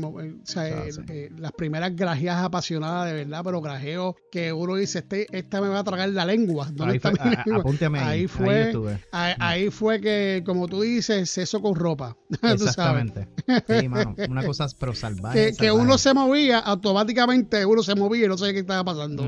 eh, 1.10 1.30
las 1.38 1.52
primeras 1.52 1.96
grajeas 1.96 2.38
apasionadas 2.38 3.12
de 3.12 3.14
verdad, 3.14 3.42
pero 3.44 3.62
grajeos 3.62 4.16
que 4.32 4.52
uno 4.52 4.76
dice, 4.76 5.00
este, 5.00 5.28
esta 5.38 5.62
me 5.62 5.68
va 5.68 5.80
a 5.80 5.84
tragar 5.84 6.10
la 6.10 6.26
lengua. 6.26 6.72
Ahí, 6.92 7.00
fue, 7.00 8.00
ahí, 8.00 8.28
fue, 8.28 9.00
ahí, 9.12 9.70
fue 9.70 10.02
que, 10.02 10.44
como 10.46 10.68
tú 10.68 10.82
dices, 10.82 11.38
eso 11.38 11.62
con 11.62 11.76
ropa. 11.76 12.18
Exactamente. 12.42 13.28
Sí, 13.68 13.88
mano, 13.88 14.16
una 14.30 14.44
cosa 14.44 14.68
pero 14.80 14.96
salvaje. 14.96 15.54
Que, 15.58 15.72
uno 15.72 15.98
se 15.98 16.14
movía, 16.14 16.60
automáticamente 16.60 17.66
uno 17.66 17.84
se 17.84 17.96
movía 17.96 18.26
y 18.26 18.28
no 18.28 18.38
sabía 18.38 18.54
qué 18.54 18.60
estaba 18.60 18.84
pasando. 18.84 19.24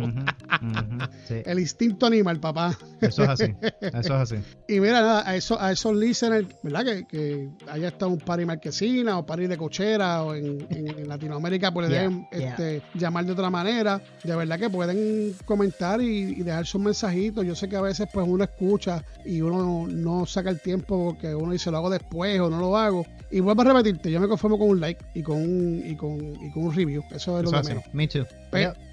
El 1.29 1.59
instinto 1.59 2.07
animal, 2.07 2.39
papá. 2.39 2.77
Eso 3.01 3.23
es 3.23 3.29
así. 3.29 3.55
Eso 3.81 3.99
es 3.99 4.11
así. 4.11 4.35
Y 4.67 4.79
mira, 4.79 5.01
nada, 5.01 5.29
a 5.29 5.35
eso, 5.35 5.59
a 5.61 5.71
eso 5.71 5.83
esos 5.83 5.97
listeners, 5.97 6.47
¿verdad? 6.63 6.85
Que, 6.85 7.05
que 7.05 7.49
haya 7.69 7.89
estado 7.89 8.11
un 8.11 8.19
party 8.19 8.45
marquesina 8.45 9.17
o 9.17 9.25
party 9.25 9.47
de 9.47 9.57
cochera 9.57 10.23
o 10.23 10.33
en, 10.33 10.65
Latinoamérica 11.07 11.73
pueden 11.73 12.27
este, 12.31 12.81
llamar 12.93 13.25
de 13.25 13.33
otra 13.33 13.49
manera. 13.49 14.01
De 14.23 14.35
verdad 14.35 14.57
que 14.57 14.69
pueden 14.69 15.35
comentar 15.45 16.01
y, 16.01 16.35
dejar 16.35 16.65
sus 16.65 16.81
mensajitos. 16.81 17.45
Yo 17.45 17.52
sé 17.55 17.69
que 17.69 17.75
a 17.75 17.81
veces 17.81 18.07
pues 18.11 18.27
uno 18.27 18.43
escucha 18.43 19.03
y 19.25 19.41
uno 19.41 19.87
no 19.87 20.25
saca 20.25 20.49
el 20.49 20.59
tiempo 20.59 21.11
porque 21.11 21.33
uno 21.33 21.51
dice 21.51 21.71
lo 21.71 21.77
hago 21.77 21.89
después 21.89 22.39
o 22.39 22.49
no 22.49 22.59
lo 22.59 22.77
hago. 22.77 23.05
Y 23.31 23.39
vuelvo 23.39 23.61
a 23.63 23.65
repetirte, 23.65 24.11
yo 24.11 24.19
me 24.19 24.27
conformo 24.27 24.59
con 24.59 24.69
un 24.69 24.79
like 24.79 25.03
y 25.13 25.23
con 25.23 25.37
un, 25.37 25.83
y 25.85 25.95
con, 25.95 26.19
y 26.19 26.51
con 26.51 26.65
un 26.65 26.75
review. 26.75 27.03
Eso 27.11 27.39
es 27.39 27.45
lo 27.45 27.51
de 27.51 27.63
menos. 27.63 27.83
Me 27.93 28.07
too. 28.07 28.25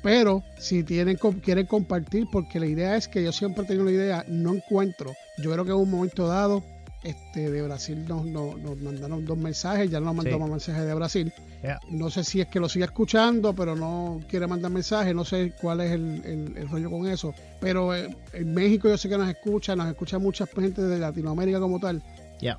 Pero 0.03 0.43
si 0.59 0.83
tienen 0.83 1.17
quieren 1.43 1.67
compartir, 1.67 2.27
porque 2.33 2.59
la 2.59 2.67
idea 2.67 2.97
es 2.97 3.07
que 3.07 3.23
yo 3.23 3.33
siempre 3.33 3.65
tengo 3.65 3.85
la 3.85 3.91
idea, 3.91 4.25
no 4.29 4.55
encuentro. 4.55 5.13
Yo 5.39 5.53
creo 5.53 5.65
que 5.65 5.73
en 5.73 5.77
un 5.77 5.91
momento 5.91 6.27
dado 6.27 6.63
este, 7.03 7.51
de 7.51 7.63
Brasil 7.63 8.05
nos, 8.07 8.27
mandaron 8.81 9.25
dos 9.25 9.39
mensajes, 9.39 9.91
ya 9.91 10.01
no 10.01 10.07
nos 10.07 10.17
mandamos 10.17 10.51
mensajes 10.51 10.85
de 10.85 10.95
Brasil. 10.95 11.33
No 11.91 12.11
sé 12.11 12.25
si 12.25 12.41
es 12.41 12.49
que 12.49 12.61
lo 12.61 12.69
sigue 12.69 12.85
escuchando, 12.85 13.55
pero 13.55 13.77
no 13.77 14.21
quiere 14.29 14.47
mandar 14.47 14.71
mensajes, 14.71 15.15
no 15.15 15.25
sé 15.25 15.53
cuál 15.61 15.81
es 15.81 15.93
el, 15.93 16.69
rollo 16.71 16.91
con 16.91 17.07
eso. 17.07 17.35
Pero 17.61 17.95
eh, 17.95 18.15
en 18.33 18.55
México 18.55 18.89
yo 18.89 18.97
sé 18.97 19.09
que 19.09 19.19
nos 19.19 19.29
escucha, 19.29 19.77
nos 19.77 19.89
escucha 19.89 20.19
mucha 20.19 20.47
gente 20.47 20.83
de 20.83 20.99
Latinoamérica 20.99 21.61
como 21.61 21.79
tal. 21.79 22.03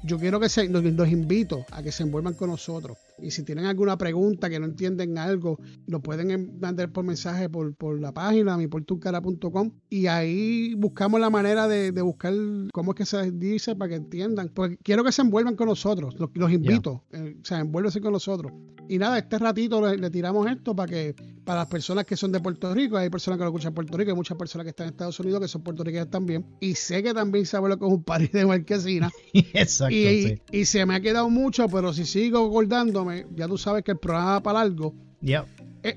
Yo 0.03 0.19
quiero 0.19 0.39
que 0.39 0.49
se, 0.49 0.67
los, 0.67 0.83
los, 0.83 1.09
invito 1.09 1.65
a 1.71 1.81
que 1.81 1.91
se 1.91 2.03
envuelvan 2.03 2.35
con 2.35 2.49
nosotros. 2.49 2.97
Y 3.19 3.31
si 3.31 3.43
tienen 3.43 3.65
alguna 3.65 3.97
pregunta 3.97 4.49
que 4.49 4.59
no 4.59 4.65
entienden 4.65 5.17
algo, 5.17 5.59
lo 5.87 6.01
pueden 6.01 6.59
mandar 6.59 6.91
por 6.91 7.03
mensaje 7.03 7.49
por, 7.49 7.75
por 7.75 7.99
la 7.99 8.13
página, 8.13 8.57
miportuncara.com. 8.57 9.71
Y 9.89 10.07
ahí 10.07 10.73
buscamos 10.75 11.19
la 11.19 11.29
manera 11.29 11.67
de, 11.67 11.91
buscar 12.01 12.33
cómo 12.73 12.91
es 12.91 12.97
que 12.97 13.05
se 13.05 13.31
dice 13.31 13.75
para 13.75 13.89
que 13.89 13.95
entiendan. 13.95 14.49
Porque 14.49 14.77
quiero 14.77 15.03
que 15.03 15.11
se 15.11 15.21
envuelvan 15.21 15.55
con 15.55 15.67
nosotros. 15.67 16.15
Los, 16.19 16.29
los 16.33 16.51
invito. 16.51 17.03
Eh, 17.11 17.37
o 17.41 17.45
sea, 17.45 17.59
envuélvense 17.59 18.01
con 18.01 18.13
nosotros. 18.13 18.51
Y 18.91 18.97
nada, 18.97 19.17
este 19.17 19.39
ratito 19.39 19.95
le, 19.95 20.09
tiramos 20.09 20.49
esto 20.51 20.75
para 20.75 20.91
que, 20.91 21.15
para 21.45 21.59
las 21.59 21.69
personas 21.69 22.03
que 22.03 22.17
son 22.17 22.31
de 22.33 22.41
Puerto 22.41 22.73
Rico, 22.73 22.97
hay 22.97 23.09
personas 23.09 23.37
que 23.37 23.43
lo 23.45 23.49
escuchan 23.49 23.69
en 23.69 23.75
Puerto 23.75 23.97
Rico, 23.97 24.11
hay 24.11 24.17
muchas 24.17 24.37
personas 24.37 24.65
que 24.65 24.71
están 24.71 24.87
en 24.87 24.91
Estados 24.91 25.17
Unidos 25.21 25.39
que 25.39 25.47
son 25.47 25.63
puertorriqueñas 25.63 26.09
también. 26.09 26.45
Y 26.59 26.75
sé 26.75 27.01
que 27.01 27.13
también 27.13 27.45
saben 27.45 27.69
lo 27.69 27.79
que 27.79 27.85
es 27.85 27.91
un 27.91 28.03
party 28.03 28.27
de 28.27 28.45
marquesina. 28.45 29.09
Exacto. 29.33 29.95
Y, 29.95 30.41
y 30.51 30.65
se 30.65 30.85
me 30.85 30.95
ha 30.95 30.99
quedado 30.99 31.29
mucho, 31.29 31.69
pero 31.69 31.93
si 31.93 32.05
sigo 32.05 32.45
acordándome, 32.45 33.10
ya 33.35 33.47
tú 33.47 33.57
sabes 33.57 33.83
que 33.83 33.91
el 33.91 33.97
programa 33.97 34.33
va 34.33 34.43
para 34.43 34.61
algo. 34.61 34.93
Ya. 35.21 35.45
Yeah. 35.83 35.95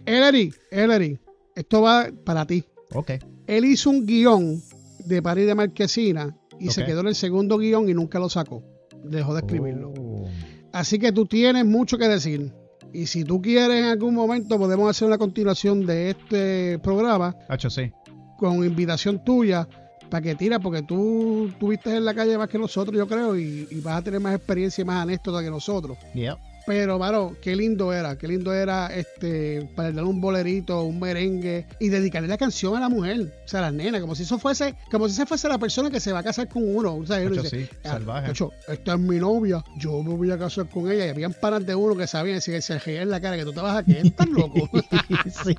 Ellery, 0.71 1.19
esto 1.55 1.83
va 1.83 2.09
para 2.25 2.47
ti. 2.47 2.65
Ok. 2.93 3.13
Él 3.47 3.65
hizo 3.65 3.91
un 3.91 4.07
guion 4.07 4.63
de 5.05 5.23
París 5.23 5.47
de 5.47 5.55
Marquesina 5.55 6.37
y 6.59 6.71
se 6.71 6.85
quedó 6.85 7.01
en 7.01 7.09
el 7.09 7.15
segundo 7.15 7.59
guion 7.59 7.89
y 7.89 7.95
nunca 7.95 8.19
lo 8.19 8.29
sacó. 8.29 8.63
Dejó 9.05 9.35
de 9.35 9.41
escribirlo. 9.41 9.93
Oh. 9.99 10.29
Así 10.73 10.99
que 10.99 11.13
tú 11.13 11.27
tienes 11.27 11.65
mucho 11.65 11.99
que 11.99 12.09
decir. 12.09 12.53
Y 12.93 13.07
si 13.07 13.25
tú 13.25 13.43
quieres 13.43 13.79
en 13.79 13.85
algún 13.87 14.15
momento 14.15 14.57
podemos 14.59 14.89
hacer 14.89 15.07
una 15.07 15.19
continuación 15.19 15.85
de 15.85 16.11
este 16.11 16.79
programa. 16.79 17.37
Hacho, 17.49 17.69
sí. 17.69 17.93
Con 18.39 18.65
invitación 18.65 19.25
tuya 19.25 19.69
para 20.09 20.23
que 20.23 20.35
tira, 20.35 20.61
porque 20.61 20.83
tú 20.83 21.51
tuviste 21.59 21.97
en 21.97 22.05
la 22.05 22.15
calle 22.15 22.39
más 22.39 22.49
que 22.49 22.59
nosotros, 22.59 22.97
yo 22.97 23.07
creo, 23.09 23.37
y, 23.37 23.67
vas 23.83 23.97
a 23.97 24.03
tener 24.03 24.21
más 24.21 24.35
experiencia 24.35 24.83
y 24.83 24.85
más 24.85 25.03
anécdota 25.03 25.43
que 25.43 25.51
nosotros. 25.51 25.99
Pero, 26.67 26.99
mano, 26.99 27.37
qué 27.43 27.55
lindo 27.55 27.93
era, 27.93 28.17
qué 28.17 28.27
lindo 28.27 28.53
era 28.53 28.87
este 28.95 29.69
para 29.77 29.93
dar 29.93 30.05
un 30.05 30.21
bolerito, 30.21 30.83
un 30.83 30.99
merengue 30.99 31.67
y 31.79 31.89
dedicarle 31.91 32.29
la 32.29 32.39
canción 32.39 32.75
a 32.77 32.81
la 32.81 32.89
mujer, 32.89 33.33
o 33.45 33.49
sea, 33.49 33.61
a 33.61 33.63
la 33.65 33.71
nena, 33.73 34.01
como 34.01 34.15
si 34.15 34.23
eso 34.23 34.39
fuese, 34.39 34.75
como 34.91 35.07
si 35.09 35.15
esa 35.15 35.27
fuese 35.27 35.49
la 35.49 35.59
persona 35.59 35.91
que 35.91 36.01
se 36.01 36.13
va 36.13 36.21
a 36.21 36.23
casar 36.23 36.49
con 36.49 36.63
uno. 36.65 36.97
O 36.97 37.07
sea, 37.07 37.19
uno 37.21 37.43
dice, 37.43 37.65
sí, 37.65 37.69
"Ah, 37.85 37.91
salvaje". 37.91 38.31
hacho, 38.31 38.53
esta 38.67 38.95
es 38.95 39.01
mi 39.01 39.17
novia, 39.17 39.63
yo 39.77 40.03
me 40.03 40.15
voy 40.15 40.31
a 40.31 40.39
casar 40.39 40.69
con 40.69 40.91
ella. 40.91 41.07
Y 41.07 41.11
habían 41.11 41.35
panas 41.35 41.67
de 41.67 41.75
uno 41.75 41.97
que 41.97 42.07
sabían 42.07 42.37
decir, 42.37 42.61
se 42.63 42.79
reía 42.79 43.03
en 43.03 43.11
la 43.11 43.21
cara 43.21 43.37
que 43.37 43.45
tú 43.45 43.53
te 43.53 43.61
vas 43.61 43.77
a 43.77 43.83
quedar, 43.85 44.07
estás 44.07 44.29
loco. 44.29 44.69
sí. 45.45 45.57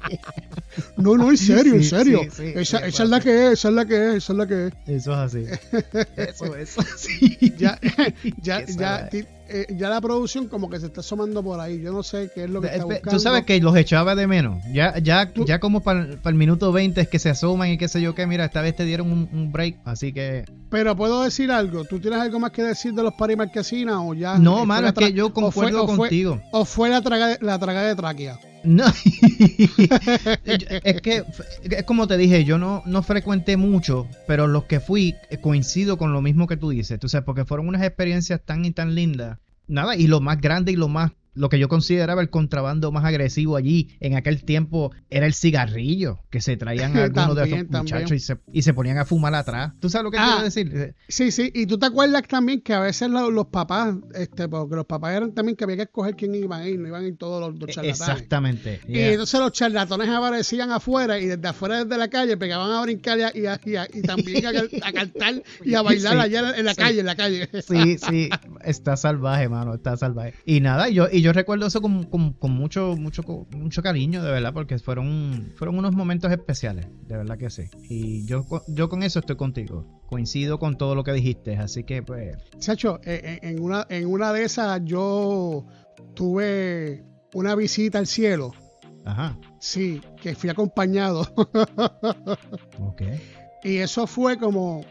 no, 0.98 1.16
no, 1.18 1.30
en 1.30 1.38
serio, 1.38 1.76
en 1.76 1.84
serio. 1.84 2.22
esa, 2.24 2.86
esa 2.86 3.04
es 3.04 3.10
la 3.10 3.20
que 3.20 3.48
es, 3.48 3.54
esa 3.54 3.70
es 3.70 3.74
la 3.76 3.86
que 3.86 4.08
es, 4.10 4.16
esa 4.16 4.34
es 4.34 4.38
la 4.38 4.48
que 4.48 4.68
es. 4.68 4.74
Eso 4.88 5.12
es 5.14 5.18
así. 5.18 5.46
Eso 6.18 6.56
es 6.56 6.78
así. 6.80 7.54
ya, 7.58 7.80
ya, 8.42 8.66
ya, 8.66 9.10
eh, 9.50 9.68
ya 9.78 9.90
la 9.90 10.02
producción 10.02 10.48
como 10.48 10.70
que 10.70 10.80
se 10.80 10.88
está 10.88 11.02
asomando 11.02 11.44
por 11.44 11.60
ahí. 11.60 11.82
Yo 11.82 11.92
no 11.92 12.04
sé 12.04 12.30
qué 12.34 12.46
es 12.46 12.50
lo 12.50 12.62
que 12.62 12.68
está 12.68 12.84
buscando. 12.86 13.12
Tú 13.12 13.20
sabes 13.20 13.44
que 13.46 13.60
los 13.60 13.76
echaba 13.76 14.16
de 14.16 14.28
menos. 14.28 14.64
Ya, 14.74 14.98
ya, 15.00 15.32
Tú- 15.32 15.46
ya 15.46 15.60
como 15.60 15.82
para 15.82 16.08
el 16.24 16.36
minuto 16.36 16.72
20 16.72 17.02
es 17.02 17.08
que 17.08 17.20
se 17.20 17.30
asoman 17.30 17.70
y 17.72 17.78
qué 17.78 17.88
sé 17.88 18.02
yo 18.02 18.16
qué. 18.16 18.26
Mira, 18.28 18.46
esta 18.46 18.62
vez 18.62 18.76
te 18.76 18.86
dieron 18.86 19.12
un, 19.12 19.30
un 19.32 19.52
break. 19.52 19.78
Así 19.86 20.14
que. 20.14 20.46
Pero 20.70 20.96
puedo 20.96 21.22
decir 21.24 21.52
algo. 21.52 21.86
¿Tú 21.86 22.00
tienes 22.00 22.20
algo 22.20 22.40
más 22.40 22.52
que 22.52 22.64
decir 22.64 22.94
de 22.94 23.04
los 23.04 23.14
Paris 23.14 23.38
Marquesinas 23.38 23.98
o 24.00 24.14
ya? 24.14 24.38
No, 24.38 24.66
mano, 24.66 24.88
es 24.88 24.94
que 24.94 25.14
yo 25.14 25.28
o 25.28 25.30
fue- 25.32 25.44
concuerdo 25.44 25.88
fue- 25.88 25.98
contigo. 25.98 26.42
¿O 26.52 26.66
fue 26.66 26.90
la 26.90 27.02
traga, 27.02 27.38
la 27.42 27.60
traga 27.60 27.84
de 27.84 27.96
tráquea? 27.96 28.40
No. 28.66 28.86
es 30.46 31.02
que 31.02 31.24
es 31.64 31.84
como 31.84 32.08
te 32.08 32.18
dije, 32.18 32.44
yo 32.44 32.58
no, 32.58 32.84
no 32.86 33.04
frecuenté 33.04 33.58
mucho, 33.58 34.08
pero 34.28 34.48
los 34.48 34.66
que 34.66 34.80
fui 34.80 35.16
eh, 35.30 35.38
coincido 35.38 35.98
con 35.98 36.14
lo 36.14 36.22
mismo 36.22 36.48
que 36.48 36.58
tú 36.58 36.70
dices, 36.70 37.00
tú 37.00 37.08
sabes, 37.08 37.26
porque 37.26 37.46
fueron 37.46 37.68
unas 37.68 37.84
experiencias 37.84 38.42
tan 38.44 38.66
y 38.66 38.72
tan 38.72 38.96
lindas. 38.96 39.38
Nada, 39.68 39.96
y 39.96 40.08
lo 40.08 40.22
más 40.22 40.40
grande 40.42 40.72
y 40.72 40.76
lo 40.76 40.88
más 40.88 41.12
lo 41.36 41.50
que 41.50 41.60
yo 41.60 41.68
consideraba 41.70 42.22
el 42.22 42.30
contrabando 42.30 42.92
más 42.92 43.06
agresivo 43.06 43.56
allí 43.56 43.96
en 44.00 44.16
aquel 44.16 44.44
tiempo 44.44 44.92
era 45.10 45.26
el 45.26 45.34
cigarrillo 45.34 46.20
que 46.30 46.42
se 46.42 46.58
traían 46.58 46.96
algunos 46.98 47.36
de 47.36 47.44
esos 47.44 47.70
muchachos 47.70 48.12
y 48.14 48.20
se, 48.20 48.38
y 48.52 48.62
se 48.64 48.74
ponían 48.74 48.98
a 48.98 49.06
fumar 49.06 49.36
atrás. 49.36 49.74
¿Tú 49.80 49.90
sabes 49.90 50.04
lo 50.06 50.12
que 50.12 50.18
Ah. 50.18 50.26
quiero 50.34 50.44
decir? 50.46 50.96
Sí, 51.08 51.32
sí. 51.32 51.52
Y 51.54 51.66
tú 51.68 51.78
te 51.78 51.86
acuerdas 51.86 52.24
también 52.28 52.62
que 52.62 52.74
a 52.74 52.80
veces 52.80 53.10
lo- 53.10 53.30
los 53.32 53.48
papás, 53.48 53.96
este, 54.14 54.48
porque 54.48 54.76
los 54.76 54.86
papás 54.86 55.16
eran 55.16 55.34
también 55.34 55.56
que 55.56 55.64
había 55.66 55.76
que 55.78 55.84
escoger 55.84 56.16
quién 56.16 56.34
iban 56.36 56.62
a 56.62 56.68
ir, 56.68 56.80
no 56.80 56.88
iban 56.88 57.04
a 57.04 57.08
ir 57.08 57.18
todos 57.18 57.40
los, 57.42 57.60
los 57.60 57.70
charlatanes. 57.70 58.00
Exactamente. 58.02 58.82
Y 58.88 59.00
entonces 59.00 59.40
los 59.40 59.52
charlatones 59.52 60.10
aparecían 60.10 60.72
afuera 60.72 61.20
y 61.20 61.26
desde 61.28 61.48
afuera, 61.48 61.84
desde 61.84 61.98
la 61.98 62.08
calle, 62.08 62.38
pegaban 62.38 62.72
a 62.72 62.82
brincar 62.82 63.18
y, 63.20 63.24
a- 63.24 63.60
y, 63.66 63.76
a- 63.76 63.88
y 63.94 64.02
también 64.02 64.46
a, 64.46 64.92
cantar 64.94 65.44
y 65.64 65.74
a 65.76 65.82
bailar 65.82 66.14
Sí, 66.16 66.20
allá 66.20 66.58
en 66.58 66.66
la 66.66 66.74
sí. 66.74 66.82
calle, 66.82 67.00
en 67.02 67.06
la 67.06 67.16
calle. 67.16 67.50
Sí, 67.68 67.98
sí, 67.98 68.30
está 68.64 68.96
salvaje, 68.98 69.50
mano, 69.50 69.74
está 69.76 69.98
salvaje. 69.98 70.34
Y 70.46 70.62
nada, 70.62 70.88
yo, 70.90 71.08
y 71.12 71.22
yo 71.26 71.34
recuerdo 71.34 71.66
eso 71.66 71.82
con, 71.82 72.04
con- 72.04 72.34
con 72.34 72.52
mucho, 72.52 72.96
mucho, 72.96 73.24
mucho 73.52 73.82
cariño, 73.82 74.24
de 74.24 74.32
verdad, 74.32 74.54
porque 74.54 74.78
fueron, 74.78 75.54
fueron 75.58 75.78
unos 75.80 75.96
momentos 75.96 76.32
especiales, 76.32 76.88
de 77.08 77.18
verdad 77.18 77.36
que 77.38 77.50
sí. 77.50 77.64
Y 77.90 78.26
yo, 78.26 78.46
yo 78.68 78.90
con 78.90 79.02
eso 79.02 79.18
estoy 79.20 79.36
contigo. 79.36 80.04
Coincido 80.06 80.60
con 80.60 80.78
todo 80.78 80.94
lo 80.94 81.04
que 81.04 81.14
dijiste, 81.14 81.58
así 81.58 81.84
que 81.84 82.04
pues. 82.04 82.38
Chacho, 82.60 83.00
en, 83.04 83.40
en 83.42 83.60
una, 83.62 83.88
en 83.90 84.06
una 84.06 84.32
de 84.34 84.44
esas 84.44 84.82
yo 84.86 85.66
tuve 86.14 87.04
una 87.34 87.56
visita 87.56 87.98
al 87.98 88.06
cielo. 88.08 88.54
Ajá. 89.04 89.38
Sí, 89.60 90.02
que 90.22 90.36
fui 90.36 90.50
acompañado. 90.52 91.26
Ok. 92.80 93.02
y 93.64 93.78
eso 93.78 94.06
fue 94.08 94.38
como. 94.38 94.84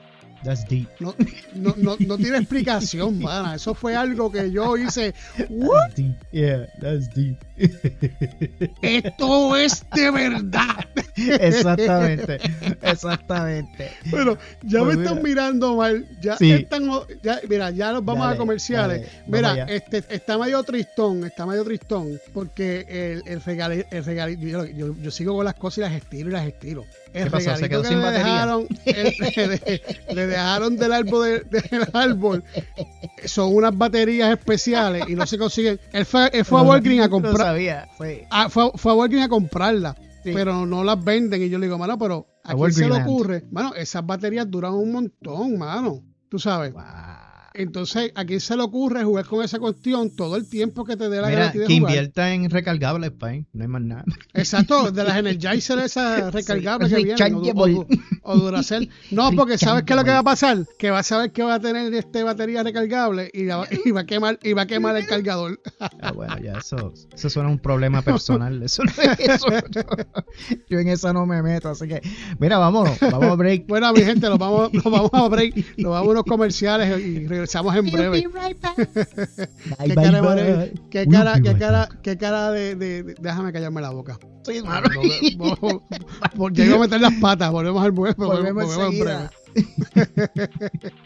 That's 0.44 0.64
deep. 0.68 0.88
No, 1.00 1.14
no, 1.54 1.74
no, 1.78 1.96
no 1.98 2.16
tiene 2.18 2.38
explicación, 2.38 3.18
mana. 3.22 3.54
Eso 3.54 3.74
fue 3.74 3.96
algo 3.96 4.30
que 4.30 4.50
yo 4.50 4.76
hice. 4.76 5.14
"What? 5.48 5.80
That's 5.80 5.94
deep. 5.96 6.16
Yeah, 6.33 6.66
that's 6.80 7.11
deep. 7.14 7.38
Esto 8.83 9.57
es 9.57 9.85
de 9.94 10.11
verdad. 10.11 10.85
exactamente. 11.16 12.38
Exactamente. 12.83 13.90
Bueno, 14.11 14.37
ya 14.62 14.80
Pues 14.80 14.96
me 14.96 15.02
están 15.04 15.16
mira. 15.22 15.28
mirando 15.28 15.76
mal. 15.76 16.07
Ya 16.20 16.37
Sí. 16.37 16.52
están, 16.52 16.88
ya, 17.22 17.40
mira, 17.48 17.70
ya 17.70 17.92
nos 17.92 18.04
vamos 18.04 18.24
Dale, 18.24 18.35
a 18.35 18.38
comerciales. 18.38 19.00
dale, 19.02 19.12
mira, 19.26 19.64
este 19.64 20.04
está 20.09 20.37
medio 20.38 20.62
tristón, 20.62 21.24
está 21.24 21.46
medio 21.46 21.64
tristón, 21.64 22.20
porque 22.33 22.85
el, 22.88 23.22
el 23.33 23.40
regali- 23.42 23.87
el 23.90 24.04
regali- 24.04 24.38
yo, 24.38 24.64
yo- 24.66 24.94
yo 25.00 25.11
sigo 25.11 25.35
con 25.37 25.44
las 25.44 25.54
cosas 25.54 25.78
y 25.78 25.80
las 25.83 25.92
estiro 25.92 26.28
y 26.28 26.33
las 26.33 26.46
estiro. 26.46 26.85
El 27.12 27.24
¿Qué 27.24 27.30
pasó? 27.30 27.57
¿Se 27.57 27.68
quedó 27.68 27.83
que 27.83 27.88
sin 27.88 27.98
le 28.00 28.04
batería? 28.04 28.33
dejaron, 28.33 28.66
el- 28.87 29.14
le, 30.09 30.14
le 30.14 30.26
dejaron 30.35 30.77
del 30.77 30.92
árbol 30.92 31.25
de- 31.51 31.61
del 31.61 31.88
árbol. 31.92 32.44
Son 33.25 33.55
unas 33.55 33.77
baterías 33.77 34.31
especiales 34.31 35.05
y 35.09 35.14
no 35.14 35.27
se 35.27 35.38
consiguen. 35.38 35.81
Él 35.92 36.05
fue, 36.05 36.31
él 36.33 36.44
fue 36.44 36.61
a 36.61 36.62
Walgreens 36.62 37.05
a 37.07 37.09
comprar. 37.09 37.37
sabía, 37.37 37.88
sí. 38.01 38.20
Ah, 38.31 38.49
fue, 38.49 38.70
fue 38.75 38.92
a 38.92 38.94
Walgreens 38.94 39.27
a 39.27 39.29
comprarla, 39.31 39.97
Sí. 40.23 40.31
pero 40.35 40.66
no 40.66 40.85
las 40.85 41.03
venden. 41.03 41.42
Y 41.42 41.49
yo 41.49 41.59
le 41.59 41.66
digo, 41.66 41.79
mano, 41.79 41.99
pero 41.99 42.27
A 42.44 42.53
¿a 42.53 42.55
quién 42.55 42.73
se 42.73 42.88
le 42.88 43.03
ocurre? 43.03 43.44
Mano, 43.51 43.75
esas 43.75 44.05
baterías 44.07 44.51
duran 44.51 44.75
un 44.75 44.92
montón, 44.92 45.59
mano. 45.59 46.03
Tú 46.29 46.38
sabes. 46.38 46.73
Wow. 46.73 46.83
Entonces, 47.57 48.11
¿a 48.16 48.25
quién 48.25 48.40
se 48.40 48.57
le 48.57 48.64
ocurre 48.64 49.05
jugar 49.05 49.27
con 49.27 49.44
esa 49.44 49.61
cuestión 49.61 50.11
todo 50.16 50.35
el 50.35 50.49
tiempo 50.49 50.85
que 50.85 50.97
te 50.97 51.09
dé 51.09 51.20
la 51.20 51.29
Mira, 51.29 51.42
a 51.42 51.47
de 51.47 51.53
que 51.53 51.59
jugar? 51.61 51.70
invierta 51.70 52.35
en 52.35 52.51
recargables, 52.51 53.12
Pain. 53.12 53.47
No 53.53 53.62
hay 53.62 53.68
más 53.68 53.83
nada. 53.83 54.05
Exacto, 54.33 54.90
de 54.90 55.05
las 55.05 55.16
Energizer 55.18 55.79
esas 55.79 56.33
recargables 56.35 56.88
que 56.92 56.97
vienen. 57.05 57.35
O, 57.37 57.40
Rechargeable. 57.44 57.87
O- 58.24 58.37
Duracell. 58.37 58.90
No, 59.10 59.30
porque 59.32 59.58
¿sabes 59.58 59.84
qué 59.84 59.92
es 59.92 59.96
lo 59.98 60.04
que 60.04 60.10
va 60.10 60.18
a 60.18 60.22
pasar? 60.24 60.58
Que 60.78 60.90
va 60.90 60.98
a 61.00 61.02
saber 61.02 61.32
que 61.32 61.42
va 61.42 61.54
a 61.54 61.60
tener 61.60 61.92
este 61.94 62.22
batería 62.22 62.62
recargable 62.62 63.30
y, 63.32 63.44
la 63.44 63.58
va, 63.58 63.68
y 63.84 63.90
va 63.90 64.00
a 64.00 64.06
quemar 64.06 64.38
y 64.42 64.52
va 64.52 64.62
a 64.62 64.66
quemar 64.66 64.96
el 64.96 65.06
cargador. 65.06 65.60
Ah, 66.00 66.12
bueno, 66.12 66.37
ya 66.38 66.58
eso, 66.58 66.92
eso 67.14 67.30
suena 67.30 67.48
a 67.48 67.52
un 67.52 67.58
problema 67.58 68.02
personal. 68.02 68.62
Eso 68.62 68.82
no 68.84 68.90
es 68.90 69.18
eso. 69.20 69.46
Yo 70.68 70.78
en 70.78 70.88
esa 70.88 71.12
no 71.12 71.26
me 71.26 71.42
meto, 71.42 71.68
así 71.70 71.87
que, 71.88 72.00
mira, 72.38 72.58
vámonos, 72.58 72.98
vamos 73.00 73.24
a 73.30 73.34
break. 73.34 73.66
Bueno, 73.66 73.92
mi 73.92 74.02
gente, 74.02 74.28
nos 74.28 74.38
vamos, 74.38 74.72
nos 74.72 74.84
vamos 74.84 75.10
a 75.12 75.28
break, 75.28 75.54
nos 75.78 75.92
vamos 75.92 76.08
a 76.08 76.10
unos 76.10 76.24
comerciales 76.24 77.00
y 77.04 77.26
regresamos 77.26 77.74
en 77.76 77.90
breve. 77.90 78.24
¿Qué 79.84 79.94
cara. 79.94 80.22
Manuel? 80.22 80.80
¿Qué 80.90 81.06
cara, 81.06 81.40
qué 81.40 81.54
cara, 81.56 81.78
back. 81.80 82.00
qué 82.02 82.16
cara 82.16 82.50
de, 82.50 82.74
de- 82.74 83.02
de- 83.02 83.14
Déjame 83.20 83.52
callarme 83.52 83.80
la 83.80 83.90
boca. 83.90 84.18
Sí, 84.44 84.60
mano. 84.62 84.88
Iba 86.54 86.76
a 86.76 86.78
meter 86.78 87.00
las 87.00 87.14
patas, 87.14 87.50
volvemos 87.50 87.82
al 87.82 87.92
breve. 87.92 88.13
Volvemos 88.27 88.77
volvemos. 88.77 89.31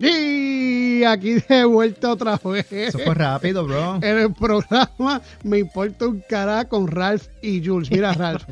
Y 0.00 1.02
aquí 1.02 1.38
de 1.48 1.64
vuelta 1.64 2.12
otra 2.12 2.36
vez. 2.44 2.70
Eso 2.70 3.00
fue 3.00 3.14
rápido, 3.14 3.66
bro. 3.66 3.96
En 4.02 4.18
el 4.18 4.32
programa 4.32 5.20
Me 5.42 5.58
importa 5.58 6.06
un 6.06 6.22
cara 6.28 6.66
con 6.68 6.86
Ralph 6.86 7.26
y 7.42 7.64
Jules. 7.66 7.90
Mira, 7.90 8.12
Ralph. 8.12 8.44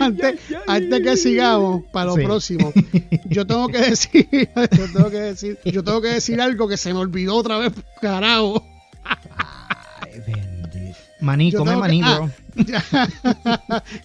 Antes, 0.00 0.40
antes 0.66 1.00
que 1.02 1.16
sigamos 1.16 1.84
para 1.92 2.06
lo 2.06 2.14
Sí. 2.16 2.24
próximo, 2.24 2.72
yo 3.26 3.46
tengo 3.46 3.68
que 3.68 3.78
decir, 3.78 4.26
yo 4.32 4.92
tengo 4.92 5.10
que 5.10 5.18
decir, 5.20 5.58
yo 5.64 5.84
tengo 5.84 6.00
que 6.00 6.08
decir 6.08 6.40
algo 6.40 6.66
que 6.66 6.76
se 6.76 6.92
me 6.92 6.98
olvidó 6.98 7.36
otra 7.36 7.58
vez, 7.58 7.72
carajo. 8.00 8.64
Ay. 9.04 10.49
Maní, 11.20 11.52
come 11.52 11.72
que- 11.72 11.76
maní, 11.76 12.00
ah, 12.04 12.16
bro. 12.18 12.30
ya, 12.66 12.82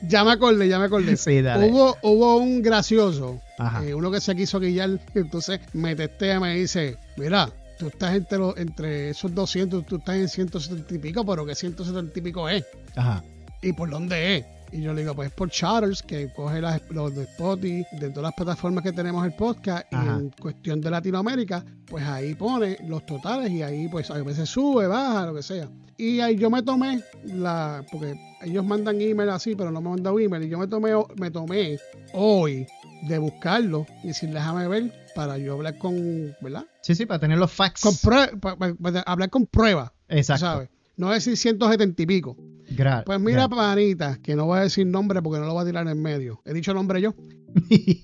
ya 0.08 0.24
me 0.24 0.32
acordé, 0.32 0.68
ya 0.68 0.80
me 0.80 0.86
acordé. 0.86 1.16
Sí, 1.18 1.42
dale. 1.42 1.70
Hubo, 1.70 1.98
hubo 2.02 2.38
un 2.38 2.62
gracioso, 2.62 3.42
eh, 3.84 3.94
uno 3.94 4.12
que 4.12 4.20
se 4.22 4.36
quiso 4.36 4.60
guillar, 4.60 5.00
entonces 5.16 5.60
me 5.74 5.96
testea, 5.96 6.40
me 6.40 6.56
dice, 6.56 6.98
mira, 7.18 7.50
tú 7.80 7.88
estás 7.88 8.16
entre, 8.16 8.38
los- 8.38 8.58
entre 8.58 9.10
esos 9.12 9.34
200, 9.34 9.86
tú 9.86 9.98
estás 9.98 10.16
en 10.16 10.28
170 10.30 10.94
y 10.94 10.98
pico, 11.00 11.26
pero 11.26 11.46
que 11.46 11.56
170 11.56 12.20
y 12.20 12.22
pico 12.22 12.50
es. 12.50 12.64
Ajá. 12.96 13.24
¿Y 13.62 13.74
por 13.74 13.90
dónde 13.90 14.38
es? 14.38 14.46
Y 14.76 14.82
yo 14.82 14.94
le 14.94 15.04
digo, 15.04 15.16
pues 15.16 15.32
por 15.32 15.50
Charters, 15.50 16.04
que 16.04 16.34
coge 16.34 16.60
las, 16.60 16.82
los 16.90 17.16
de 17.16 17.24
Spotify, 17.24 17.86
de 17.94 18.10
todas 18.10 18.24
las 18.24 18.34
plataformas 18.34 18.84
que 18.84 18.92
tenemos 18.92 19.26
el 19.26 19.34
podcast, 19.34 19.86
y 19.90 19.96
en 19.96 20.32
cuestión 20.32 20.82
de 20.82 20.92
Latinoamérica, 20.92 21.64
pues 21.86 22.04
ahí 22.06 22.36
pone 22.36 22.78
los 22.86 23.06
totales 23.06 23.50
y 23.52 23.62
ahí 23.62 23.88
pues 23.88 24.12
a 24.12 24.22
veces 24.22 24.50
sube, 24.50 24.88
baja, 24.88 25.28
lo 25.28 25.36
que 25.36 25.44
sea. 25.44 25.70
Y 25.98 26.20
ahí 26.20 26.36
yo 26.36 26.50
me 26.50 26.62
tomé 26.62 27.02
la, 27.24 27.86
porque 27.90 28.20
ellos 28.42 28.66
mandan 28.66 29.00
email 29.00 29.30
así, 29.30 29.56
pero 29.56 29.72
no 29.72 29.80
me 29.80 29.92
mandan 29.92 30.20
email, 30.20 30.44
y 30.44 30.50
yo 30.50 30.60
me 30.60 30.68
tomé, 30.68 30.92
me 31.16 31.32
tomé 31.32 31.80
hoy 32.12 32.68
de 33.08 33.18
buscarlo 33.18 33.86
y 34.04 34.08
decir, 34.08 34.30
déjame 34.32 34.68
ver, 34.68 34.92
para 35.16 35.38
yo 35.38 35.54
hablar 35.54 35.78
con, 35.78 36.36
¿verdad? 36.42 36.66
Sí, 36.82 36.96
sí, 36.96 37.06
para 37.06 37.20
tener 37.20 37.38
los 37.38 37.54
facts. 37.54 37.80
Con 37.82 37.96
para 37.96 39.04
hablar 39.06 39.30
con 39.30 39.46
pruebas, 39.46 39.92
Exacto. 40.10 40.46
¿sabes? 40.46 40.70
No 40.98 41.12
decir 41.12 41.38
170 41.38 42.02
y 42.02 42.06
pico. 42.06 42.38
Gra- 42.76 43.04
Pues 43.06 43.20
mira, 43.20 43.50
panita, 43.50 44.18
que 44.22 44.36
no 44.36 44.46
voy 44.46 44.60
a 44.60 44.62
decir 44.62 44.86
nombre 44.88 45.22
porque 45.22 45.40
no 45.40 45.46
lo 45.48 45.54
voy 45.54 45.64
a 45.64 45.66
tirar 45.66 45.88
en 45.88 46.02
medio. 46.02 46.42
He 46.46 46.54
dicho 46.54 46.74
nombre 46.74 47.02
yo. 47.02 47.14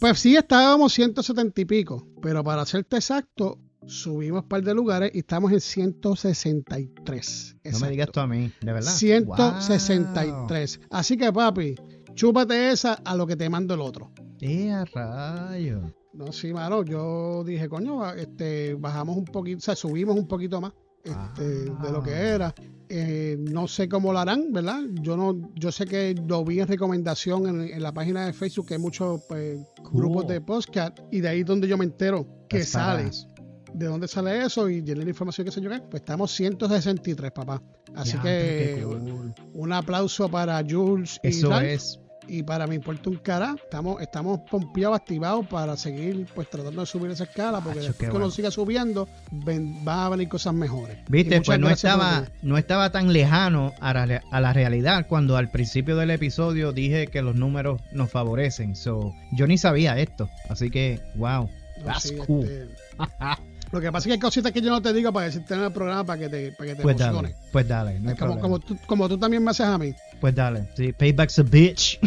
pues 0.00 0.18
sí, 0.18 0.36
estábamos 0.36 0.92
170 0.92 1.60
y 1.60 1.64
pico, 1.64 2.06
pero 2.22 2.44
para 2.44 2.64
serte 2.66 2.96
exacto, 2.96 3.58
subimos 3.86 4.42
un 4.42 4.48
par 4.48 4.62
de 4.62 4.74
lugares 4.74 5.10
y 5.14 5.20
estamos 5.20 5.52
en 5.52 5.60
163. 5.60 7.54
no 7.54 7.60
me 7.64 7.70
Exacto. 7.70 7.90
digas 7.90 8.08
tú 8.12 8.20
a 8.20 8.26
mí, 8.26 8.52
de 8.60 8.72
verdad. 8.72 8.90
163. 8.92 10.80
Así 10.90 11.16
que 11.16 11.32
papi, 11.32 11.74
chúpate 12.14 12.70
esa 12.70 12.94
a 13.04 13.16
lo 13.16 13.26
que 13.26 13.36
te 13.36 13.48
mando 13.48 13.74
el 13.74 13.80
otro. 13.80 14.10
Wow. 14.16 14.24
¡Eh, 14.40 14.70
a 14.72 14.84
rayo! 14.84 15.80
No, 16.12 16.32
sí, 16.32 16.52
mano, 16.52 16.84
yo 16.84 17.42
dije, 17.44 17.68
coño, 17.68 18.12
este, 18.12 18.74
bajamos 18.74 19.16
un 19.16 19.24
poquito, 19.24 19.58
o 19.58 19.62
sea, 19.62 19.74
subimos 19.74 20.16
un 20.16 20.28
poquito 20.28 20.60
más 20.60 20.72
este, 21.02 21.42
de 21.42 21.92
lo 21.92 22.02
que 22.02 22.14
Ah. 22.14 22.20
era. 22.34 22.54
Eh, 22.88 23.36
no 23.38 23.66
sé 23.66 23.88
cómo 23.88 24.12
lo 24.12 24.18
harán, 24.18 24.52
¿verdad? 24.52 24.80
Yo 25.00 25.16
no, 25.16 25.50
yo 25.54 25.72
sé 25.72 25.86
que 25.86 26.14
lo 26.26 26.44
vi 26.44 26.60
en 26.60 26.68
recomendación 26.68 27.46
en, 27.48 27.60
en 27.74 27.82
la 27.82 27.92
página 27.92 28.26
de 28.26 28.32
Facebook 28.32 28.66
que 28.68 28.74
hay 28.74 28.80
muchos 28.80 29.22
pues, 29.28 29.58
Cool. 29.82 29.92
grupos 30.02 30.26
de 30.28 30.40
podcast 30.40 30.98
y 31.10 31.20
de 31.20 31.28
ahí 31.28 31.40
es 31.40 31.46
donde 31.46 31.66
yo 31.66 31.78
me 31.78 31.84
entero 31.84 32.26
que 32.48 32.58
Las 32.58 32.68
sale. 32.68 32.98
paras. 33.04 33.28
¿De 33.72 33.86
dónde 33.86 34.06
sale 34.06 34.44
eso? 34.44 34.68
Y 34.68 34.82
llené 34.82 35.02
la 35.02 35.08
información 35.10 35.44
que 35.46 35.50
se 35.50 35.60
yo. 35.60 35.68
Pues 35.90 36.02
estamos 36.02 36.30
163, 36.32 37.32
papá. 37.32 37.60
Así 37.96 38.16
que 38.18 38.82
cool. 38.84 39.34
un 39.54 39.72
aplauso 39.72 40.28
para 40.28 40.62
Jules 40.68 41.18
y 41.24 41.28
Eso 41.28 41.50
Ralph. 41.50 41.64
es. 41.66 42.00
Y 42.26 42.42
para 42.42 42.66
mi 42.66 42.76
importa 42.76 43.10
un 43.10 43.16
cara, 43.16 43.56
estamos, 43.62 44.00
estamos 44.00 44.40
pompeados, 44.50 44.96
activados 44.96 45.46
para 45.46 45.76
seguir 45.76 46.26
pues 46.34 46.48
tratando 46.48 46.80
de 46.82 46.86
subir 46.86 47.10
esa 47.10 47.24
escala, 47.24 47.60
porque 47.62 47.80
Acho, 47.80 47.88
después 47.88 48.10
que 48.10 48.16
uno 48.16 48.30
siga 48.30 48.50
subiendo, 48.50 49.08
ven- 49.30 49.84
va 49.86 50.06
a 50.06 50.08
venir 50.08 50.28
cosas 50.28 50.54
mejores. 50.54 50.96
Viste, 51.08 51.40
pues 51.42 51.58
no 51.58 51.68
estaba, 51.68 52.24
no 52.42 52.58
estaba 52.58 52.90
tan 52.90 53.12
lejano 53.12 53.72
a 53.80 53.92
la, 53.92 54.22
a 54.30 54.40
la 54.40 54.52
realidad 54.52 55.06
cuando 55.08 55.36
al 55.36 55.50
principio 55.50 55.96
del 55.96 56.10
episodio 56.10 56.72
dije 56.72 57.06
que 57.08 57.22
los 57.22 57.34
números 57.34 57.80
nos 57.92 58.10
favorecen. 58.10 58.74
So, 58.76 59.12
yo 59.32 59.46
ni 59.46 59.58
sabía 59.58 59.98
esto. 59.98 60.28
Así 60.48 60.70
que, 60.70 61.00
wow. 61.16 61.48
That's 61.84 62.08
sí, 62.08 62.16
cool. 62.16 62.44
este, 62.44 62.68
lo 63.74 63.80
que 63.80 63.90
pasa 63.92 64.04
es 64.04 64.06
que 64.06 64.12
hay 64.12 64.18
cositas 64.18 64.52
que 64.52 64.60
yo 64.62 64.70
no 64.70 64.80
te 64.80 64.92
digo 64.92 65.12
para 65.12 65.26
decirte 65.26 65.54
en 65.54 65.60
el 65.62 65.72
programa 65.72 66.04
para 66.04 66.18
que 66.20 66.28
te, 66.28 66.52
para 66.52 66.70
que 66.70 66.74
te 66.76 66.82
Pues 66.82 67.00
emociones. 67.00 67.32
dale, 67.32 67.48
pues 67.52 67.68
dale, 67.68 68.00
no 68.00 68.10
hay 68.10 68.16
como, 68.16 68.40
como, 68.40 68.58
tú, 68.60 68.76
como 68.86 69.08
tú 69.08 69.18
también 69.18 69.42
me 69.44 69.50
haces 69.50 69.66
a 69.66 69.76
mí. 69.78 69.92
Pues 70.20 70.34
dale, 70.34 70.68
sí, 70.76 70.92
payback's 70.92 71.38
a 71.38 71.42
bitch. 71.42 71.98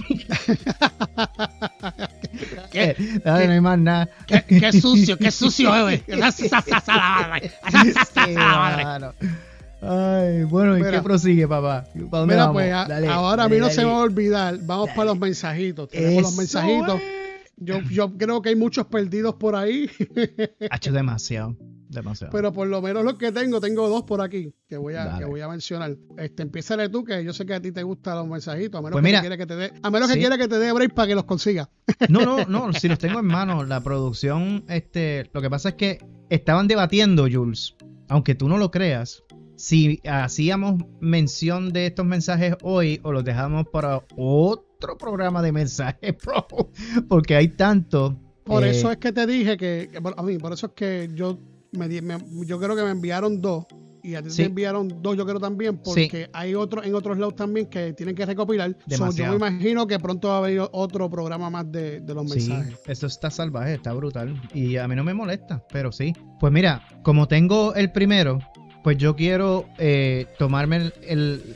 ¿Qué? 2.72 2.84
Eh, 2.98 3.20
dale, 3.24 3.48
no 3.48 3.54
hay 3.54 3.62
más 3.62 3.80
nada. 3.80 4.10
Qué, 4.26 4.44
qué 4.44 4.72
sucio, 4.74 5.18
qué 5.18 5.32
sucio, 5.32 5.70
mano. 8.36 9.14
Ay, 9.82 10.44
bueno, 10.46 10.76
¿y 10.78 10.82
Mira. 10.82 10.92
qué 10.92 11.02
prosigue, 11.02 11.48
papá? 11.48 11.86
¿Para 12.10 12.22
dónde 12.22 12.34
Mira, 12.34 12.48
vamos? 12.48 12.54
pues 12.62 12.74
a- 12.74 12.86
Dale, 12.86 13.08
ahora 13.10 13.44
a 13.44 13.48
mí 13.50 13.58
dale, 13.58 13.68
no 13.68 13.70
se 13.70 13.76
dale. 13.78 13.88
me 13.88 13.94
va 13.94 14.00
a 14.00 14.04
olvidar. 14.04 14.58
Vamos 14.62 14.90
para 14.96 15.06
los 15.06 15.20
mensajitos. 15.20 15.90
Tenemos 15.90 16.22
los 16.24 16.32
Eso 16.32 16.38
mensajitos. 16.62 16.96
es. 17.00 17.27
Yo, 17.58 17.82
yo 17.90 18.16
creo 18.18 18.42
que 18.42 18.50
hay 18.50 18.56
muchos 18.56 18.86
perdidos 18.88 19.36
por 19.36 19.56
ahí, 19.56 19.90
Ha 20.70 20.76
hecho 20.76 20.92
demasiado, 20.92 21.58
demasiado. 21.90 22.32
pero 22.32 22.54
por 22.54 22.68
lo 22.68 22.82
menos 22.84 23.04
los 23.04 23.16
que 23.16 23.32
tengo, 23.32 23.60
tengo 23.60 23.90
dos 23.90 24.04
por 24.04 24.22
aquí 24.22 24.54
que 24.70 24.78
voy 24.78 24.94
a, 24.94 25.06
Dale. 25.06 25.20
que 25.20 25.26
voy 25.26 25.42
a 25.42 25.48
mencionar. 25.48 25.98
Este, 26.18 26.44
empiézale 26.44 26.88
tú, 26.90 27.04
que 27.04 27.24
yo 27.24 27.34
sé 27.34 27.46
que 27.48 27.56
a 27.56 27.62
ti 27.62 27.72
te 27.72 27.82
gustan 27.82 28.16
los 28.18 28.28
mensajitos, 28.28 28.78
a 28.78 28.82
menos 28.82 28.92
Pues 28.92 29.02
que 29.02 29.08
mira, 29.08 29.22
quiera 29.22 29.38
que 29.38 29.46
te 29.48 29.56
dé, 29.56 29.74
a 29.82 29.90
menos 29.90 30.12
que 30.12 30.20
quiera 30.20 30.38
que 30.38 30.48
te 30.48 30.60
dé 30.60 30.72
break 30.72 30.94
para 30.94 31.08
que 31.08 31.16
los 31.16 31.24
consiga. 31.24 31.68
No, 32.10 32.22
no, 32.22 32.46
no, 32.48 32.74
si 32.74 32.88
los 32.88 33.00
tengo 33.00 33.20
en 33.20 33.26
mano, 33.26 33.64
la 33.64 33.82
producción, 33.82 34.64
este, 34.70 35.28
lo 35.34 35.42
que 35.42 35.50
pasa 35.50 35.70
es 35.70 35.76
que 35.76 36.06
estaban 36.30 36.68
debatiendo, 36.68 37.28
Jules, 37.32 37.76
aunque 38.08 38.36
tú 38.36 38.48
no 38.48 38.58
lo 38.60 38.70
creas, 38.70 39.24
si 39.56 40.00
hacíamos 40.08 40.84
mención 41.00 41.74
de 41.74 41.88
estos 41.88 42.06
mensajes 42.06 42.56
hoy 42.62 43.00
o 43.02 43.12
los 43.12 43.24
dejamos 43.26 43.66
para 43.70 44.04
otro 44.16 44.67
programa 44.80 45.42
de 45.42 45.52
mensajes, 45.52 46.16
bro, 46.26 46.48
porque 47.08 47.36
hay 47.36 47.50
tanto. 47.50 48.18
Por 48.44 48.64
eh, 48.64 48.70
eso 48.70 48.92
es 48.92 48.98
que 48.98 49.12
te 49.12 49.26
dije 49.28 49.58
que, 49.58 49.90
que 49.92 50.02
por- 50.02 50.16
a 50.18 50.24
mí, 50.24 50.38
por 50.38 50.54
eso 50.54 50.68
es 50.68 50.72
que 50.74 51.10
yo 51.14 51.40
me, 51.72 51.90
yo 52.46 52.60
creo 52.60 52.76
que 52.76 52.84
me 52.84 52.92
enviaron 52.92 53.42
dos 53.42 53.66
y 54.04 54.16
a 54.16 54.22
ti 54.22 54.30
Sí. 54.30 54.38
te 54.38 54.44
enviaron 54.46 55.02
dos, 55.02 55.18
yo 55.18 55.26
creo 55.26 55.38
también, 55.40 55.80
porque 55.84 56.30
hay 56.32 56.56
otros 56.56 56.86
en 56.86 56.96
otros 56.96 57.18
lados 57.18 57.36
también 57.36 57.66
que 57.66 57.92
tienen 57.92 58.16
que 58.16 58.26
recopilar. 58.26 58.78
So, 58.88 59.12
yo 59.12 59.28
me 59.32 59.36
imagino 59.36 59.86
que 59.86 60.00
pronto 60.00 60.30
va 60.30 60.36
a 60.36 60.38
haber 60.38 60.62
otro 60.72 61.10
programa 61.10 61.50
más 61.50 61.70
de, 61.70 62.00
de 62.00 62.14
los 62.14 62.30
Sí, 62.32 62.50
mensajes. 62.50 62.80
eso 62.88 63.08
está 63.08 63.30
salvaje, 63.30 63.74
está 63.74 63.92
brutal. 63.92 64.42
Y 64.54 64.78
a 64.78 64.88
mí 64.88 64.96
no 64.96 65.04
me 65.04 65.14
molesta, 65.14 65.62
pero 65.74 65.92
sí. 65.92 66.14
Pues 66.40 66.54
mira, 66.54 66.82
como 67.04 67.28
tengo 67.28 67.76
el 67.76 67.92
primero, 67.92 68.40
pues 68.88 68.98
yo 68.98 69.18
quiero 69.18 69.66
eh, 69.80 70.28
tomarme 70.40 70.78
el, 70.78 70.94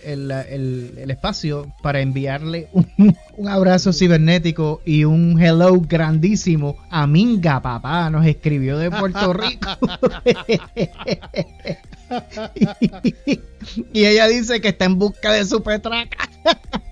el- 0.04 0.32
el- 0.50 1.12
espacio 1.12 1.74
para 1.82 2.02
enviarle 2.02 2.68
un, 2.74 2.86
un 3.38 3.48
abrazo 3.48 3.94
cibernético 3.94 4.82
y 4.84 5.06
un 5.06 5.42
hello 5.42 5.80
grandísimo 5.80 6.76
a 6.90 7.08
Minga, 7.08 7.62
papá. 7.62 8.10
Nos 8.10 8.26
escribió 8.26 8.78
de 8.78 8.92
Puerto 8.92 9.32
Rico. 9.44 9.70
y 13.94 14.04
ella 14.06 14.28
dice 14.28 14.60
que 14.60 14.68
está 14.68 14.84
en 14.84 15.00
busca 15.00 15.32
de 15.32 15.46
su 15.46 15.64
petraca. 15.64 16.30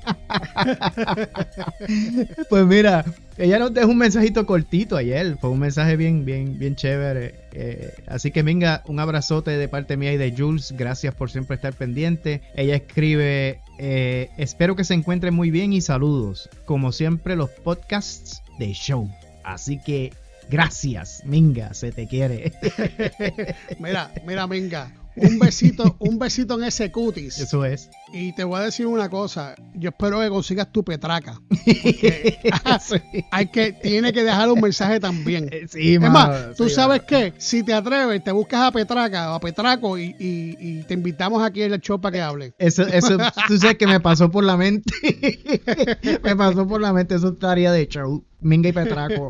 Pues 2.49 2.65
mira, 2.65 3.05
ella 3.37 3.59
nos 3.59 3.73
dejó 3.73 3.89
un 3.89 3.97
mensajito 3.97 4.45
cortito 4.45 4.97
ayer. 4.97 5.37
Fue 5.39 5.49
un 5.49 5.59
mensaje 5.59 5.95
bien, 5.95 6.25
bien, 6.25 6.57
bien 6.59 6.75
chévere. 6.75 7.35
Eh, 7.53 7.93
así 8.07 8.31
que 8.31 8.43
venga, 8.43 8.83
un 8.87 8.99
abrazote 8.99 9.51
de 9.51 9.67
parte 9.67 9.97
mía 9.97 10.13
y 10.13 10.17
de 10.17 10.33
Jules. 10.35 10.73
Gracias 10.77 11.13
por 11.15 11.31
siempre 11.31 11.55
estar 11.55 11.73
pendiente. 11.73 12.41
Ella 12.55 12.75
escribe: 12.75 13.61
eh, 13.79 14.29
Espero 14.37 14.75
que 14.75 14.83
se 14.83 14.93
encuentren 14.93 15.33
muy 15.33 15.51
bien 15.51 15.73
y 15.73 15.81
saludos. 15.81 16.49
Como 16.65 16.91
siempre, 16.91 17.35
los 17.35 17.49
podcasts 17.49 18.41
de 18.57 18.73
show. 18.73 19.09
Así 19.43 19.79
que 19.81 20.13
gracias, 20.49 21.23
Minga, 21.25 21.73
se 21.73 21.91
te 21.91 22.07
quiere. 22.07 22.51
Mira, 23.79 24.11
mira, 24.25 24.45
venga, 24.47 24.91
un 25.21 25.39
besito, 25.39 25.95
un 25.99 26.17
besito 26.19 26.55
en 26.57 26.63
ese 26.65 26.91
cutis. 26.91 27.39
Eso 27.39 27.65
es. 27.65 27.89
Y 28.13 28.33
te 28.33 28.43
voy 28.43 28.59
a 28.59 28.63
decir 28.63 28.87
una 28.87 29.09
cosa, 29.09 29.55
yo 29.75 29.89
espero 29.89 30.19
que 30.19 30.29
consigas 30.29 30.71
tu 30.71 30.83
petraca. 30.83 31.39
Porque 31.49 32.37
Sí. 32.81 33.25
hay 33.31 33.47
que, 33.47 33.73
tiene 33.73 34.11
que 34.13 34.23
dejar 34.23 34.51
un 34.51 34.61
mensaje 34.61 34.99
también. 34.99 35.49
Sí, 35.69 35.95
Es 35.95 35.99
mano, 36.01 36.13
más, 36.13 36.55
tú 36.55 36.67
sí, 36.69 36.75
sabes 36.75 36.99
mano. 37.01 37.07
qué, 37.07 37.33
si 37.37 37.63
te 37.63 37.73
atreves, 37.73 38.23
te 38.23 38.31
buscas 38.31 38.61
a 38.61 38.71
Petraca 38.71 39.31
o 39.31 39.35
a 39.35 39.39
Petraco 39.39 39.97
y, 39.97 40.15
y- 40.19 40.55
y 40.59 40.83
te 40.83 40.93
invitamos 40.95 41.43
aquí 41.43 41.61
en 41.63 41.73
el 41.73 41.81
show 41.81 41.99
para 42.01 42.13
que 42.13 42.21
hable. 42.21 42.53
Eso, 42.57 42.83
eso, 42.87 43.17
tú 43.47 43.57
sabes 43.57 43.77
que 43.77 43.87
me 43.87 43.99
pasó 43.99 44.29
por 44.31 44.43
la 44.43 44.57
mente. 44.57 44.91
me 46.23 46.35
pasó 46.35 46.67
por 46.67 46.81
la 46.81 46.93
mente, 46.93 47.15
eso 47.15 47.29
estaría 47.29 47.71
de 47.71 47.87
show. 47.87 48.23
Minga 48.41 48.69
y 48.69 48.71
Petraco. 48.73 49.29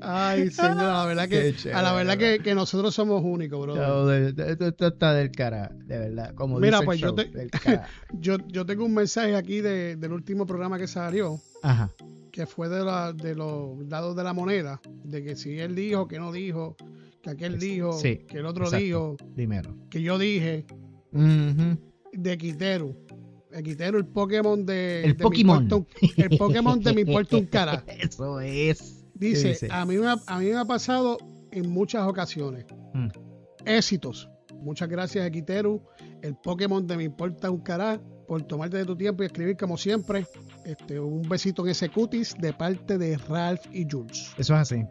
Ay, 0.00 0.50
señor, 0.50 0.76
la 0.76 1.04
verdad 1.06 1.28
que, 1.28 1.54
a 1.72 1.82
la 1.82 1.92
verdad 1.92 2.18
que, 2.18 2.38
que 2.40 2.54
nosotros 2.54 2.94
somos 2.94 3.22
únicos, 3.24 3.60
bro. 3.66 4.06
De- 4.06 4.32
de- 4.32 4.52
Esto 4.52 4.66
esto 4.68 4.86
está 4.88 5.12
del 5.14 5.30
cara, 5.30 5.70
de 5.84 5.98
verdad. 5.98 6.34
Como 6.34 6.58
Mira, 6.58 6.78
dice 6.80 6.82
el 6.82 6.84
pues 6.86 7.00
yo 7.00 7.14
te-. 7.14 7.50
Yo, 8.20 8.36
yo 8.48 8.64
tengo 8.66 8.84
un 8.84 8.94
mensaje 8.94 9.34
aquí 9.36 9.60
de- 9.60 9.96
del 9.96 10.12
último 10.12 10.46
programa 10.46 10.78
que 10.78 10.86
salió, 10.86 11.40
Ajá. 11.62 11.90
que 12.32 12.46
fue 12.46 12.68
de, 12.68 12.84
la- 12.84 13.12
de 13.12 13.34
los 13.34 13.78
lados 13.88 14.16
de 14.16 14.24
la 14.24 14.32
moneda, 14.32 14.80
de 15.04 15.22
que 15.22 15.36
si 15.36 15.58
él 15.58 15.74
dijo, 15.74 16.06
que 16.08 16.18
no 16.18 16.32
dijo, 16.32 16.76
que 17.22 17.30
aquel 17.30 17.58
dijo, 17.58 17.92
Sí, 17.92 18.18
que 18.28 18.38
el 18.38 18.46
otro 18.46 18.64
exacto. 18.64 18.84
dijo, 18.84 19.16
Dímelo. 19.34 19.74
que 19.90 20.00
yo 20.02 20.18
dije, 20.18 20.64
Ujú. 21.12 21.78
de 22.12 22.38
Quiteru. 22.38 22.96
El 23.52 23.62
Quiteru, 23.62 23.96
el 23.98 24.04
Pokémon 24.06 24.66
de. 24.66 25.04
El 25.04 25.16
de 25.16 25.22
Pokémon. 25.22 25.66
El 26.16 26.36
Pokémon 26.36 26.78
de 26.80 26.92
me 26.92 27.00
importa 27.02 27.36
un 27.38 27.46
cara. 27.46 27.82
Eso 27.98 28.38
es. 28.40 28.95
¿Qué 29.18 29.26
Dice, 29.26 29.48
dice? 29.48 29.68
A, 29.70 29.84
mí 29.84 29.96
me 29.96 30.06
ha, 30.06 30.16
a 30.26 30.38
mí 30.38 30.46
me 30.46 30.56
ha 30.56 30.64
pasado 30.64 31.18
en 31.50 31.68
muchas 31.70 32.06
ocasiones. 32.06 32.66
Mm. 32.92 33.08
Éxitos. 33.64 34.28
Muchas 34.60 34.88
gracias, 34.88 35.30
Quiteru. 35.30 35.82
El 36.22 36.36
Pokémon 36.36 36.86
de 36.86 36.96
me 36.96 37.04
importa 37.04 37.50
un 37.50 37.62
por 38.26 38.42
tomarte 38.42 38.78
de 38.78 38.84
tu 38.84 38.96
tiempo 38.96 39.22
y 39.22 39.26
escribir 39.26 39.56
como 39.56 39.76
siempre. 39.76 40.26
Este, 40.64 40.98
un 40.98 41.22
besito 41.28 41.64
en 41.64 41.70
ese 41.70 41.88
cutis 41.88 42.34
de 42.38 42.52
parte 42.52 42.98
de 42.98 43.16
Ralph 43.16 43.64
y 43.72 43.86
Jules. 43.88 44.32
Eso 44.36 44.54
es 44.54 44.60
así. 44.60 44.84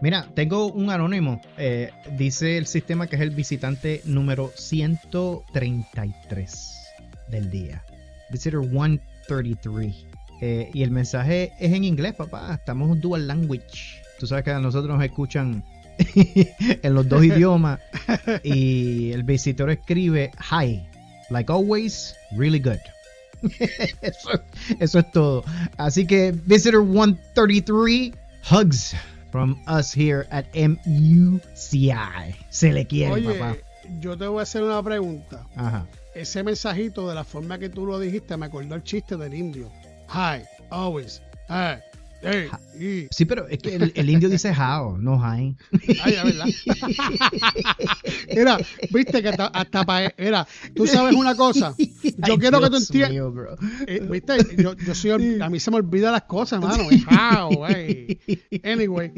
Mira, 0.00 0.28
tengo 0.34 0.72
un 0.72 0.90
anónimo. 0.90 1.40
eh, 1.56 1.90
dice 2.16 2.58
el 2.58 2.66
sistema 2.66 3.06
que 3.06 3.14
es 3.16 3.22
el 3.22 3.30
visitante 3.30 4.02
número 4.04 4.50
133 4.56 6.72
del 7.28 7.50
día. 7.50 7.84
Visitor 8.30 8.68
133. 8.68 10.06
Eh, 10.40 10.70
y 10.72 10.82
el 10.82 10.90
mensaje 10.90 11.52
es 11.58 11.72
en 11.72 11.84
inglés, 11.84 12.14
papá. 12.14 12.54
Estamos 12.54 12.90
en 12.94 13.00
dual 13.00 13.26
language. 13.26 14.02
Tú 14.18 14.26
sabes 14.26 14.44
que 14.44 14.50
a 14.50 14.58
nosotros 14.60 14.96
nos 14.96 15.04
escuchan 15.04 15.64
en 16.82 16.94
los 16.94 17.08
dos 17.08 17.24
idiomas. 17.30 17.80
Y 18.42 19.12
el 19.12 19.22
visitor 19.22 19.70
escribe, 19.70 20.30
Hi, 20.50 20.86
like 21.30 21.50
always, 21.52 22.14
really 22.32 22.58
good. 22.60 22.78
eso, 24.02 24.30
eso 24.78 24.98
es 24.98 25.10
todo. 25.12 25.44
Así 25.78 26.06
que 26.06 26.32
Visitor 26.44 26.84
133, 26.84 28.12
hugs 28.50 28.94
from 29.30 29.56
us 29.66 29.96
here 29.96 30.26
at 30.30 30.44
MUCI. 30.54 32.34
Se 32.50 32.72
le 32.72 32.86
quiere, 32.86 33.12
Oye, 33.12 33.34
papá. 33.34 33.56
yo 34.00 34.16
te 34.16 34.26
voy 34.26 34.40
a 34.40 34.42
hacer 34.42 34.62
una 34.62 34.82
pregunta. 34.82 35.46
Ajá. 35.56 35.86
Ese 36.14 36.42
mensajito, 36.42 37.08
de 37.08 37.14
la 37.14 37.24
forma 37.24 37.58
que 37.58 37.68
tú 37.68 37.86
lo 37.86 37.98
dijiste, 37.98 38.36
me 38.36 38.46
acordó 38.46 38.74
el 38.74 38.82
chiste 38.82 39.16
del 39.16 39.32
indio. 39.32 39.70
Hi, 40.12 40.42
always, 40.70 41.20
hi, 41.48 41.76
hey, 42.22 42.48
y. 42.78 43.06
Sí, 43.14 43.24
pero 43.24 43.46
es 43.48 43.58
que 43.58 43.76
el, 43.76 43.92
el 43.94 44.10
indio 44.10 44.28
dice 44.28 44.52
how, 44.58 44.96
no 44.98 45.16
hi. 45.18 45.56
Ay, 46.02 46.14
es 46.14 46.24
verdad. 46.24 46.46
Mira, 48.34 48.58
viste 48.90 49.22
que 49.22 49.28
hasta, 49.28 49.46
hasta 49.46 49.84
para. 49.84 50.12
Mira, 50.18 50.46
tú 50.74 50.86
sabes 50.86 51.14
una 51.14 51.34
cosa. 51.36 51.74
Yo 52.26 52.38
quiero 52.38 52.60
que 52.60 52.70
tú 52.70 52.76
entiendas. 52.76 53.58
Eh, 53.86 54.00
¿Viste? 54.10 54.56
Yo, 54.56 54.74
yo 54.74 54.94
soy, 54.94 55.40
a 55.40 55.48
mí 55.48 55.60
se 55.60 55.70
me 55.70 55.76
olvidan 55.76 56.12
las 56.12 56.22
cosas, 56.22 56.60
mano. 56.60 56.84
Wow, 56.84 57.56
güey. 57.56 58.18
Anyway. 58.64 59.12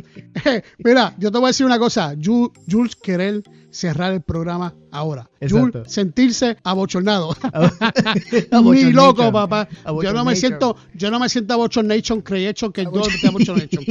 Mira, 0.79 1.15
yo 1.19 1.31
te 1.33 1.39
voy 1.39 1.47
a 1.47 1.49
decir 1.49 1.67
una 1.67 1.79
cosa. 1.79 2.15
Ju- 2.17 2.53
Jules 2.71 2.97
querer 2.97 3.43
cerrar 3.73 4.13
el 4.13 4.23
programa 4.23 4.75
ahora. 4.93 5.29
Exacto. 5.41 5.79
Jules 5.81 5.93
sentirse 5.93 6.57
abochornado. 6.63 7.35
Ni 8.73 8.93
loco, 8.93 9.33
papá. 9.33 9.69
Yo 10.03 10.13
no 10.13 10.25
me 10.25 10.37
siento, 10.37 10.77
yo 10.95 11.11
no 11.11 11.19
me 11.19 11.29
siento 11.29 11.55
abochornation, 11.55 12.21
creation, 12.21 12.73
que 12.73 12.85
yo 12.85 12.91
de 12.91 13.29
abochornation. 13.29 13.85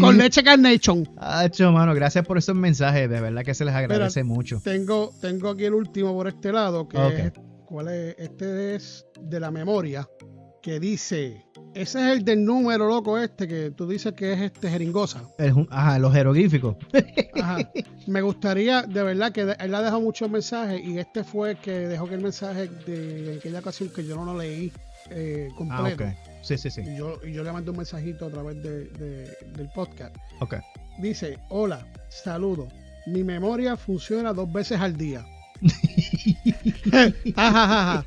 Con 0.00 0.16
leche 0.18 0.42
carnation. 0.42 1.08
Hacho, 1.18 1.72
mano, 1.72 1.94
gracias 1.94 2.24
por 2.26 2.38
esos 2.38 2.54
mensajes. 2.54 3.08
De 3.10 3.20
verdad 3.20 3.42
que 3.42 3.54
se 3.54 3.64
les 3.64 3.74
agradece 3.74 4.22
mucho. 4.24 4.60
Tengo, 4.62 5.12
tengo 5.20 5.50
aquí 5.50 5.64
el 5.64 5.74
último 5.74 6.14
por 6.14 6.28
este 6.28 6.52
lado, 6.52 6.88
que 6.88 6.98
Ok. 6.98 7.12
es, 7.12 7.32
¿cuál 7.66 7.88
es? 7.88 8.14
Este 8.18 8.74
es 8.76 9.04
de 9.20 9.40
la 9.40 9.50
memoria, 9.50 10.08
que 10.62 10.78
dice, 10.78 11.44
ese 11.74 11.98
es 12.00 12.18
el 12.18 12.24
del 12.24 12.44
número 12.44 12.86
loco 12.86 13.18
este, 13.18 13.46
que 13.48 13.70
tú 13.70 13.86
dices 13.88 14.12
que 14.14 14.32
es 14.32 14.40
este 14.40 14.68
jeringosa. 14.70 15.22
El 15.38 15.66
ajá, 15.70 15.98
los 15.98 16.12
jeroglíficos. 16.12 16.76
Ajá. 17.40 17.58
Me 18.06 18.20
gustaría, 18.22 18.82
de 18.82 19.02
verdad, 19.02 19.32
que 19.32 19.44
de- 19.44 19.56
él 19.60 19.74
ha 19.74 19.80
dejado 19.82 20.00
muchos 20.00 20.28
mensajes 20.30 20.80
y 20.84 20.98
este 20.98 21.24
fue 21.24 21.52
el 21.52 21.56
que 21.58 21.72
dejó 21.72 22.06
que 22.08 22.14
el 22.14 22.20
mensaje 22.22 22.68
de 22.86 23.36
aquella 23.38 23.60
ocasión 23.60 23.88
que 23.94 24.04
yo 24.04 24.16
no 24.16 24.24
lo 24.24 24.38
leí 24.38 24.72
eh, 25.10 25.48
Ah, 25.50 25.54
completo. 25.56 26.04
ok. 26.04 26.10
Sí, 26.42 26.58
sí, 26.58 26.70
sí. 26.70 26.82
y, 26.82 26.96
yo, 26.96 27.18
y 27.26 27.32
yo 27.32 27.42
le 27.44 27.52
mandé 27.52 27.70
un 27.70 27.76
mensajito 27.76 28.26
a 28.26 28.30
través 28.30 28.62
de- 28.62 28.84
de- 28.86 29.36
del 29.56 29.68
podcast. 29.74 30.14
Ok. 30.40 30.56
Dice, 31.00 31.38
hola, 31.48 31.86
saludo. 32.08 32.68
Mi 33.06 33.24
memoria 33.24 33.76
funciona 33.76 34.32
dos 34.32 34.52
veces 34.52 34.80
al 34.80 34.96
día. 34.96 35.24
Ajajaja. 37.36 38.04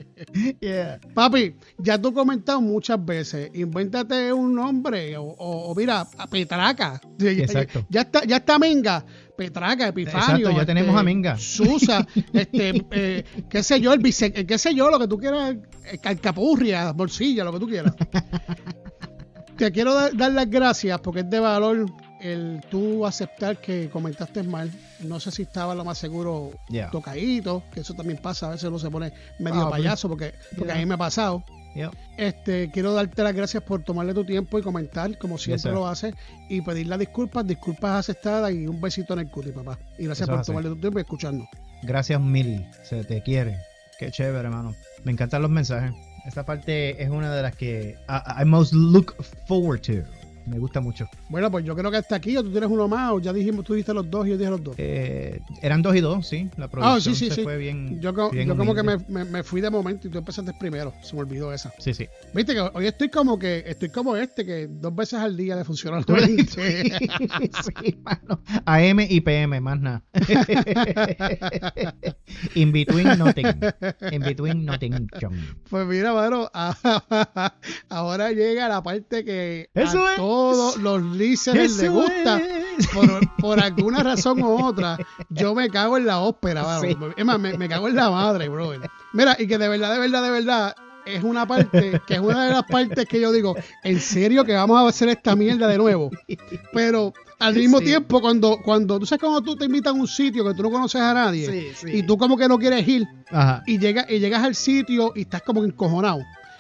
Yeah. 0.61 0.99
Papi, 1.15 1.55
ya 1.79 1.97
tú 1.99 2.09
has 2.09 2.13
comentado 2.13 2.61
muchas 2.61 3.03
veces, 3.03 3.49
invéntate 3.55 4.31
un 4.31 4.53
nombre 4.53 5.17
o, 5.17 5.23
o- 5.23 5.71
o 5.71 5.75
mira, 5.75 6.05
a 6.17 6.27
Petraca. 6.27 7.01
Ya- 7.17 7.31
ya- 7.31 7.43
Exacto. 7.45 7.83
Ya, 7.89 8.01
está, 8.01 8.23
ya 8.25 8.37
está 8.37 8.59
Menga, 8.59 9.03
Petraca, 9.39 9.87
Epifanio. 9.87 10.19
Exacto, 10.19 10.51
ya 10.51 10.65
tenemos 10.65 10.93
a 10.97 11.01
Menga. 11.01 11.37
Susa, 11.37 12.05
este, 12.33 12.85
eh, 12.91 13.23
qué 13.49 13.63
sé 13.63 13.79
yo, 13.79 13.93
el 13.93 14.05
eh, 14.05 14.45
qué 14.45 14.57
sé 14.57 14.75
yo, 14.75 14.91
lo 14.91 14.99
que 14.99 15.07
tú 15.07 15.17
quieras, 15.17 15.55
Calcapurria, 16.01 16.91
Bolsilla, 16.91 17.45
lo 17.45 17.53
que 17.53 17.59
tú 17.59 17.67
quieras. 17.69 17.95
Te 19.57 19.71
quiero 19.71 19.93
dar, 19.93 20.15
dar 20.15 20.33
las 20.33 20.49
gracias 20.49 20.99
porque 20.99 21.21
es 21.21 21.29
de 21.29 21.39
valor 21.39 21.85
el 22.19 22.59
tú 22.69 23.05
aceptar 23.05 23.61
que 23.61 23.89
comentaste 23.89 24.43
mal. 24.43 24.71
No 25.05 25.21
sé 25.21 25.31
si 25.31 25.43
estaba 25.43 25.73
lo 25.73 25.85
más 25.85 25.97
seguro 25.97 26.51
Yeah. 26.69 26.91
tocadito, 26.91 27.63
que 27.73 27.79
eso 27.79 27.93
también 27.93 28.19
pasa, 28.21 28.47
a 28.47 28.51
veces 28.51 28.65
uno 28.65 28.77
se 28.77 28.89
pone 28.89 29.13
medio 29.39 29.61
Ah, 29.61 29.69
pues, 29.69 29.81
payaso 29.81 30.09
porque, 30.09 30.33
porque 30.51 30.65
yeah. 30.65 30.75
a 30.75 30.79
mí 30.79 30.85
me 30.85 30.95
ha 30.95 30.97
pasado. 30.97 31.45
Este, 32.17 32.69
quiero 32.71 32.93
darte 32.93 33.23
las 33.23 33.34
gracias 33.34 33.63
por 33.63 33.84
tomarle 33.84 34.13
tu 34.13 34.25
tiempo 34.25 34.59
y 34.59 34.61
comentar, 34.61 35.17
como 35.17 35.38
siempre 35.38 35.71
lo 35.71 35.88
haces, 35.88 36.13
y 36.49 36.61
pedir 36.61 36.88
las 36.88 36.99
disculpas, 36.99 37.45
disculpas 37.47 37.99
aceptadas 37.99 38.51
y 38.51 38.67
un 38.67 38.82
besito 38.82 39.13
en 39.13 39.19
el 39.19 39.30
cuti, 39.30 39.51
papá. 39.51 39.77
Y 39.97 40.05
gracias 40.05 40.27
Eso 40.27 40.36
por 40.36 40.45
tomarle 40.45 40.69
tu 40.69 40.77
tiempo 40.77 40.99
y 40.99 41.01
escucharnos. 41.01 41.47
Gracias 41.84 42.19
mil. 42.21 42.65
Se 42.84 43.03
te 43.03 43.21
quiere. 43.21 43.57
Qué 43.97 44.11
chévere, 44.11 44.47
hermano. 44.47 44.75
Me 45.03 45.11
encantan 45.11 45.41
los 45.41 45.51
mensajes. 45.51 45.93
Esta 46.25 46.45
parte 46.45 47.01
es 47.01 47.09
una 47.09 47.34
de 47.34 47.41
las 47.41 47.55
que 47.55 47.95
I, 48.09 48.41
I 48.41 48.45
most 48.45 48.73
look 48.73 49.15
forward 49.47 49.82
to. 49.82 50.03
Me 50.45 50.59
gusta 50.59 50.82
mucho. 50.82 51.07
Bueno, 51.30 51.51
pues 51.51 51.63
yo 51.63 51.75
creo 51.75 51.91
que 51.91 51.97
hasta 51.97 52.15
aquí, 52.15 52.36
o 52.38 52.43
tú 52.43 52.49
tienes 52.51 52.69
uno 52.69 52.88
más, 52.88 53.11
o 53.11 53.19
ya 53.19 53.32
dijimos, 53.32 53.63
tú 53.63 53.73
dijiste 53.73 53.93
los 53.93 54.09
dos 54.09 54.25
y 54.25 54.32
yo 54.32 54.38
dije 54.38 54.49
los 54.49 54.63
dos. 54.63 54.75
Eh, 54.80 55.39
eran 55.61 55.82
dos 55.84 55.95
y 55.95 56.01
dos, 56.01 56.27
sí. 56.27 56.49
La 56.57 56.67
producción 56.69 56.97
Ah, 56.97 57.01
sí, 57.01 57.13
sí, 57.15 57.30
se 57.30 57.36
sí. 57.36 57.43
fue 57.43 57.57
bien. 57.57 58.01
Yo, 58.01 58.13
co- 58.13 58.32
bien 58.32 58.47
yo 58.47 58.57
como 58.57 58.73
que 58.73 58.82
me, 58.84 58.97
me- 59.07 59.25
me 59.25 59.43
fui 59.43 59.61
de 59.61 59.69
momento 59.69 60.07
y 60.07 60.11
tú 60.11 60.17
empezaste 60.17 60.53
primero, 60.59 60.91
se 61.03 61.13
me 61.13 61.21
olvidó 61.21 61.53
esa. 61.53 61.71
Sí, 61.77 61.93
sí. 61.93 62.07
Viste 62.34 62.53
que 62.53 62.61
hoy 62.61 62.88
estoy 62.88 63.09
como 63.09 63.38
que, 63.38 63.63
estoy 63.67 63.89
como 63.89 64.15
este, 64.15 64.43
que 64.45 64.67
dos 64.67 64.95
veces 64.95 65.19
al 65.19 65.38
día 65.38 65.55
le 65.55 65.63
funciona 65.65 66.01
mente. 66.07 66.47
sí, 67.84 67.97
mano. 68.01 68.41
AM 68.65 68.99
y 69.07 69.21
PM, 69.21 69.59
más 69.61 69.80
nada. 69.80 70.01
In 72.55 72.71
between 72.71 73.17
nothing. 73.17 73.45
In 74.11 74.21
between 74.21 74.65
nothing. 74.65 75.07
John. 75.21 75.34
Pues 75.69 75.86
mira, 75.88 76.13
mano, 76.13 76.49
ahora 77.89 78.32
llega 78.32 78.67
la 78.67 78.82
parte 78.82 79.23
que 79.23 79.69
Eso 79.73 80.05
a 80.05 80.11
es. 80.11 80.17
todos 80.17 80.77
los 80.77 81.01
listeners 81.20 81.78
les 81.78 81.91
gusta. 81.91 82.41
Por, 82.93 83.36
por 83.38 83.59
alguna 83.59 84.01
razón 84.01 84.41
u 84.41 84.65
otra, 84.65 84.97
yo 85.30 85.53
me 85.53 85.70
cago 85.70 85.97
en 85.97 86.05
la 86.05 86.20
ópera. 86.20 86.80
Sí. 86.80 86.95
Es 87.17 87.26
más, 87.26 87.38
me, 87.39 87.57
me 87.57 87.67
cago 87.67 87.88
en 87.89 87.95
la 87.95 88.09
madre, 88.09 88.47
brother. 88.47 88.89
Mira, 89.13 89.36
y 89.38 89.47
que 89.47 89.57
de 89.57 89.67
verdad, 89.67 89.91
de 89.93 89.99
verdad, 89.99 90.24
de 90.24 90.30
verdad, 90.32 90.76
es 91.05 91.24
una 91.24 91.45
parte, 91.47 92.01
que 92.07 92.13
es 92.15 92.20
una 92.20 92.45
de 92.45 92.53
las 92.53 92.63
partes 92.63 93.05
que 93.07 93.20
yo 93.20 93.32
digo, 93.32 93.55
en 93.84 93.99
serio 93.99 94.45
que 94.45 94.53
vamos 94.53 94.78
a 94.80 94.88
hacer 94.88 95.09
esta 95.09 95.36
mierda 95.36 95.67
de 95.67 95.78
nuevo. 95.78 96.09
Pero 96.74 97.13
al 97.39 97.55
mismo 97.55 97.80
Sí. 97.80 97.86
tiempo, 97.86 98.22
cuando, 98.22 98.57
cuando 98.63 98.99
tú 98.99 99.05
sabes 99.05 99.22
cuando 99.22 99.41
tú 99.41 99.55
te 99.55 99.65
invitas 99.65 99.93
a 99.93 99.95
un 99.95 100.07
sitio 100.07 100.45
que 100.45 100.53
tú 100.53 100.61
no 100.63 100.70
conoces 100.72 101.01
a 101.01 101.13
nadie 101.13 101.74
Sí, 101.74 101.88
y 101.93 102.03
tú 102.03 102.17
como 102.17 102.38
que 102.38 102.47
no 102.47 102.57
quieres 102.57 102.88
ir, 102.88 103.07
Ajá. 103.32 103.63
y, 103.65 103.78
llega, 103.80 104.05
y 104.09 104.20
llegas 104.20 104.43
al 104.43 104.55
sitio 104.55 105.13
y 105.15 105.22
estás 105.22 105.41
como 105.41 105.63
encojonado. 105.63 106.20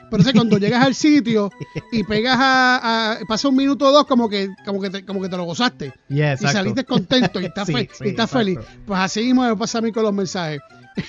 Pero 0.09 0.21
entonces 0.21 0.33
cuando 0.33 0.57
llegas 0.57 0.85
al 0.85 0.95
sitio 0.95 1.51
y 1.91 2.03
pegas 2.03 2.37
a, 2.39 3.11
a- 3.13 3.19
pasa 3.27 3.47
un 3.49 3.55
minuto 3.55 3.85
o 3.87 3.91
dos 3.91 4.05
como 4.05 4.27
que 4.29 4.49
como 4.65 4.81
que 4.81 4.89
te, 4.89 5.05
como 5.05 5.21
que 5.21 5.29
te 5.29 5.37
lo 5.37 5.43
gozaste 5.43 5.93
Yeah, 6.09 6.33
y 6.33 6.37
saliste 6.37 6.83
contento 6.85 7.39
y 7.39 7.45
estás, 7.45 7.67
Sí, 7.67 7.73
fe- 7.73 7.89
sí, 7.93 8.03
y 8.05 8.09
estás 8.09 8.25
exacto. 8.31 8.37
feliz. 8.39 8.59
Pues 8.85 8.99
así 8.99 9.23
mismo 9.23 9.43
me 9.47 9.55
pasa 9.55 9.77
a 9.77 9.81
mí 9.81 9.91
con 9.91 10.03
los 10.03 10.13
mensajes. 10.13 10.59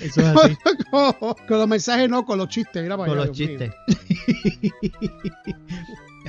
Eso 0.00 0.20
es 0.20 0.26
así. 0.26 0.56
con, 0.90 1.12
con 1.48 1.58
los 1.58 1.66
mensajes 1.68 2.08
no, 2.08 2.24
con 2.24 2.38
los 2.38 2.48
chistes. 2.48 2.82
Mira 2.82 2.96
para 2.96 3.08
Con 3.08 3.18
allá, 3.18 3.26
los 3.28 3.36
Dios 3.36 3.48
chistes. 3.50 3.72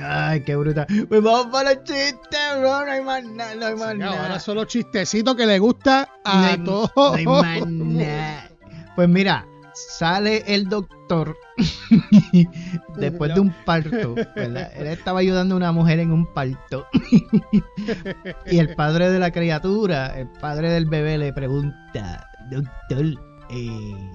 Ay, 0.00 0.42
qué 0.42 0.56
bruta. 0.56 0.86
Pues 1.08 1.22
vamos 1.22 1.46
para 1.52 1.74
los 1.74 1.84
chistes, 1.84 2.40
bro. 2.58 2.84
No 2.86 2.90
hay 2.92 3.02
más 3.02 3.24
nada, 3.24 3.54
no 3.54 3.66
hay 3.66 3.74
más 3.76 3.94
nada. 3.96 4.22
ahora 4.22 4.40
son 4.40 4.56
los 4.56 4.66
chistecitos 4.66 5.36
que 5.36 5.46
le 5.46 5.58
gusta 5.58 6.08
a 6.24 6.40
No 6.40 6.46
hay- 6.46 6.58
todos. 6.64 6.90
no 6.96 7.14
hay 7.14 7.26
más 7.26 7.66
nada. 7.68 8.48
Pues 8.96 9.08
mira, 9.08 9.46
sale 9.74 10.42
el 10.46 10.68
doctor 10.68 11.36
después 12.96 13.34
de 13.34 13.40
un 13.40 13.54
parto, 13.64 14.14
¿verdad? 14.36 14.70
Él 14.76 14.86
estaba 14.86 15.20
ayudando 15.20 15.54
a 15.54 15.58
una 15.58 15.72
mujer 15.72 15.98
en 15.98 16.12
un 16.12 16.26
parto. 16.32 16.86
y 18.46 18.58
el 18.58 18.74
padre 18.74 19.10
de 19.10 19.18
la 19.18 19.30
criatura, 19.30 20.18
el 20.18 20.28
padre 20.40 20.70
del 20.70 20.86
bebé, 20.86 21.18
le 21.18 21.32
pregunta, 21.32 22.28
doctor, 22.50 23.06
eh, 23.50 24.10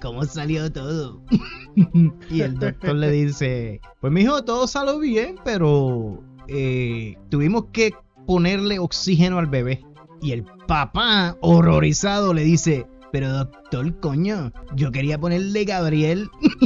¿cómo 0.00 0.24
salió 0.24 0.70
todo? 0.72 1.22
y 2.30 2.40
el 2.40 2.58
doctor 2.58 2.94
le 2.96 3.10
dice, 3.10 3.80
pues 4.00 4.12
mijo, 4.12 4.44
todo 4.44 4.66
salió 4.66 4.98
bien, 4.98 5.36
pero 5.44 6.22
eh, 6.48 7.16
tuvimos 7.30 7.66
que 7.72 7.92
ponerle 8.26 8.78
oxígeno 8.78 9.38
al 9.38 9.46
bebé. 9.46 9.84
Y 10.22 10.32
el 10.32 10.44
papá, 10.66 11.36
horrorizado, 11.42 12.32
le 12.32 12.44
dice, 12.44 12.86
pero 13.14 13.30
doctor, 13.32 14.00
coño, 14.00 14.50
yo 14.74 14.90
quería 14.90 15.20
ponerle 15.20 15.64
Gabriel. 15.64 16.28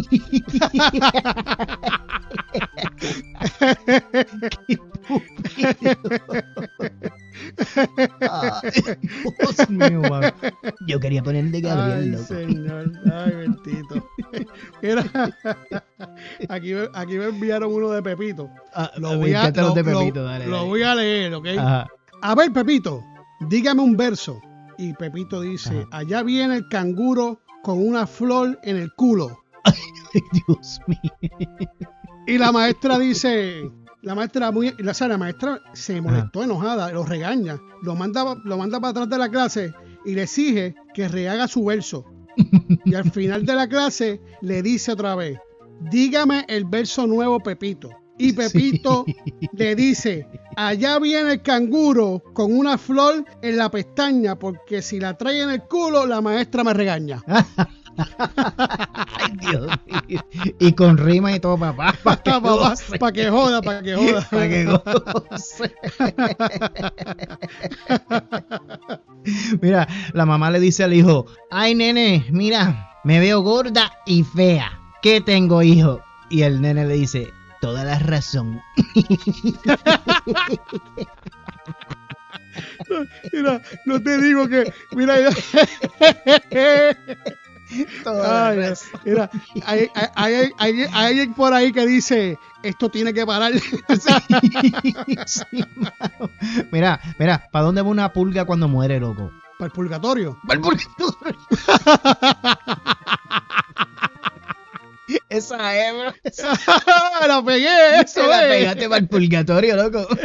Qué 5.56 5.68
Ay, 8.20 8.70
Dios 9.38 9.70
mío, 9.70 10.00
man. 10.08 10.32
Yo 10.86 11.00
quería 11.00 11.22
ponerle 11.22 11.60
Gabriel, 11.60 12.00
Ay, 12.02 12.08
loco. 12.10 12.24
señor. 12.24 12.92
Ay, 13.12 13.32
bendito. 13.36 14.08
Mira, 14.82 15.04
aquí, 16.48 16.74
me- 16.74 16.88
aquí 16.94 17.18
me 17.18 17.26
enviaron 17.26 17.72
uno 17.72 17.90
de 17.90 18.02
Pepito. 18.02 18.48
Ah, 18.74 18.90
Lo 18.96 19.18
voy 19.18 19.32
a, 19.34 19.50
lo- 19.50 19.74
de 19.74 19.82
lo- 19.82 19.98
Pepito, 19.98 20.24
dale, 20.24 20.46
lo 20.46 20.56
dale. 20.56 20.68
voy 20.68 20.82
a 20.82 20.94
leer, 20.94 21.34
¿ok? 21.34 21.46
Ajá. 21.58 21.86
A 22.22 22.34
ver, 22.34 22.52
Pepito, 22.52 23.02
dígame 23.48 23.82
un 23.82 23.96
verso. 23.96 24.40
Y 24.78 24.92
Pepito 24.94 25.40
dice, 25.40 25.86
Ajá. 25.90 25.98
allá 25.98 26.22
viene 26.22 26.56
el 26.56 26.68
canguro 26.68 27.40
con 27.62 27.84
una 27.86 28.06
flor 28.06 28.58
en 28.62 28.76
el 28.76 28.92
culo. 28.94 29.42
Ay, 29.64 29.74
Dios 30.46 30.80
mío. 30.86 31.68
Y 32.26 32.38
la 32.38 32.52
maestra 32.52 32.98
dice, 32.98 33.70
la 34.02 34.14
maestra 34.14 34.50
muy, 34.52 34.72
la, 34.78 34.92
o 34.92 34.94
sea, 34.94 35.08
la 35.08 35.18
maestra 35.18 35.60
se 35.72 36.00
molestó 36.00 36.44
enojada, 36.44 36.92
lo 36.92 37.04
regaña, 37.04 37.58
lo 37.82 37.96
manda, 37.96 38.36
lo 38.44 38.56
manda 38.56 38.78
para 38.80 38.90
atrás 38.90 39.08
de 39.08 39.18
la 39.18 39.28
clase 39.28 39.72
y 40.04 40.14
le 40.14 40.22
exige 40.22 40.74
que 40.94 41.08
rehaga 41.08 41.48
su 41.48 41.64
verso. 41.64 42.04
Y 42.84 42.94
al 42.94 43.10
final 43.10 43.44
de 43.44 43.54
la 43.54 43.68
clase 43.68 44.20
le 44.42 44.62
dice 44.62 44.92
otra 44.92 45.16
vez, 45.16 45.38
dígame 45.90 46.44
el 46.48 46.64
verso 46.66 47.06
nuevo, 47.06 47.40
Pepito. 47.40 47.90
Y 48.18 48.32
Pepito 48.32 49.04
le 49.52 49.74
dice, 49.74 50.26
allá 50.56 50.98
viene 50.98 51.32
el 51.32 51.42
canguro 51.42 52.22
con 52.34 52.56
una 52.56 52.76
flor 52.76 53.24
en 53.42 53.56
la 53.56 53.70
pestaña, 53.70 54.36
porque 54.36 54.82
si 54.82 54.98
la 54.98 55.16
trae 55.16 55.42
en 55.42 55.50
el 55.50 55.62
culo, 55.62 56.06
la 56.06 56.20
maestra 56.20 56.64
me 56.64 56.74
regaña. 56.74 57.22
Ay, 57.98 59.32
Dios 59.40 59.66
mío. 59.86 60.20
Y 60.58 60.72
con 60.72 60.98
rima 60.98 61.34
y 61.34 61.40
todo, 61.40 61.58
papá. 61.58 61.94
Para 62.04 62.22
que 62.22 62.38
goce. 62.38 62.98
Para 62.98 63.12
que 63.12 63.28
joda, 63.28 63.62
para 63.62 63.82
que 63.82 63.94
joda. 63.94 64.28
Pa' 64.30 64.48
que 64.48 64.64
goce. 64.64 65.74
Mira, 69.60 69.88
la 70.12 70.26
mamá 70.26 70.50
le 70.50 70.60
dice 70.60 70.84
al 70.84 70.94
hijo, 70.94 71.26
ay 71.50 71.74
nene, 71.74 72.24
mira, 72.30 72.88
me 73.04 73.18
veo 73.20 73.42
gorda 73.42 73.92
y 74.06 74.22
fea. 74.22 74.80
¿Qué 75.02 75.20
tengo, 75.20 75.62
hijo? 75.62 76.00
Y 76.30 76.42
el 76.42 76.60
nene 76.60 76.86
le 76.86 76.94
dice, 76.94 77.32
toda 77.60 77.84
la 77.84 77.98
razón. 77.98 78.60
Mira, 83.32 83.60
no 83.86 84.02
te 84.02 84.18
digo 84.18 84.48
que, 84.48 84.72
mira, 84.92 85.14
Toda 88.02 88.48
Ay, 88.48 88.56
la 88.58 88.68
razón. 88.70 89.00
mira, 89.04 89.30
hay, 89.66 89.90
hay- 89.94 90.08
hay- 90.14 90.50
hay- 90.58 90.80
hay 90.92 91.06
alguien 91.06 91.34
por 91.34 91.52
ahí 91.52 91.70
que 91.72 91.86
dice, 91.86 92.38
esto 92.62 92.88
tiene 92.88 93.12
que 93.12 93.26
parar. 93.26 93.52
Sí. 95.26 95.44
Mira, 96.72 97.00
mira, 97.18 97.48
¿para 97.52 97.64
dónde 97.66 97.82
va 97.82 97.88
una 97.88 98.12
pulga 98.12 98.44
cuando 98.46 98.68
muere, 98.68 98.98
loco? 99.00 99.30
Para 99.58 99.66
el 99.66 99.72
purgatorio. 99.72 100.38
Para 100.46 100.54
el 100.54 100.60
purgatorio. 100.62 101.38
Esa 105.28 105.76
es, 105.88 105.94
bro. 105.94 106.12
Esa 106.24 106.52
la 107.28 107.42
pegué, 107.44 108.00
eso 108.04 108.26
la 108.26 108.44
es. 108.44 108.48
pegaste 108.58 108.88
para 108.88 109.00
el 109.00 109.08
purgatorio, 109.08 109.76
loco. 109.76 110.06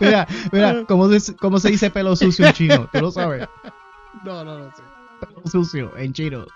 mira, 0.00 0.26
mira, 0.52 0.84
¿cómo, 0.86 1.08
se- 1.18 1.34
cómo 1.36 1.58
se 1.58 1.70
dice 1.70 1.90
pelo 1.90 2.14
sucio 2.16 2.46
en 2.46 2.52
chino? 2.52 2.88
¿Tú 2.92 3.00
lo 3.00 3.10
sabes? 3.10 3.48
No, 4.24 4.44
no, 4.44 4.58
no 4.58 4.70
sé. 4.76 4.82
Pelo 5.20 5.42
sucio 5.50 5.96
en 5.96 6.12
chino. 6.12 6.46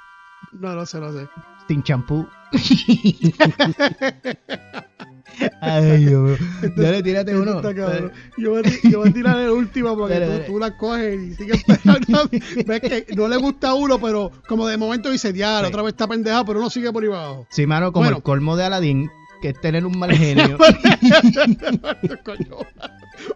No, 0.52 0.74
no 0.74 0.86
sé, 0.86 0.98
no 1.00 1.12
sé. 1.12 1.28
Sin 1.68 1.82
champú. 1.82 2.28
Ay, 5.60 6.04
Dios 6.06 6.38
mío. 6.40 6.70
Dale, 6.76 7.02
tírate 7.02 7.36
uno. 7.36 7.56
está 7.56 7.74
cabrón. 7.74 8.12
Yo, 8.36 8.50
voy 8.50 8.60
a, 8.60 8.62
ti- 8.62 8.90
yo 8.90 8.98
voy 9.00 9.08
a 9.08 9.12
tirar 9.12 9.38
el 9.38 9.50
último 9.50 9.96
porque 9.96 10.14
Dale, 10.14 10.26
tú, 10.26 10.32
dale. 10.32 10.44
tú 10.44 10.58
la 10.58 10.76
coges 10.76 11.20
y 11.22 11.34
sigues 11.34 11.64
pegando. 11.64 12.28
Ves 12.66 12.80
que 12.80 13.06
no 13.16 13.28
le 13.28 13.36
gusta 13.36 13.70
a 13.70 13.74
uno, 13.74 13.98
pero 14.00 14.30
como 14.48 14.66
de 14.66 14.76
momento 14.76 15.10
dice, 15.10 15.32
Sí. 15.32 15.42
otra 15.42 15.82
vez 15.82 15.92
está 15.92 16.06
pendejado, 16.08 16.44
pero 16.44 16.58
uno 16.60 16.70
sigue 16.70 16.92
por 16.92 17.02
ahí 17.02 17.08
abajo. 17.08 17.46
Sí, 17.50 17.66
mano, 17.66 17.92
como 17.92 18.04
Bueno. 18.04 18.16
el 18.18 18.22
colmo 18.22 18.56
de 18.56 18.64
Aladdin, 18.64 19.10
que 19.40 19.50
es 19.50 19.60
tener 19.60 19.86
un 19.86 19.98
mal 19.98 20.12
genio. 20.12 20.58
Coño. 22.24 22.56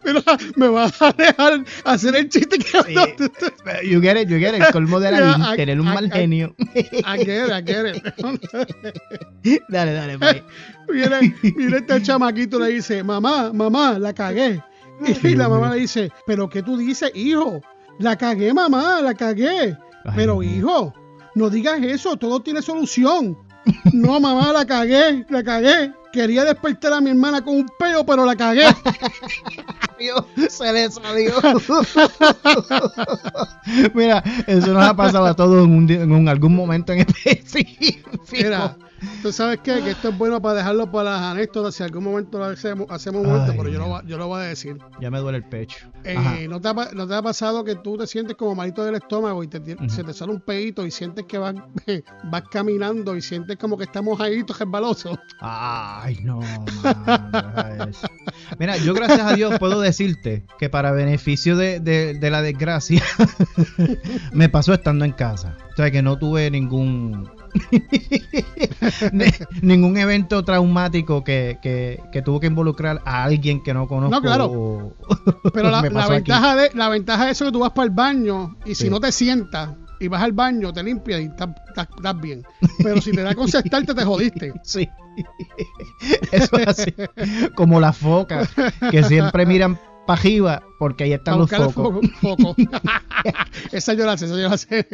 Mira, 0.05 0.23
me 0.57 0.69
vas 0.69 1.01
a 1.03 1.13
dejar 1.13 1.65
hacer 1.85 2.15
el 2.17 2.29
chiste 2.29 2.59
que 2.59 2.65
Sí. 2.65 3.89
You 3.91 4.01
get 4.01 4.17
it, 4.21 4.29
you 4.29 4.39
get 4.39 4.55
it. 4.55 4.63
El 4.63 4.73
colmo 4.73 5.01
de 5.01 5.11
Yeah, 5.15 5.53
I- 5.53 5.57
tener 5.57 5.81
un 5.81 5.87
I- 5.89 5.95
mal 5.95 6.07
I- 6.07 6.11
genio. 6.11 6.55
I 6.75 7.25
get 7.25 7.47
it, 7.47 7.53
I 7.53 7.63
get 7.63 7.97
it. 7.97 9.63
dale, 9.69 9.93
dale, 9.93 10.17
bye. 10.17 10.43
Viene 10.89 11.35
este 11.77 12.03
chamaquito 12.03 12.59
le 12.59 12.69
dice, 12.69 13.03
mamá, 13.03 13.53
mamá, 13.53 13.99
la 13.99 14.13
cagué. 14.13 14.63
Y 15.23 15.35
la 15.35 15.49
mamá 15.49 15.71
le 15.75 15.81
dice, 15.81 16.11
pero 16.27 16.49
¿qué 16.49 16.63
tú 16.63 16.77
dices, 16.77 17.11
hijo? 17.15 17.61
La 17.99 18.17
cagué, 18.17 18.53
mamá, 18.53 19.01
la 19.03 19.15
cagué. 19.15 19.77
Ay, 20.05 20.13
pero 20.15 20.43
hijo, 20.43 20.93
no 21.35 21.51
digas 21.51 21.81
eso, 21.83 22.17
todo 22.17 22.41
tiene 22.41 22.61
solución. 22.63 23.37
No, 23.93 24.21
mamá, 24.21 24.53
la 24.53 24.65
cagué, 24.67 25.25
la 25.29 25.43
cagué. 25.43 25.93
Quería 26.13 26.45
despertar 26.45 26.93
a 26.93 27.01
mi 27.01 27.11
hermana 27.11 27.43
con 27.43 27.57
un 27.57 27.67
peo, 27.79 28.05
pero 28.07 28.25
la 28.25 28.37
cagué. 28.37 28.67
Dios, 29.99 30.25
se 30.49 30.73
le 30.73 30.91
salió. 30.91 31.33
Mira, 33.95 34.23
eso 34.47 34.73
nos 34.73 34.85
ha 34.89 34.95
pasado 34.95 35.27
a 35.27 35.35
todos 35.35 35.65
en, 35.65 35.73
un, 35.75 35.91
en 35.91 36.13
un- 36.13 36.29
algún 36.29 36.55
momento 36.55 36.93
en 36.93 37.01
específico. 37.01 38.11
Mira, 38.33 38.77
tú 39.23 39.33
sabes 39.33 39.59
qué? 39.63 39.81
que 39.83 39.91
esto 39.91 40.09
es 40.11 40.19
bueno 40.19 40.41
para 40.41 40.57
dejarlo 40.59 40.91
para 40.91 41.13
las 41.13 41.23
anécdotas. 41.23 41.75
Si 41.75 41.83
algún 41.83 42.05
momento 42.05 42.39
lo 42.39 42.45
hacemos, 42.47 42.87
hacemos 42.91 43.27
un 43.27 43.47
pero 43.57 43.69
yo 43.69 43.79
lo, 43.79 44.03
yo 44.05 44.19
lo 44.19 44.27
voy 44.29 44.41
a 44.43 44.45
decir. 44.45 44.79
Ya 45.01 45.11
me 45.11 45.19
duele 45.19 45.39
el 45.39 45.45
pecho. 45.45 45.87
Eh. 46.05 46.47
¿no, 46.49 46.61
te 46.61 46.69
ha, 46.69 46.75
pa- 46.75 46.91
no 46.93 47.07
te 47.07 47.15
ha 47.15 47.23
pasado 47.23 47.65
que 47.65 47.77
tú 47.77 47.97
te 47.97 48.07
sientes 48.07 48.37
como 48.37 48.55
malito 48.55 48.85
del 48.85 48.95
estómago 48.97 49.43
y 49.43 49.49
te, 49.49 49.59
Ujú. 49.59 49.89
se 49.89 50.05
te 50.05 50.13
sale 50.13 50.33
un 50.33 50.41
pedito 50.41 50.85
y 50.87 50.91
sientes 50.91 51.25
que 51.27 51.39
vas, 51.39 51.55
vas 52.25 52.43
caminando 52.51 53.17
y 53.17 53.23
sientes 53.23 53.57
como 53.57 53.77
que 53.79 53.85
estamos 53.85 54.21
ahí 54.21 54.43
resbaloso? 54.43 55.19
Ay, 55.41 56.19
no, 56.23 56.41
eso. 57.89 58.07
Mira, 58.59 58.77
yo 58.77 58.95
gracias 58.95 59.21
a 59.21 59.35
Dios 59.35 59.59
puedo 59.59 59.81
decirte 59.81 60.45
que 60.59 60.69
para 60.69 60.93
beneficio 60.93 61.57
de, 61.57 61.81
de- 61.81 62.15
de 62.15 62.31
la 62.31 62.43
desgracia 62.43 63.03
me 64.33 64.49
pasó 64.49 64.75
estando 64.75 65.05
en 65.05 65.13
casa. 65.13 65.57
O 65.73 65.77
sea 65.77 65.91
que 65.91 66.03
no 66.03 66.19
tuve 66.19 66.51
ningún 66.51 67.29
ni- 67.34 67.34
ningún 69.63 69.97
evento 69.97 70.45
traumático 70.45 71.25
que, 71.25 71.59
que, 71.63 72.01
que 72.13 72.23
tuvo 72.23 72.41
que 72.41 72.47
involucrar 72.49 73.01
a 73.05 73.25
alguien 73.25 73.63
que 73.63 73.75
no 73.75 73.87
conozco. 73.89 74.15
No, 74.15 74.23
claro. 74.23 74.47
o- 74.47 74.95
Pero 75.53 75.71
la, 75.71 75.79
aquí. 75.81 75.89
ventaja 76.11 76.57
de, 76.57 76.71
la 76.75 76.89
ventaja 76.89 77.27
de 77.27 77.33
eso 77.33 77.45
es 77.45 77.49
que 77.49 77.53
tú 77.53 77.61
vas 77.61 77.71
para 77.73 77.85
el 77.87 77.91
baño 77.91 78.57
y 78.65 78.75
si 78.75 78.85
Sí. 78.85 78.91
no 78.91 79.01
te 79.01 79.11
sientas 79.13 79.71
y 80.01 80.09
vas 80.09 80.23
al 80.23 80.33
baño, 80.33 80.73
te 80.73 80.83
limpias 80.83 81.21
y 81.21 81.25
estás, 81.25 81.49
estás- 81.69 81.89
estás 81.97 82.21
bien. 82.21 82.43
Pero 82.83 83.01
si 83.01 83.13
te 83.13 83.23
da 83.23 83.35
con 83.35 83.49
sentarte, 83.49 83.95
te 83.95 84.05
jodiste. 84.05 84.53
Sí. 84.63 84.89
Eso 86.33 86.59
es 86.59 86.67
así. 86.67 86.95
Como 87.55 87.81
las 87.81 87.97
focas 87.97 88.51
que 88.91 89.03
siempre 89.05 89.47
miran 89.47 89.79
para 90.07 90.21
arriba 90.21 90.63
porque 90.79 91.05
ahí 91.05 91.13
están 91.13 91.39
los 91.39 91.51
focos. 91.51 91.73
foco. 91.75 92.01
foco. 92.21 92.57
esa 93.73 93.95
yo 93.95 94.07
la 94.07 94.17
sé, 94.17 94.27
esa 94.27 94.41
yo 94.41 94.49
la 94.49 94.59
sé. 94.59 94.87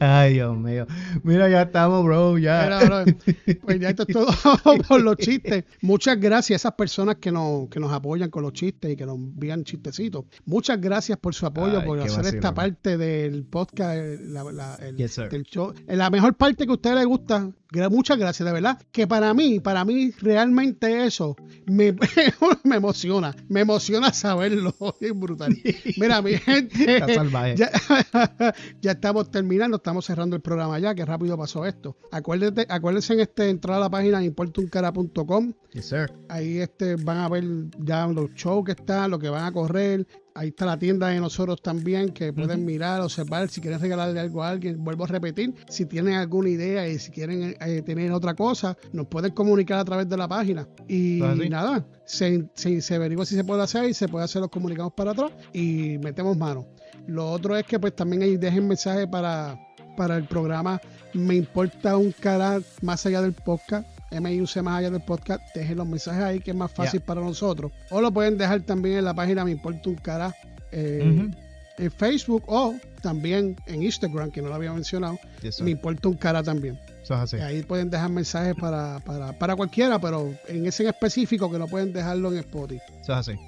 Ay, 0.00 0.34
Dios 0.34 0.56
mío. 0.56 0.86
Mira, 1.22 1.48
ya 1.48 1.62
estamos, 1.62 2.04
bro. 2.04 2.38
Ya. 2.38 2.62
Mira, 2.64 2.84
bro, 3.04 3.14
pues 3.62 3.80
ya 3.80 3.90
esto 3.90 4.04
es 4.06 4.14
todo 4.14 4.26
por 4.88 5.00
los 5.02 5.16
chistes. 5.16 5.64
Muchas 5.82 6.18
gracias 6.20 6.56
a 6.56 6.68
esas 6.68 6.72
personas 6.74 7.16
que 7.16 7.30
nos, 7.32 7.68
que 7.68 7.80
nos 7.80 7.92
apoyan 7.92 8.30
con 8.30 8.42
los 8.42 8.52
chistes 8.52 8.92
y 8.92 8.96
que 8.96 9.06
nos 9.06 9.16
envían 9.16 9.64
chistecitos. 9.64 10.24
Muchas 10.44 10.80
gracias 10.80 11.18
por 11.18 11.34
su 11.34 11.46
apoyo, 11.46 11.80
Ay, 11.80 11.86
por 11.86 12.00
hacer 12.00 12.26
esta 12.26 12.52
parte 12.54 12.96
del 12.96 13.44
podcast, 13.44 13.96
eh, 13.96 14.18
la, 14.22 14.44
la- 14.44 14.74
el, 14.76 14.96
Yes, 14.96 15.12
sir. 15.12 15.28
del 15.28 15.44
show. 15.44 15.72
Eh, 15.86 15.96
La 15.96 16.10
mejor 16.10 16.34
parte 16.34 16.64
que 16.64 16.70
a 16.70 16.74
usted 16.74 16.94
le 16.94 17.04
gusta. 17.04 17.50
Muchas 17.90 18.16
gracias, 18.16 18.46
de 18.46 18.52
verdad. 18.52 18.80
Que 18.92 19.06
para 19.06 19.34
mí, 19.34 19.60
para 19.60 19.84
mí, 19.84 20.10
realmente 20.22 21.04
eso 21.04 21.36
me, 21.66 21.94
me 22.64 22.76
emociona. 22.76 23.34
Me 23.48 23.60
emociona 23.60 24.12
saberlo. 24.12 24.74
Es 25.00 25.18
brutal. 25.18 25.56
Mira, 25.98 26.22
mi 26.22 26.36
gente. 26.36 27.02
Ya, 27.56 27.70
ya 28.80 28.92
estamos 28.92 29.30
terminando, 29.30 29.76
estamos 29.76 30.04
cerrando 30.04 30.36
el 30.36 30.42
programa 30.42 30.78
ya, 30.78 30.94
que 30.94 31.04
rápido 31.04 31.36
pasó 31.36 31.66
esto. 31.66 31.96
Acuérdate, 32.10 32.66
acuérdense 32.68 33.14
en 33.14 33.20
este 33.20 33.50
entrar 33.50 33.76
a 33.76 33.80
la 33.80 33.90
página 33.90 34.22
importuncara.com. 34.24 35.52
Yes. 35.72 35.94
Ahí 36.28 36.58
este 36.58 36.96
van 36.96 37.18
a 37.18 37.28
ver 37.28 37.44
ya 37.78 38.06
los 38.06 38.32
shows 38.34 38.64
que 38.64 38.72
están, 38.72 39.10
lo 39.10 39.18
que 39.18 39.28
van 39.28 39.44
a 39.44 39.52
correr. 39.52 40.06
Ahí 40.36 40.48
está 40.48 40.66
la 40.66 40.78
tienda 40.78 41.08
de 41.08 41.18
nosotros 41.18 41.62
también, 41.62 42.10
que 42.10 42.30
pueden 42.30 42.64
mirar, 42.66 43.00
observar, 43.00 43.48
si 43.48 43.62
quieren 43.62 43.80
regalarle 43.80 44.20
algo 44.20 44.42
a 44.42 44.50
alguien, 44.50 44.84
vuelvo 44.84 45.04
a 45.04 45.06
repetir, 45.06 45.54
si 45.66 45.86
tienen 45.86 46.14
alguna 46.14 46.50
idea 46.50 46.86
y 46.86 46.98
si 46.98 47.10
quieren 47.10 47.56
eh, 47.58 47.80
tener 47.80 48.12
otra 48.12 48.34
cosa, 48.34 48.76
nos 48.92 49.06
pueden 49.06 49.32
comunicar 49.32 49.78
a 49.78 49.84
través 49.84 50.08
de 50.10 50.16
la 50.18 50.28
página. 50.28 50.68
Y 50.88 51.20
nada, 51.48 51.86
se, 52.04 52.50
se, 52.54 52.94
averigua 52.94 53.24
si 53.24 53.34
se 53.34 53.44
puede 53.44 53.62
hacer 53.62 53.86
y 53.86 53.94
se 53.94 54.08
puede 54.08 54.26
hacer 54.26 54.42
los 54.42 54.50
comunicados 54.50 54.92
para 54.94 55.12
atrás 55.12 55.32
y 55.54 55.96
metemos 55.98 56.36
mano. 56.36 56.66
Lo 57.06 57.30
otro 57.30 57.56
es 57.56 57.64
que 57.64 57.78
pues 57.78 57.96
también 57.96 58.22
ahí 58.22 58.36
dejen 58.36 58.68
mensaje 58.68 59.06
para, 59.06 59.58
para 59.96 60.18
el 60.18 60.24
programa 60.26 60.78
Me 61.14 61.36
Importa 61.36 61.96
un 61.96 62.12
Cara 62.12 62.60
más 62.82 63.06
allá 63.06 63.22
del 63.22 63.32
podcast 63.32 63.95
MIUC 64.10 64.56
más 64.62 64.78
allá 64.78 64.90
del 64.90 65.02
podcast, 65.02 65.42
dejen 65.54 65.78
los 65.78 65.86
mensajes 65.86 66.22
ahí 66.22 66.40
que 66.40 66.52
es 66.52 66.56
más 66.56 66.70
fácil 66.70 67.00
para 67.00 67.20
nosotros. 67.20 67.72
O 67.90 68.00
lo 68.00 68.12
pueden 68.12 68.38
dejar 68.38 68.60
también 68.62 68.98
en 68.98 69.04
la 69.04 69.14
página 69.14 69.44
Me 69.44 69.50
Importa 69.50 69.88
un 69.88 69.96
Cara 69.96 70.34
eh, 70.72 71.30
en 71.78 71.90
Facebook 71.90 72.44
o 72.46 72.74
también 73.02 73.56
en 73.66 73.82
Instagram, 73.82 74.30
que 74.30 74.42
no 74.42 74.48
lo 74.48 74.54
había 74.54 74.72
mencionado. 74.72 75.18
Me 75.60 75.70
Importa 75.70 76.08
un 76.08 76.16
Cara 76.16 76.42
también. 76.42 76.78
Ahí 77.40 77.62
pueden 77.62 77.88
dejar 77.88 78.10
mensajes 78.10 78.54
para, 78.56 78.98
para, 79.38 79.54
cualquiera, 79.54 80.00
pero 80.00 80.34
en 80.48 80.66
ese 80.66 80.82
en 80.82 80.88
específico 80.88 81.50
que 81.50 81.58
no 81.58 81.68
pueden 81.68 81.92
dejarlo 81.92 82.32
en 82.32 82.38
Spotify. 82.38 82.82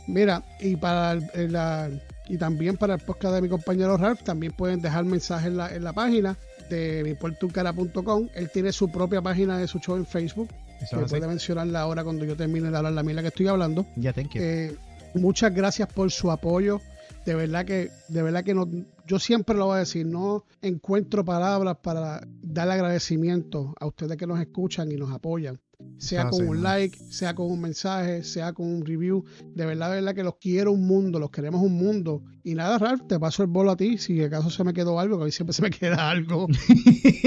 Mira, 0.06 0.44
y 0.60 0.76
para 0.76 1.16
la, 1.34 1.90
y 2.28 2.38
también 2.38 2.76
para 2.76 2.94
el 2.94 3.00
podcast 3.00 3.34
de 3.34 3.42
mi 3.42 3.48
compañero 3.48 3.96
Ralph, 3.96 4.22
también 4.22 4.52
pueden 4.52 4.80
dejar 4.80 5.04
mensajes 5.04 5.48
en 5.48 5.56
la, 5.56 5.74
en 5.74 5.82
la 5.82 5.92
página 5.92 6.36
de 6.68 7.02
miportuncara.com. 7.04 8.28
Él 8.34 8.50
tiene 8.52 8.72
su 8.72 8.90
propia 8.90 9.22
página 9.22 9.58
de 9.58 9.68
su 9.68 9.78
show 9.78 9.96
en 9.96 10.06
Facebook. 10.06 10.48
Que 10.90 10.96
puede 10.96 11.26
mencionarla 11.26 11.80
ahora 11.80 12.04
cuando 12.04 12.24
yo 12.24 12.36
termine 12.36 12.70
de 12.70 12.76
hablar 12.76 12.92
la 12.92 13.02
mila 13.02 13.20
que 13.20 13.28
estoy 13.28 13.48
hablando. 13.48 13.86
Ya, 13.96 14.12
thank 14.12 14.34
you. 14.34 14.42
Eh, 14.42 14.76
muchas 15.14 15.52
gracias 15.52 15.92
por 15.92 16.10
su 16.10 16.30
apoyo. 16.30 16.80
De 17.26 17.34
verdad 17.34 17.64
que, 17.64 17.90
de 18.08 18.22
verdad 18.22 18.44
que 18.44 18.54
no, 18.54 18.68
yo 19.06 19.18
siempre 19.18 19.56
lo 19.56 19.66
voy 19.66 19.76
a 19.76 19.80
decir, 19.80 20.06
no 20.06 20.44
encuentro 20.62 21.24
palabras 21.24 21.78
para 21.82 22.20
dar 22.42 22.70
agradecimiento 22.70 23.74
a 23.80 23.86
ustedes 23.86 24.16
que 24.16 24.26
nos 24.26 24.40
escuchan 24.40 24.90
y 24.92 24.96
nos 24.96 25.12
apoyan 25.12 25.60
sea 25.96 26.28
con 26.28 26.48
un 26.48 26.62
like, 26.62 26.96
sea 27.10 27.34
con 27.34 27.50
un 27.50 27.60
mensaje, 27.60 28.24
sea 28.24 28.52
con 28.52 28.66
un 28.66 28.84
review. 28.84 29.24
De 29.54 29.66
verdad, 29.66 29.90
de 29.90 29.96
verdad 29.96 30.14
que 30.14 30.22
los 30.22 30.36
quiero 30.36 30.72
un 30.72 30.86
mundo, 30.86 31.18
los 31.18 31.30
queremos 31.30 31.62
un 31.62 31.74
mundo. 31.74 32.22
Y 32.48 32.54
nada, 32.54 32.78
Ralph, 32.78 33.02
te 33.06 33.20
paso 33.20 33.42
el 33.42 33.50
bolo 33.50 33.72
a 33.72 33.76
ti 33.76 33.98
si 33.98 34.22
acaso 34.22 34.48
se 34.48 34.64
me 34.64 34.72
quedó 34.72 34.98
algo, 34.98 35.18
que 35.18 35.24
a 35.24 35.26
mí 35.26 35.32
siempre 35.32 35.52
se 35.52 35.60
me 35.60 35.68
queda 35.68 36.08
algo. 36.08 36.48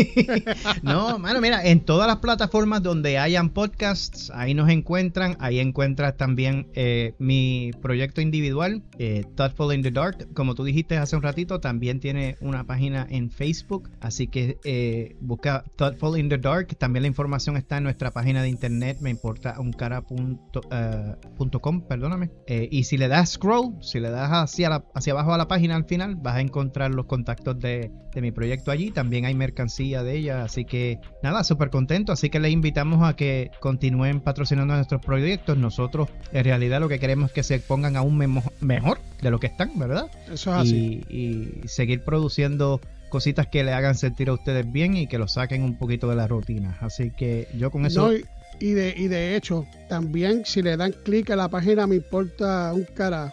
no, 0.82 1.20
mano, 1.20 1.40
mira, 1.40 1.64
en 1.64 1.82
todas 1.82 2.08
las 2.08 2.18
plataformas 2.18 2.82
donde 2.82 3.20
hayan 3.20 3.52
podcasts, 3.52 4.32
ahí 4.34 4.56
nos 4.56 4.68
encuentran. 4.72 5.38
Ahí 5.40 5.60
encuentras 5.60 6.18
también 6.18 6.70
eh, 6.74 7.14
mi 7.20 7.70
proyecto 7.84 8.20
individual, 8.20 8.82
eh, 8.98 9.24
Thoughtful 9.36 9.76
in 9.76 9.84
the 9.84 9.92
Dark. 9.92 10.28
Como 10.34 10.56
tú 10.56 10.64
dijiste 10.64 10.98
hace 10.98 11.16
un 11.16 11.22
ratito, 11.22 11.60
también 11.60 12.00
tiene 12.00 12.38
una 12.42 12.66
página 12.66 13.06
en 13.08 13.30
Facebook. 13.30 13.92
Así 14.00 14.26
que 14.26 14.58
eh, 14.64 15.18
busca 15.22 15.64
Thoughtful 15.76 16.18
in 16.18 16.30
the 16.30 16.40
Dark. 16.40 16.76
También 16.80 17.04
la 17.04 17.10
información 17.10 17.58
está 17.58 17.78
en 17.78 17.84
nuestra 17.84 18.10
página 18.10 18.42
de 18.42 18.50
internet, 18.50 18.98
me 19.02 19.12
importa 19.12 19.60
un 19.60 19.72
cara.com, 19.72 21.82
perdóname. 21.82 22.32
Eh, 22.48 22.70
y 22.72 22.86
si 22.86 22.98
le 22.98 23.08
das 23.08 23.34
scroll, 23.34 23.76
si 23.84 24.00
le 24.00 24.10
das 24.10 24.32
hacia, 24.32 24.84
hacia 24.96 25.11
abajo 25.12 25.34
a 25.34 25.38
la 25.38 25.48
página 25.48 25.76
al 25.76 25.86
final, 25.86 26.16
vas 26.16 26.36
a 26.36 26.42
encontrar 26.42 26.92
los 26.94 27.06
contactos 27.06 27.60
de, 27.60 27.92
mi 28.16 28.32
proyecto 28.32 28.72
allí. 28.72 28.92
También 28.92 29.26
hay 29.26 29.36
mercancía 29.36 30.04
de 30.04 30.18
ella, 30.18 30.44
así 30.44 30.66
que 30.66 31.00
nada, 31.24 31.44
súper 31.44 31.70
contento. 31.70 32.12
Así 32.12 32.30
que 32.30 32.40
les 32.40 32.52
invitamos 32.52 33.08
a 33.08 33.16
que 33.16 33.52
continúen 33.60 34.22
patrocinando 34.22 34.76
nuestros 34.76 35.02
proyectos. 35.02 35.58
Nosotros, 35.58 36.10
en 36.34 36.44
realidad, 36.44 36.80
lo 36.80 36.90
que 36.90 37.00
queremos 37.00 37.30
es 37.30 37.34
que 37.34 37.44
se 37.44 37.60
pongan 37.60 37.96
aún 37.96 38.18
mejor 38.60 39.00
de 39.22 39.32
lo 39.32 39.40
que 39.40 39.48
están, 39.48 39.78
¿verdad? 39.78 40.10
Eso 40.32 40.52
es 40.52 40.58
así. 40.62 41.04
y 41.10 41.68
seguir 41.68 42.04
produciendo 42.04 42.82
cositas 43.12 43.46
que 43.48 43.64
le 43.64 43.74
hagan 43.74 43.94
sentir 43.94 44.30
a 44.30 44.34
ustedes 44.34 44.72
bien 44.72 44.98
y 44.98 45.06
que 45.06 45.20
lo 45.20 45.28
saquen 45.28 45.62
un 45.62 45.78
poquito 45.78 46.08
de 46.08 46.16
la 46.16 46.26
rutina. 46.26 46.78
Así 46.82 47.12
que 47.12 47.48
yo 47.56 47.70
con 47.70 47.86
eso... 47.86 48.12
y, 48.60 48.72
de, 48.72 48.96
y 48.98 49.08
de 49.08 49.36
hecho, 49.36 49.68
también 49.90 50.44
si 50.46 50.64
le 50.64 50.78
dan 50.78 50.94
clic 51.04 51.30
a 51.30 51.36
la 51.36 51.50
página 51.50 51.86
Me 51.86 51.98
Importa 51.98 52.74
un 52.74 52.86
cara, 52.96 53.32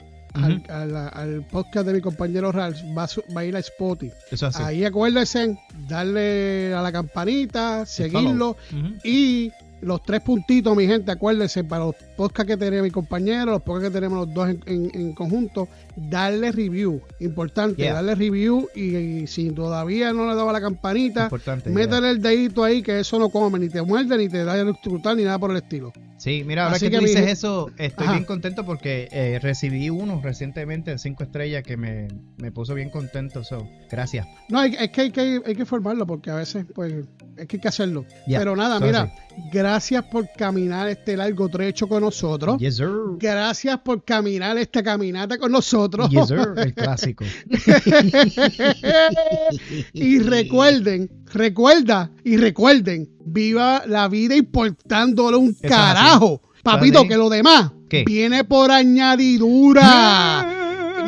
al, 0.68 1.44
podcast 1.50 1.86
de 1.86 1.92
mi 1.94 2.00
compañero 2.00 2.52
Ralph, 2.52 2.78
va, 2.96 3.06
a 3.40 3.44
ir 3.44 3.56
a 3.56 3.58
Spotify. 3.60 4.12
Ahí 4.54 4.84
acuérdense, 4.84 5.58
darle 5.88 6.74
a 6.74 6.82
la 6.82 6.92
campanita, 6.92 7.86
seguirlo 7.86 8.56
y 9.04 9.52
los 9.80 10.02
tres 10.02 10.20
puntitos, 10.20 10.76
mi 10.76 10.86
gente, 10.86 11.10
acuérdense, 11.12 11.64
para 11.64 11.86
los 11.86 11.94
podcasts 12.16 12.52
que 12.52 12.56
tenemos 12.56 12.84
mi 12.84 12.90
compañero, 12.90 13.52
los 13.52 13.62
podcasts 13.62 13.88
que 13.88 13.94
tenemos 13.94 14.26
los 14.26 14.34
dos 14.34 14.48
en, 14.66 15.12
conjunto, 15.12 15.68
darle 15.96 16.52
review. 16.52 17.00
Importante, 17.20 17.84
darle 17.84 18.14
review 18.14 18.68
y, 18.74 19.26
si 19.26 19.50
todavía 19.50 20.12
no 20.12 20.28
le 20.28 20.34
daba 20.34 20.52
la 20.52 20.60
campanita, 20.60 21.30
métele 21.66 22.10
el 22.10 22.22
dedito 22.22 22.64
ahí 22.64 22.82
que 22.82 23.00
eso 23.00 23.18
no 23.18 23.28
come, 23.28 23.58
ni 23.58 23.68
te 23.68 23.82
muerde, 23.82 24.16
ni 24.16 24.28
te 24.28 24.44
da 24.44 24.58
el 24.58 24.74
ni 25.16 25.24
nada 25.24 25.38
por 25.38 25.50
el 25.50 25.58
estilo. 25.58 25.92
Sí, 26.18 26.42
mira, 26.44 26.66
ahora 26.66 26.80
que, 26.80 26.90
tú 26.90 26.98
dices 26.98 27.30
eso, 27.30 27.70
estoy 27.78 28.08
bien 28.08 28.24
contento 28.24 28.66
porque 28.66 29.08
eh, 29.12 29.38
recibí 29.40 29.88
uno 29.88 30.20
recientemente 30.20 30.90
en 30.90 30.98
cinco 30.98 31.22
estrellas 31.22 31.62
que 31.62 31.76
me, 31.76 32.08
puso 32.52 32.74
bien 32.74 32.90
contento. 32.90 33.44
So, 33.44 33.68
gracias. 33.88 34.26
No, 34.48 34.60
es 34.62 34.90
que 34.90 35.00
hay, 35.00 35.10
que 35.12 35.40
hay 35.46 35.54
que 35.54 35.64
formarlo 35.64 36.06
porque 36.08 36.30
a 36.30 36.34
veces, 36.34 36.66
pues, 36.74 36.92
es 37.38 37.46
que 37.46 37.56
hay 37.56 37.60
que 37.60 37.68
hacerlo. 37.68 38.04
Pero 38.26 38.56
nada, 38.56 38.80
mira, 38.80 39.14
gracias 39.52 40.04
por 40.04 40.28
caminar 40.36 40.88
este 40.88 41.16
largo 41.16 41.48
trecho 41.48 41.88
con 41.88 42.02
nosotros. 42.02 42.58
Yes, 42.58 42.76
sir. 42.76 42.88
Gracias 43.18 43.78
por 43.78 44.04
caminar 44.04 44.58
esta 44.58 44.82
caminata 44.82 45.38
con 45.38 45.52
nosotros. 45.52 46.10
Yes, 46.10 46.28
sir, 46.28 46.54
el 46.56 46.74
clásico. 46.74 47.24
y 49.92 50.18
recuerden, 50.18 51.10
recuerda 51.32 52.10
y 52.24 52.36
recuerden, 52.36 53.08
viva 53.24 53.84
la 53.86 54.08
vida 54.08 54.34
importándole 54.34 55.36
un 55.36 55.54
carajo. 55.54 56.42
Papito, 56.62 57.06
que 57.06 57.16
lo 57.16 57.30
demás 57.30 57.70
viene 58.04 58.44
por 58.44 58.70
añadidura. 58.70 60.57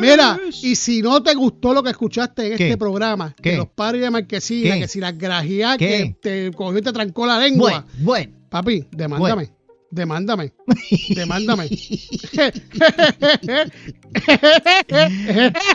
Mira, 0.01 0.39
y 0.61 0.75
si 0.75 1.01
no 1.01 1.21
te 1.21 1.33
gustó 1.33 1.73
lo 1.73 1.83
que 1.83 1.91
escuchaste 1.91 2.47
en 2.47 2.53
este 2.53 2.77
programa, 2.77 3.35
que 3.41 3.57
los 3.57 3.67
padres 3.67 4.01
de 4.01 4.09
Marquesina, 4.09 4.77
que 4.79 4.87
si 4.87 4.99
las 4.99 5.17
grajías 5.17 5.77
que 5.77 6.15
te 6.21 6.51
cogió 6.51 6.79
y 6.79 6.81
te 6.81 6.91
trancó 6.91 7.25
la 7.25 7.39
lengua. 7.39 7.85
Bueno, 7.99 8.33
Papi, 8.49 8.85
demándame. 8.91 9.49
Demándame. 9.91 10.53
Demándame. 11.15 11.69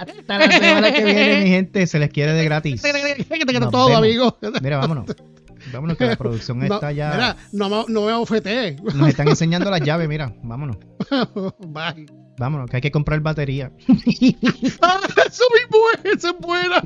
Hasta 0.01 0.39
la 0.39 0.51
semana 0.51 0.93
que 0.93 1.05
viene, 1.05 1.45
mi 1.45 1.51
gente, 1.51 1.87
se 1.87 1.99
les 1.99 2.11
quiere 2.11 2.33
de 2.33 2.45
gratis. 2.45 2.83
todo, 3.71 3.97
amigo. 3.97 4.39
Mira, 4.63 4.79
vámonos. 4.79 5.07
Vámonos, 5.73 5.97
que 5.97 6.07
la 6.07 6.17
producción 6.17 6.63
está 6.65 6.93
ya. 6.93 7.11
Mira, 7.13 7.37
no, 7.53 7.85
no 7.89 8.07
me 8.07 8.13
ofete. 8.13 8.77
Nos 8.95 9.09
están 9.09 9.29
enseñando 9.29 9.71
las 9.71 9.81
llaves, 9.81 10.09
mira. 10.09 10.35
Vámonos. 10.43 10.79
Bye. 11.69 12.07
Vámonos, 12.39 12.69
que 12.69 12.77
hay 12.77 12.83
que 12.83 12.91
comprar 12.91 13.21
batería. 13.21 13.71
Ah, 14.83 15.01
eso 15.27 15.45
mismo 15.55 15.79
es, 16.05 16.19
eso 16.19 16.29
es 16.29 16.39
buena. 16.39 16.83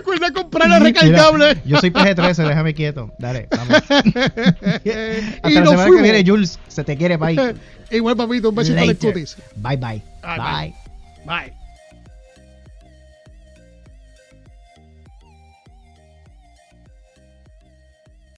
Acuerda 0.00 0.32
comprar 0.32 0.68
la 0.68 0.78
recargable. 0.78 1.56
yo 1.64 1.78
soy 1.78 1.90
PG-13, 1.90 2.48
déjame 2.48 2.74
quieto. 2.74 3.12
Dale, 3.18 3.48
vamos. 3.50 3.76
Hasta 3.88 5.50
y 5.50 5.54
la 5.54 5.66
semana 5.66 5.90
que 5.96 6.02
viene, 6.02 6.24
Jules, 6.26 6.58
se 6.68 6.82
te 6.84 6.96
quiere, 6.96 7.16
bye. 7.16 7.54
Igual, 7.90 8.16
papito, 8.16 8.48
un 8.48 8.54
besito 8.56 8.84
de 8.84 8.96
cutis. 8.96 9.36
Bye, 9.56 9.76
bye. 9.76 10.02
Bye. 10.22 10.38
Bye. 10.38 10.74
bye. 11.24 11.63